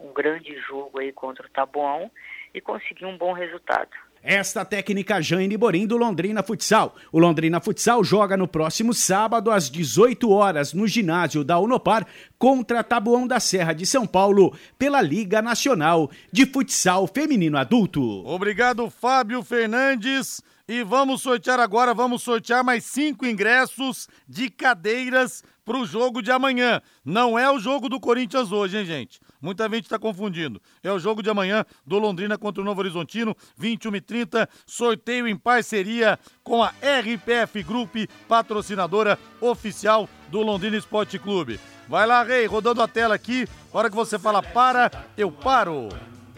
um 0.00 0.12
grande 0.12 0.56
jogo 0.60 0.98
aí 0.98 1.12
contra 1.12 1.46
o 1.46 1.50
Taboão 1.50 2.10
e 2.54 2.60
conseguir 2.60 3.06
um 3.06 3.16
bom 3.16 3.32
resultado. 3.32 3.90
Esta 4.22 4.64
técnica 4.64 5.20
Jane 5.20 5.56
Borim 5.56 5.84
do 5.84 5.96
Londrina 5.96 6.44
Futsal. 6.44 6.94
O 7.10 7.18
Londrina 7.18 7.60
Futsal 7.60 8.04
joga 8.04 8.36
no 8.36 8.46
próximo 8.46 8.94
sábado 8.94 9.50
às 9.50 9.68
18 9.68 10.30
horas 10.30 10.72
no 10.72 10.86
ginásio 10.86 11.42
da 11.42 11.58
Unopar 11.58 12.06
contra 12.38 12.84
Tabuão 12.84 13.26
da 13.26 13.40
Serra 13.40 13.72
de 13.72 13.84
São 13.84 14.06
Paulo 14.06 14.56
pela 14.78 15.02
Liga 15.02 15.42
Nacional 15.42 16.08
de 16.30 16.46
Futsal 16.46 17.08
Feminino 17.08 17.58
Adulto. 17.58 18.00
Obrigado, 18.24 18.88
Fábio 18.88 19.42
Fernandes. 19.42 20.40
E 20.68 20.84
vamos 20.84 21.20
sortear 21.20 21.58
agora, 21.58 21.92
vamos 21.92 22.22
sortear 22.22 22.64
mais 22.64 22.84
cinco 22.84 23.26
ingressos 23.26 24.08
de 24.28 24.48
cadeiras 24.48 25.42
para 25.64 25.76
o 25.76 25.86
jogo 25.86 26.22
de 26.22 26.30
amanhã. 26.30 26.80
Não 27.04 27.38
é 27.38 27.50
o 27.50 27.58
jogo 27.58 27.88
do 27.88 28.00
Corinthians 28.00 28.52
hoje, 28.52 28.78
hein, 28.78 28.84
gente? 28.84 29.20
Muita 29.40 29.68
gente 29.68 29.84
está 29.84 29.98
confundindo. 29.98 30.60
É 30.82 30.92
o 30.92 30.98
jogo 30.98 31.22
de 31.22 31.30
amanhã 31.30 31.64
do 31.86 31.98
Londrina 31.98 32.38
contra 32.38 32.62
o 32.62 32.64
Novo 32.64 32.80
Horizontino, 32.80 33.36
21 33.56 33.96
e 33.96 34.00
30 34.00 34.48
Sorteio 34.66 35.26
em 35.26 35.36
parceria 35.36 36.18
com 36.42 36.62
a 36.62 36.68
RPF 36.68 37.62
Group, 37.62 37.96
patrocinadora 38.28 39.18
oficial 39.40 40.08
do 40.28 40.40
Londrina 40.40 40.76
Esporte 40.76 41.18
Clube. 41.18 41.60
Vai 41.88 42.06
lá, 42.06 42.22
Rei, 42.22 42.46
rodando 42.46 42.80
a 42.80 42.88
tela 42.88 43.14
aqui. 43.14 43.46
Hora 43.72 43.90
que 43.90 43.96
você 43.96 44.18
fala 44.18 44.42
para, 44.42 44.90
eu 45.16 45.30
paro. 45.30 45.88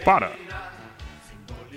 Para. 0.05 0.74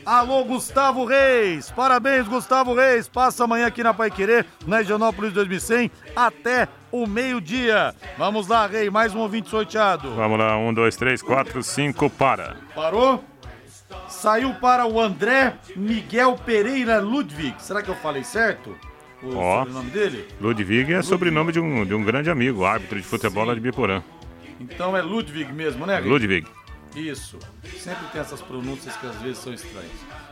Alô, 0.08 0.42
Gustavo 0.46 1.04
Reis. 1.04 1.70
Parabéns, 1.70 2.30
Gustavo 2.30 2.74
Reis. 2.74 3.10
Passa 3.10 3.44
amanhã 3.44 3.68
aqui 3.68 3.84
na 3.84 3.94
Pai 3.94 4.10
Querer, 4.10 4.46
na 4.66 4.82
Higienópolis 4.82 5.34
2100, 5.34 5.92
até 6.16 6.70
o 6.90 7.06
meio-dia. 7.06 7.94
Vamos 8.18 8.48
lá, 8.48 8.66
Rei, 8.68 8.90
mais 8.90 9.14
um 9.14 9.20
ouvinte 9.20 9.50
sorteado. 9.50 10.16
Vamos 10.16 10.40
lá, 10.40 10.58
um, 10.58 10.74
dois, 10.74 10.96
três, 10.96 11.22
quatro, 11.22 11.62
cinco, 11.62 12.10
para. 12.10 12.56
Parou? 12.74 13.22
Saiu 14.08 14.54
para 14.54 14.88
o 14.88 14.98
André 14.98 15.56
Miguel 15.76 16.38
Pereira 16.38 17.02
Ludwig. 17.02 17.62
Será 17.62 17.82
que 17.82 17.90
eu 17.90 17.96
falei 17.96 18.24
certo? 18.24 18.78
O 19.22 19.36
Ó, 19.36 19.60
sobrenome 19.66 19.90
dele? 19.90 20.26
Ludwig 20.40 20.94
é 20.94 21.02
sobrenome 21.02 21.52
de 21.52 21.60
um, 21.60 21.86
de 21.86 21.94
um 21.94 22.02
grande 22.02 22.30
amigo, 22.30 22.64
árbitro 22.64 22.96
de 22.96 23.06
futebol 23.06 23.44
lá 23.44 23.54
de 23.54 23.60
Biporã. 23.60 24.02
Então 24.58 24.96
é 24.96 25.02
Ludwig 25.02 25.52
mesmo, 25.52 25.86
né, 25.86 26.00
Rei? 26.00 26.10
Ludwig. 26.10 26.48
Isso. 26.96 27.38
Sempre 27.80 28.06
tem 28.12 28.22
essas 28.22 28.42
pronúncias 28.42 28.96
que 28.98 29.06
às 29.06 29.16
vezes 29.18 29.38
são 29.38 29.54
estranhas. 29.54 29.92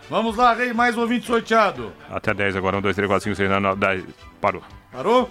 Vamos 0.10 0.36
lá, 0.36 0.54
Rei, 0.54 0.74
mais 0.74 0.98
um 0.98 1.02
ouvinte 1.02 1.26
sorteado. 1.26 1.94
Até 2.10 2.34
10 2.34 2.56
agora, 2.56 2.78
um, 2.78 2.82
dois, 2.82 2.96
três, 2.96 3.10
quatro, 3.10 3.24
cinco, 3.24 3.36
seis, 3.36 3.50
nove, 3.50 3.80
dez. 3.80 4.04
Parou. 4.40 4.64
Parou? 4.92 5.30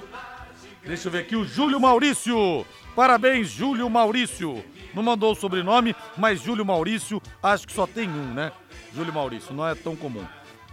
Deixa 0.84 1.08
eu 1.08 1.12
ver 1.12 1.20
aqui 1.20 1.36
o 1.36 1.44
Júlio 1.44 1.80
Maurício. 1.80 2.66
Parabéns, 2.94 3.48
Júlio 3.48 3.88
Maurício. 3.88 4.62
Não 4.92 5.02
mandou 5.02 5.32
o 5.32 5.34
sobrenome, 5.34 5.94
mas 6.16 6.40
Júlio 6.40 6.64
Maurício, 6.64 7.20
acho 7.42 7.66
que 7.66 7.72
só 7.72 7.86
tem 7.86 8.08
um, 8.08 8.32
né? 8.32 8.52
Júlio 8.94 9.12
Maurício, 9.12 9.52
não 9.52 9.66
é 9.66 9.74
tão 9.74 9.96
comum. 9.96 10.24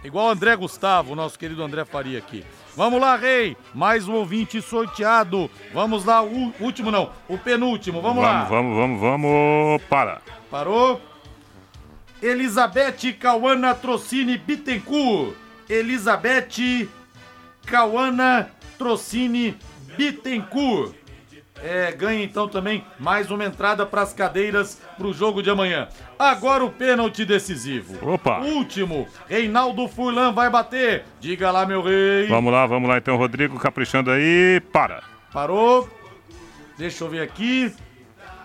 Igual 0.04 0.30
André 0.30 0.56
Gustavo, 0.56 1.14
nosso 1.14 1.38
querido 1.38 1.62
André 1.62 1.84
Faria 1.84 2.18
aqui. 2.18 2.44
Vamos 2.74 3.00
lá, 3.00 3.16
Rei. 3.16 3.56
Mais 3.74 4.08
um 4.08 4.14
ouvinte 4.14 4.60
sorteado. 4.60 5.50
Vamos 5.72 6.04
lá, 6.04 6.22
o 6.22 6.52
último 6.58 6.90
não, 6.90 7.12
o 7.28 7.38
penúltimo. 7.38 8.00
Vamos, 8.00 8.22
lá. 8.22 8.44
Vamos, 8.44 8.76
vamos, 8.76 9.00
vamos, 9.00 9.82
para. 9.88 10.20
Parou? 10.50 11.00
Elizabeth 12.22 13.12
Cauana 13.18 13.74
Trocini 13.74 14.38
Bittencourt. 14.38 15.34
Elizabeth 15.68 16.88
Cauana 17.66 18.50
Trocini 18.78 19.56
Bittencourt. 19.96 21.01
É, 21.62 21.92
ganha 21.92 22.24
então 22.24 22.48
também 22.48 22.84
mais 22.98 23.30
uma 23.30 23.44
entrada 23.44 23.86
para 23.86 24.02
as 24.02 24.12
cadeiras 24.12 24.80
para 24.96 25.06
o 25.06 25.12
jogo 25.12 25.42
de 25.42 25.48
amanhã. 25.48 25.88
Agora 26.18 26.64
o 26.64 26.70
pênalti 26.70 27.24
decisivo. 27.24 27.96
Opa. 28.14 28.40
Último, 28.40 29.06
Reinaldo 29.28 29.86
Furlan 29.86 30.32
vai 30.32 30.50
bater. 30.50 31.04
Diga 31.20 31.50
lá, 31.50 31.64
meu 31.64 31.82
rei. 31.82 32.26
Vamos 32.26 32.52
lá, 32.52 32.66
vamos 32.66 32.88
lá 32.88 32.98
então, 32.98 33.16
Rodrigo, 33.16 33.58
caprichando 33.58 34.10
aí, 34.10 34.60
para. 34.72 35.02
Parou. 35.32 35.88
Deixa 36.76 37.04
eu 37.04 37.08
ver 37.08 37.22
aqui. 37.22 37.72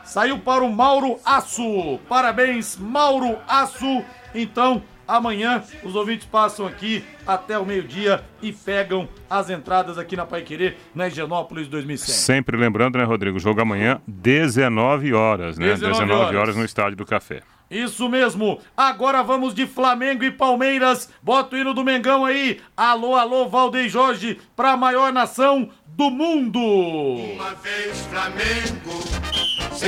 Saiu 0.03 0.39
para 0.39 0.63
o 0.63 0.71
Mauro 0.71 1.19
Aço. 1.25 1.99
Parabéns, 2.07 2.77
Mauro 2.77 3.37
Aço. 3.47 4.03
Então, 4.33 4.81
amanhã 5.07 5.63
os 5.83 5.95
ouvintes 5.95 6.27
passam 6.27 6.65
aqui 6.65 7.03
até 7.25 7.57
o 7.57 7.65
meio-dia 7.65 8.23
e 8.41 8.51
pegam 8.51 9.07
as 9.29 9.49
entradas 9.49 9.97
aqui 9.97 10.15
na 10.15 10.25
Pai 10.25 10.41
Querer, 10.41 10.77
na 10.93 11.07
Higienópolis 11.07 11.67
2100. 11.67 12.13
Sempre 12.13 12.57
lembrando, 12.57 12.97
né, 12.97 13.03
Rodrigo? 13.03 13.39
Jogo 13.39 13.61
amanhã, 13.61 14.01
19 14.07 15.13
horas, 15.13 15.57
né? 15.57 15.67
19 15.67 15.93
19 15.93 16.13
horas. 16.13 16.35
horas 16.35 16.55
no 16.55 16.65
Estádio 16.65 16.97
do 16.97 17.05
Café. 17.05 17.41
Isso 17.69 18.07
mesmo. 18.07 18.59
Agora 18.75 19.21
vamos 19.21 19.53
de 19.53 19.67
Flamengo 19.67 20.23
e 20.23 20.31
Palmeiras. 20.31 21.09
Bota 21.21 21.55
o 21.55 21.59
hino 21.59 21.73
do 21.73 21.83
Mengão 21.83 22.23
aí. 22.23 22.61
Alô, 22.75 23.15
alô, 23.15 23.49
Valdeir 23.49 23.89
Jorge, 23.89 24.39
pra 24.55 24.77
maior 24.77 25.11
nação 25.11 25.69
do 25.85 26.09
mundo. 26.09 26.59
Uma 26.59 27.53
vez 27.55 28.05
Flamengo. 28.05 29.17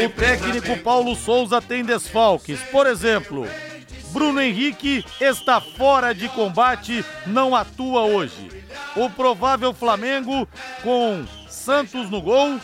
O 0.06 0.10
técnico 0.10 0.78
Paulo 0.84 1.16
Souza 1.16 1.62
tem 1.62 1.84
desfalques. 1.84 2.62
Por 2.64 2.86
exemplo, 2.86 3.48
Bruno 4.12 4.42
Henrique 4.42 5.06
está 5.22 5.62
fora 5.62 6.14
de 6.14 6.28
combate, 6.30 7.06
não 7.28 7.56
atua 7.56 8.02
hoje. 8.02 8.50
O 8.96 9.10
provável 9.10 9.74
Flamengo 9.74 10.48
com 10.84 11.26
Santos 11.48 12.10
no 12.10 12.22
gol, 12.22 12.60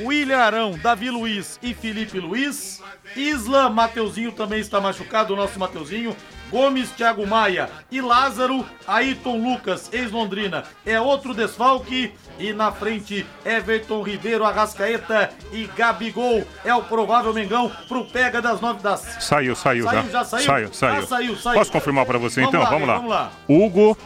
William 0.00 0.38
Arão, 0.38 0.78
Davi 0.78 1.10
Luiz 1.10 1.58
e 1.62 1.74
Felipe 1.74 2.20
Luiz. 2.20 2.82
Isla, 3.16 3.68
Mateuzinho 3.68 4.32
também 4.32 4.60
está 4.60 4.80
machucado, 4.80 5.32
o 5.32 5.36
nosso 5.36 5.58
Mateuzinho. 5.58 6.16
Gomes, 6.50 6.90
Thiago 6.90 7.26
Maia 7.26 7.68
e 7.90 8.00
Lázaro, 8.00 8.64
Ayrton 8.86 9.38
Lucas, 9.38 9.90
ex-Londrina, 9.92 10.64
é 10.84 11.00
outro 11.00 11.34
desfalque. 11.34 12.12
E 12.38 12.52
na 12.52 12.70
frente, 12.70 13.24
Everton 13.44 14.02
Ribeiro, 14.02 14.44
Arrascaeta 14.44 15.30
e 15.52 15.66
Gabigol. 15.76 16.46
É 16.64 16.74
o 16.74 16.82
provável 16.82 17.32
Mengão 17.32 17.72
pro 17.88 18.04
pega 18.04 18.42
das 18.42 18.60
nove 18.60 18.82
das. 18.82 19.00
Saiu, 19.20 19.56
saiu, 19.56 19.84
Saiu, 19.84 20.02
já. 20.02 20.08
já 20.10 20.24
saiu? 20.24 20.44
Saiu, 20.44 20.74
saiu. 20.74 21.02
Ah, 21.02 21.06
saiu, 21.06 21.36
saiu. 21.36 21.58
Posso 21.58 21.72
confirmar 21.72 22.04
para 22.04 22.18
você 22.18 22.42
Vamos 22.42 22.54
então? 22.54 22.62
lá, 22.62 22.70
vamos, 22.70 22.88
lá. 22.88 22.94
vamos 22.96 23.10
lá. 23.10 23.32
Hugo, 23.48 23.96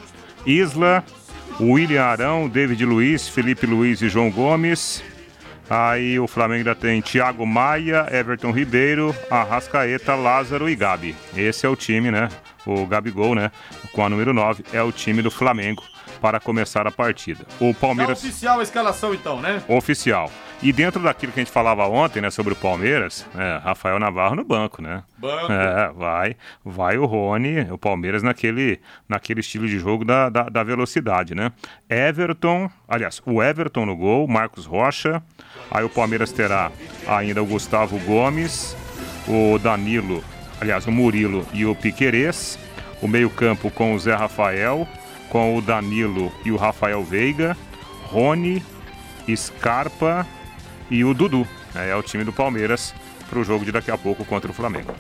Isla, 0.47 1.05
William 1.61 2.05
Arão, 2.05 2.49
David 2.49 2.85
Luiz, 2.85 3.29
Felipe 3.29 3.67
Luiz 3.67 4.01
e 4.01 4.09
João 4.09 4.31
Gomes. 4.31 5.03
Aí 5.71 6.19
o 6.19 6.27
Flamengo 6.27 6.59
ainda 6.59 6.75
tem 6.75 7.01
Thiago 7.01 7.47
Maia, 7.47 8.05
Everton 8.11 8.51
Ribeiro, 8.51 9.15
Arrascaeta, 9.31 10.17
Lázaro 10.17 10.69
e 10.69 10.75
Gabi. 10.75 11.15
Esse 11.37 11.65
é 11.65 11.69
o 11.69 11.77
time, 11.77 12.11
né? 12.11 12.29
O 12.67 12.85
Gabigol, 12.87 13.37
né? 13.37 13.53
Com 13.93 14.05
a 14.05 14.09
número 14.09 14.35
9, 14.35 14.65
é 14.73 14.83
o 14.83 14.91
time 14.91 15.23
do 15.23 15.31
Flamengo 15.31 15.85
para 16.21 16.41
começar 16.41 16.89
a 16.89 16.91
partida. 16.91 17.47
O 17.61 17.73
Palmeiras. 17.73 18.21
Tá 18.21 18.27
oficial 18.27 18.59
a 18.59 18.63
escalação, 18.65 19.15
então, 19.15 19.41
né? 19.41 19.63
Oficial. 19.69 20.29
E 20.63 20.75
dentro 20.75 21.03
daquilo 21.03 21.33
que 21.33 21.41
a 21.41 21.43
gente 21.43 21.53
falava 21.53 21.87
ontem, 21.89 22.21
né, 22.21 22.31
sobre 22.31 22.53
o 22.53 22.57
Palmeiras, 22.57 23.27
é, 23.35 23.61
Rafael 23.65 23.99
Navarro 23.99 24.37
no 24.37 24.45
banco, 24.45 24.83
né? 24.83 25.03
Banco. 25.17 25.51
É, 25.51 25.91
vai, 25.93 26.37
vai 26.63 26.99
o 26.99 27.07
Rony, 27.07 27.63
o 27.71 27.79
Palmeiras 27.79 28.23
naquele, 28.23 28.79
naquele 29.09 29.41
estilo 29.41 29.67
de 29.67 29.79
jogo 29.79 30.05
da, 30.05 30.29
da, 30.29 30.51
da 30.51 30.63
velocidade, 30.63 31.35
né? 31.35 31.51
Everton, 31.89 32.71
aliás, 32.87 33.23
o 33.25 33.43
Everton 33.43 33.87
no 33.87 33.97
gol, 33.97 34.29
Marcos 34.29 34.67
Rocha. 34.67 35.23
Aí 35.71 35.83
o 35.83 35.89
Palmeiras 35.89 36.31
terá 36.31 36.71
ainda 37.09 37.43
o 37.43 37.47
Gustavo 37.47 37.99
Gomes, 38.01 38.77
o 39.27 39.59
Danilo, 39.59 40.23
aliás, 40.61 40.87
o 40.87 40.93
Murilo 40.93 41.47
e 41.55 41.65
o 41.65 41.75
Piquerez. 41.75 42.59
O 43.01 43.09
meio-campo 43.09 43.71
com 43.71 43.95
o 43.95 43.99
Zé 43.99 44.15
Rafael, 44.15 44.87
com 45.31 45.57
o 45.57 45.63
Danilo 45.63 46.31
e 46.45 46.53
o 46.53 46.57
Rafael 46.57 47.03
Veiga, 47.03 47.57
Rony, 48.03 48.63
Scarpa 49.35 50.27
e 50.91 51.05
o 51.05 51.15
Dudu. 51.15 51.47
É, 51.75 51.95
o 51.95 52.03
time 52.03 52.25
do 52.25 52.33
Palmeiras 52.33 52.95
para 53.29 53.39
o 53.39 53.45
jogo 53.45 53.65
de 53.65 53.73
daqui 53.73 53.91
a 53.91 53.97
pouco 53.97 54.25
contra 54.25 54.51
o 54.51 54.55
Flamengo. 54.55 54.93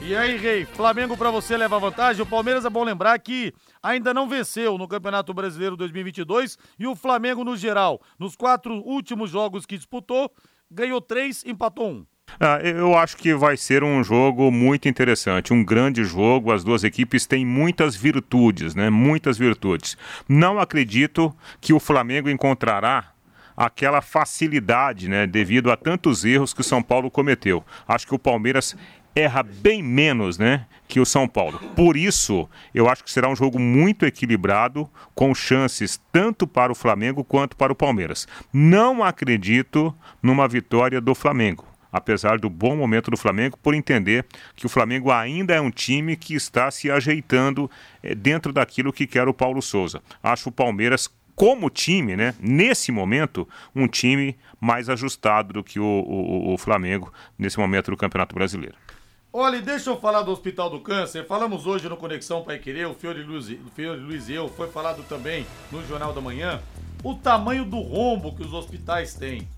E 0.00 0.14
aí, 0.14 0.36
Rei, 0.36 0.64
Flamengo 0.64 1.16
para 1.16 1.30
você 1.30 1.56
leva 1.56 1.78
vantagem. 1.78 2.22
O 2.22 2.26
Palmeiras 2.26 2.64
é 2.64 2.70
bom 2.70 2.84
lembrar 2.84 3.18
que 3.18 3.54
ainda 3.82 4.12
não 4.12 4.28
venceu 4.28 4.76
no 4.76 4.88
Campeonato 4.88 5.32
Brasileiro 5.32 5.76
2022 5.76 6.58
e 6.78 6.86
o 6.86 6.94
Flamengo 6.94 7.44
no 7.44 7.56
geral, 7.56 8.00
nos 8.18 8.36
quatro 8.36 8.74
últimos 8.86 9.30
jogos 9.30 9.64
que 9.64 9.76
disputou, 9.76 10.30
ganhou 10.70 11.00
três, 11.00 11.42
empatou 11.46 11.90
um. 11.90 12.06
Ah, 12.40 12.58
eu 12.62 12.96
acho 12.96 13.16
que 13.16 13.34
vai 13.34 13.56
ser 13.56 13.84
um 13.84 14.02
jogo 14.02 14.50
muito 14.50 14.88
interessante, 14.88 15.52
um 15.52 15.64
grande 15.64 16.04
jogo. 16.04 16.52
As 16.52 16.64
duas 16.64 16.84
equipes 16.84 17.26
têm 17.26 17.46
muitas 17.46 17.94
virtudes, 17.94 18.74
né? 18.74 18.90
Muitas 18.90 19.38
virtudes. 19.38 19.96
Não 20.28 20.58
acredito 20.58 21.34
que 21.60 21.72
o 21.72 21.80
Flamengo 21.80 22.28
encontrará 22.28 23.13
aquela 23.56 24.00
facilidade, 24.00 25.08
né? 25.08 25.26
Devido 25.26 25.70
a 25.70 25.76
tantos 25.76 26.24
erros 26.24 26.52
que 26.52 26.60
o 26.60 26.64
São 26.64 26.82
Paulo 26.82 27.10
cometeu. 27.10 27.64
Acho 27.86 28.06
que 28.06 28.14
o 28.14 28.18
Palmeiras 28.18 28.76
erra 29.14 29.42
bem 29.42 29.82
menos, 29.82 30.38
né, 30.38 30.66
que 30.88 30.98
o 30.98 31.06
São 31.06 31.28
Paulo. 31.28 31.58
Por 31.76 31.96
isso, 31.96 32.48
eu 32.74 32.88
acho 32.88 33.04
que 33.04 33.10
será 33.10 33.28
um 33.28 33.36
jogo 33.36 33.58
muito 33.58 34.04
equilibrado, 34.04 34.90
com 35.14 35.34
chances 35.34 36.00
tanto 36.10 36.46
para 36.46 36.72
o 36.72 36.74
Flamengo 36.74 37.22
quanto 37.22 37.56
para 37.56 37.72
o 37.72 37.76
Palmeiras. 37.76 38.26
Não 38.52 39.04
acredito 39.04 39.94
numa 40.22 40.48
vitória 40.48 41.00
do 41.00 41.14
Flamengo 41.14 41.64
apesar 41.94 42.40
do 42.40 42.50
bom 42.50 42.74
momento 42.74 43.08
do 43.08 43.16
Flamengo, 43.16 43.56
por 43.56 43.72
entender 43.72 44.26
que 44.56 44.66
o 44.66 44.68
Flamengo 44.68 45.12
ainda 45.12 45.54
é 45.54 45.60
um 45.60 45.70
time 45.70 46.16
que 46.16 46.34
está 46.34 46.68
se 46.68 46.90
ajeitando 46.90 47.70
é, 48.02 48.16
dentro 48.16 48.52
daquilo 48.52 48.92
que 48.92 49.06
quer 49.06 49.28
o 49.28 49.32
Paulo 49.32 49.62
Souza. 49.62 50.02
Acho 50.20 50.48
o 50.48 50.52
Palmeiras 50.52 51.08
como 51.34 51.68
time, 51.68 52.16
né, 52.16 52.34
nesse 52.40 52.92
momento, 52.92 53.48
um 53.74 53.88
time 53.88 54.36
mais 54.60 54.88
ajustado 54.88 55.54
do 55.54 55.64
que 55.64 55.80
o, 55.80 55.84
o, 55.84 56.54
o 56.54 56.58
Flamengo 56.58 57.12
nesse 57.38 57.58
momento 57.58 57.90
do 57.90 57.96
Campeonato 57.96 58.34
Brasileiro. 58.34 58.76
Olha, 59.36 59.60
deixa 59.60 59.90
eu 59.90 59.98
falar 59.98 60.22
do 60.22 60.30
Hospital 60.30 60.70
do 60.70 60.78
Câncer. 60.78 61.26
Falamos 61.26 61.66
hoje 61.66 61.88
no 61.88 61.96
Conexão 61.96 62.44
Pai 62.44 62.56
Querer, 62.60 62.86
o 62.86 62.94
Fiore 62.94 63.24
Luiz, 63.24 63.48
Fiore 63.74 64.00
Luiz 64.00 64.28
e 64.28 64.34
eu, 64.34 64.48
foi 64.48 64.68
falado 64.68 65.02
também 65.08 65.44
no 65.72 65.84
Jornal 65.88 66.12
da 66.12 66.20
Manhã, 66.20 66.62
o 67.02 67.14
tamanho 67.14 67.64
do 67.64 67.80
rombo 67.80 68.34
que 68.36 68.42
os 68.42 68.52
hospitais 68.52 69.14
têm. 69.14 69.48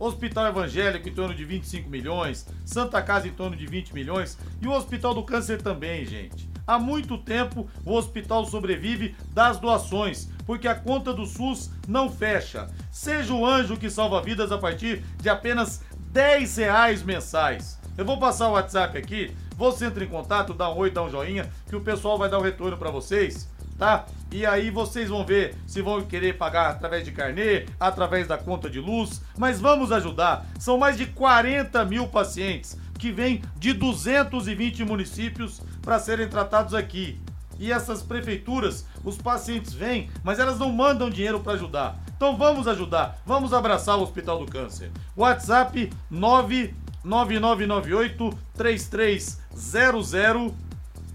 Hospital 0.00 0.46
Evangélico 0.46 1.08
em 1.08 1.14
torno 1.14 1.32
de 1.32 1.44
25 1.44 1.88
milhões, 1.88 2.44
Santa 2.64 3.00
Casa 3.02 3.28
em 3.28 3.32
torno 3.32 3.54
de 3.54 3.66
20 3.66 3.94
milhões 3.94 4.36
e 4.60 4.66
o 4.66 4.72
Hospital 4.72 5.14
do 5.14 5.22
Câncer 5.22 5.62
também, 5.62 6.04
gente. 6.04 6.50
Há 6.66 6.78
muito 6.78 7.18
tempo 7.18 7.68
o 7.84 7.94
hospital 7.94 8.44
sobrevive 8.46 9.14
das 9.32 9.58
doações, 9.58 10.28
porque 10.50 10.66
a 10.66 10.74
conta 10.74 11.14
do 11.14 11.26
SUS 11.26 11.70
não 11.86 12.10
fecha. 12.10 12.68
Seja 12.90 13.32
o 13.32 13.46
anjo 13.46 13.76
que 13.76 13.88
salva 13.88 14.20
vidas 14.20 14.50
a 14.50 14.58
partir 14.58 15.04
de 15.22 15.28
apenas 15.28 15.80
10 16.10 16.56
reais 16.56 17.04
mensais. 17.04 17.78
Eu 17.96 18.04
vou 18.04 18.18
passar 18.18 18.48
o 18.48 18.54
WhatsApp 18.54 18.98
aqui, 18.98 19.32
você 19.56 19.84
entra 19.84 20.02
em 20.02 20.08
contato, 20.08 20.52
dá 20.52 20.68
um 20.68 20.76
oi, 20.76 20.90
dá 20.90 21.04
um 21.04 21.08
joinha, 21.08 21.48
que 21.68 21.76
o 21.76 21.80
pessoal 21.80 22.18
vai 22.18 22.28
dar 22.28 22.38
o 22.38 22.40
um 22.40 22.44
retorno 22.44 22.76
para 22.76 22.90
vocês 22.90 23.48
tá? 23.78 24.04
E 24.30 24.44
aí 24.44 24.70
vocês 24.70 25.08
vão 25.08 25.24
ver 25.24 25.56
se 25.66 25.80
vão 25.80 26.02
querer 26.02 26.36
pagar 26.36 26.68
através 26.68 27.02
de 27.02 27.12
carnê, 27.12 27.64
através 27.78 28.26
da 28.26 28.36
conta 28.36 28.68
de 28.68 28.78
luz, 28.78 29.22
mas 29.38 29.58
vamos 29.58 29.90
ajudar. 29.90 30.46
São 30.58 30.76
mais 30.76 30.98
de 30.98 31.06
40 31.06 31.82
mil 31.86 32.06
pacientes 32.08 32.76
que 32.98 33.10
vêm 33.10 33.40
de 33.56 33.72
220 33.72 34.84
municípios 34.84 35.62
para 35.80 35.98
serem 35.98 36.28
tratados 36.28 36.74
aqui. 36.74 37.18
E 37.60 37.70
essas 37.70 38.02
prefeituras, 38.02 38.84
os 39.04 39.16
pacientes 39.18 39.74
vêm, 39.74 40.08
mas 40.24 40.38
elas 40.38 40.58
não 40.58 40.72
mandam 40.72 41.10
dinheiro 41.10 41.40
para 41.40 41.52
ajudar. 41.52 42.00
Então 42.16 42.38
vamos 42.38 42.66
ajudar, 42.66 43.18
vamos 43.26 43.52
abraçar 43.52 43.98
o 43.98 44.02
Hospital 44.02 44.38
do 44.38 44.46
Câncer. 44.50 44.90
WhatsApp 45.14 45.92
99998 46.10 48.38
3300 48.56 50.54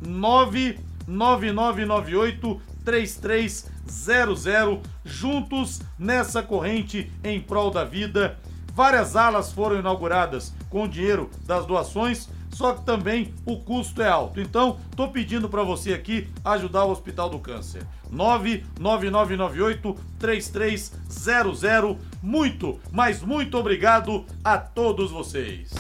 9 0.02 0.80
9998 1.08 2.62
3300 2.86 4.82
juntos 5.04 5.82
nessa 5.98 6.43
corrente 6.43 7.12
em 7.24 7.41
prol 7.41 7.72
da 7.72 7.84
vida. 7.84 8.38
Várias 8.72 9.16
alas 9.16 9.52
foram 9.52 9.80
inauguradas 9.80 10.54
com 10.70 10.88
dinheiro 10.88 11.32
das 11.46 11.66
doações, 11.66 12.30
só 12.56 12.72
que 12.74 12.86
também 12.86 13.34
o 13.45 13.58
custo 13.58 14.01
é 14.01 14.08
alto. 14.08 14.39
Então, 14.39 14.78
tô 14.95 15.10
pedindo 15.10 15.49
para 15.49 15.62
você 15.62 15.91
aqui 15.93 16.30
ajudar 16.45 16.86
o 16.86 16.91
Hospital 16.91 17.30
do 17.30 17.38
Câncer. 17.38 17.84
99998 18.10 19.93
3300. 20.18 21.97
Muito, 22.24 22.80
mas 22.93 23.22
muito 23.22 23.58
obrigado 23.58 24.26
a 24.41 24.58
todos 24.58 25.12
vocês. 25.12 25.74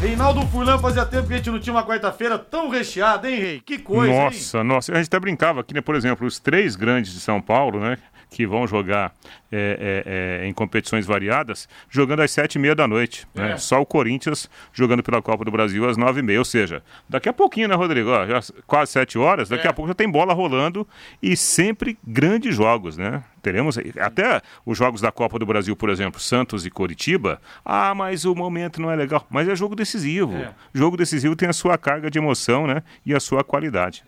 Reinaldo 0.00 0.40
Furlan 0.48 0.78
fazia 0.78 1.04
tempo 1.04 1.28
que 1.28 1.34
a 1.34 1.36
gente 1.36 1.50
não 1.50 1.60
tinha 1.60 1.74
uma 1.74 1.86
quarta-feira 1.86 2.36
tão 2.38 2.70
recheada, 2.70 3.30
hein, 3.30 3.38
Rei? 3.38 3.60
Que 3.60 3.78
coisa, 3.78 4.12
Nossa, 4.12 4.58
hein? 4.58 4.64
nossa. 4.64 4.92
A 4.92 4.96
gente 4.96 5.06
até 5.06 5.20
brincava 5.20 5.60
aqui, 5.60 5.74
né? 5.74 5.80
Por 5.80 5.94
exemplo, 5.94 6.26
os 6.26 6.40
três 6.40 6.74
grandes 6.74 7.12
de 7.12 7.20
São 7.20 7.40
Paulo, 7.40 7.78
né? 7.78 7.98
Que 8.32 8.46
vão 8.46 8.66
jogar 8.66 9.12
é, 9.52 10.40
é, 10.40 10.42
é, 10.44 10.48
em 10.48 10.54
competições 10.54 11.04
variadas, 11.04 11.68
jogando 11.90 12.20
às 12.20 12.30
sete 12.30 12.54
e 12.54 12.58
meia 12.58 12.74
da 12.74 12.88
noite. 12.88 13.26
Né? 13.34 13.52
É. 13.52 13.56
Só 13.58 13.78
o 13.80 13.84
Corinthians 13.84 14.48
jogando 14.72 15.02
pela 15.02 15.20
Copa 15.20 15.44
do 15.44 15.50
Brasil 15.50 15.86
às 15.86 15.98
nove 15.98 16.20
e 16.20 16.22
meia. 16.22 16.38
Ou 16.38 16.44
seja, 16.44 16.82
daqui 17.06 17.28
a 17.28 17.32
pouquinho, 17.32 17.68
né, 17.68 17.74
Rodrigo? 17.74 18.08
Ó, 18.08 18.26
já 18.26 18.40
quase 18.66 18.92
sete 18.92 19.18
horas, 19.18 19.50
daqui 19.50 19.66
É. 19.66 19.70
a 19.70 19.72
pouco 19.74 19.88
já 19.88 19.94
tem 19.94 20.10
bola 20.10 20.32
rolando 20.32 20.88
e 21.22 21.36
sempre 21.36 21.98
grandes 22.06 22.54
jogos, 22.56 22.96
né? 22.96 23.22
Teremos 23.42 23.76
até 24.00 24.40
os 24.64 24.78
jogos 24.78 25.00
da 25.02 25.12
Copa 25.12 25.38
do 25.38 25.44
Brasil, 25.44 25.76
por 25.76 25.90
exemplo, 25.90 26.18
Santos 26.18 26.64
e 26.64 26.70
Coritiba. 26.70 27.38
Ah, 27.62 27.94
mas 27.94 28.24
o 28.24 28.34
momento 28.34 28.80
não 28.80 28.90
é 28.90 28.96
legal. 28.96 29.26
Mas 29.28 29.46
é 29.46 29.54
jogo 29.54 29.74
decisivo. 29.76 30.34
É. 30.36 30.54
Jogo 30.72 30.96
decisivo 30.96 31.36
tem 31.36 31.48
a 31.48 31.52
sua 31.52 31.76
carga 31.76 32.10
de 32.10 32.18
emoção, 32.18 32.66
né? 32.66 32.82
E 33.04 33.14
a 33.14 33.20
sua 33.20 33.44
qualidade. 33.44 34.04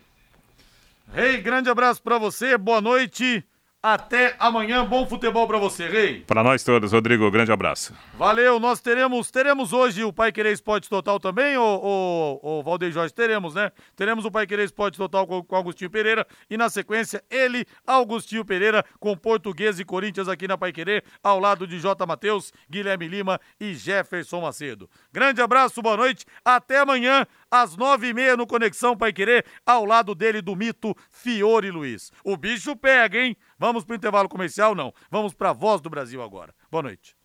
Rei, 1.13 1.37
grande 1.41 1.69
abraço 1.69 2.01
pra 2.01 2.17
você, 2.17 2.57
boa 2.57 2.81
noite. 2.81 3.43
Até 3.87 4.35
amanhã, 4.39 4.83
bom 4.83 5.05
futebol 5.05 5.45
pra 5.45 5.59
você, 5.59 5.87
Rei. 5.87 6.21
Para 6.21 6.43
nós 6.43 6.63
todos, 6.63 6.91
Rodrigo, 6.91 7.29
grande 7.29 7.51
abraço. 7.51 7.93
Valeu, 8.15 8.59
nós 8.59 8.81
teremos, 8.81 9.29
teremos 9.29 9.73
hoje 9.73 10.03
o 10.03 10.11
Pai 10.11 10.31
Querer 10.31 10.53
Esporte 10.53 10.89
Total 10.89 11.19
também, 11.19 11.55
ô, 11.55 11.61
ô, 11.61 12.39
ô 12.41 12.63
Valdeir 12.63 12.91
Jorge, 12.91 13.13
teremos, 13.13 13.53
né? 13.53 13.71
Teremos 13.95 14.25
o 14.25 14.31
Pai 14.31 14.47
Querer 14.47 14.63
Esporte 14.63 14.97
Total 14.97 15.27
com, 15.27 15.43
com 15.43 15.55
Augustinho 15.55 15.91
Pereira 15.91 16.25
e 16.49 16.57
na 16.57 16.67
sequência 16.67 17.23
ele, 17.29 17.63
Augustinho 17.85 18.43
Pereira, 18.43 18.83
com 18.99 19.15
Português 19.15 19.79
e 19.79 19.85
Corinthians 19.85 20.27
aqui 20.27 20.47
na 20.47 20.57
Pai 20.57 20.73
Querer, 20.73 21.03
ao 21.23 21.39
lado 21.39 21.67
de 21.67 21.79
J. 21.79 22.07
Matheus, 22.07 22.51
Guilherme 22.67 23.07
Lima 23.07 23.39
e 23.59 23.75
Jefferson 23.75 24.41
Macedo. 24.41 24.89
Grande 25.13 25.43
abraço, 25.43 25.79
boa 25.83 25.95
noite, 25.95 26.25
até 26.43 26.79
amanhã, 26.79 27.23
às 27.51 27.77
nove 27.77 28.07
e 28.07 28.13
meia 28.15 28.35
no 28.35 28.47
Conexão 28.47 28.97
Pai 28.97 29.13
Querer, 29.13 29.45
ao 29.63 29.85
lado 29.85 30.15
dele 30.15 30.41
do 30.41 30.55
mito 30.55 30.95
Fiore 31.11 31.69
Luiz. 31.69 32.11
O 32.23 32.35
bicho 32.35 32.75
pega, 32.75 33.19
hein? 33.19 33.37
Vamos 33.57 33.83
pro 33.83 33.95
intervalo 33.95 34.29
comercial? 34.29 34.75
Não. 34.75 34.93
Vamos 35.09 35.33
pra 35.33 35.53
Voz 35.53 35.81
do 35.81 35.89
Brasil 35.89 36.21
agora. 36.21 36.53
Boa 36.69 36.83
noite. 36.83 37.15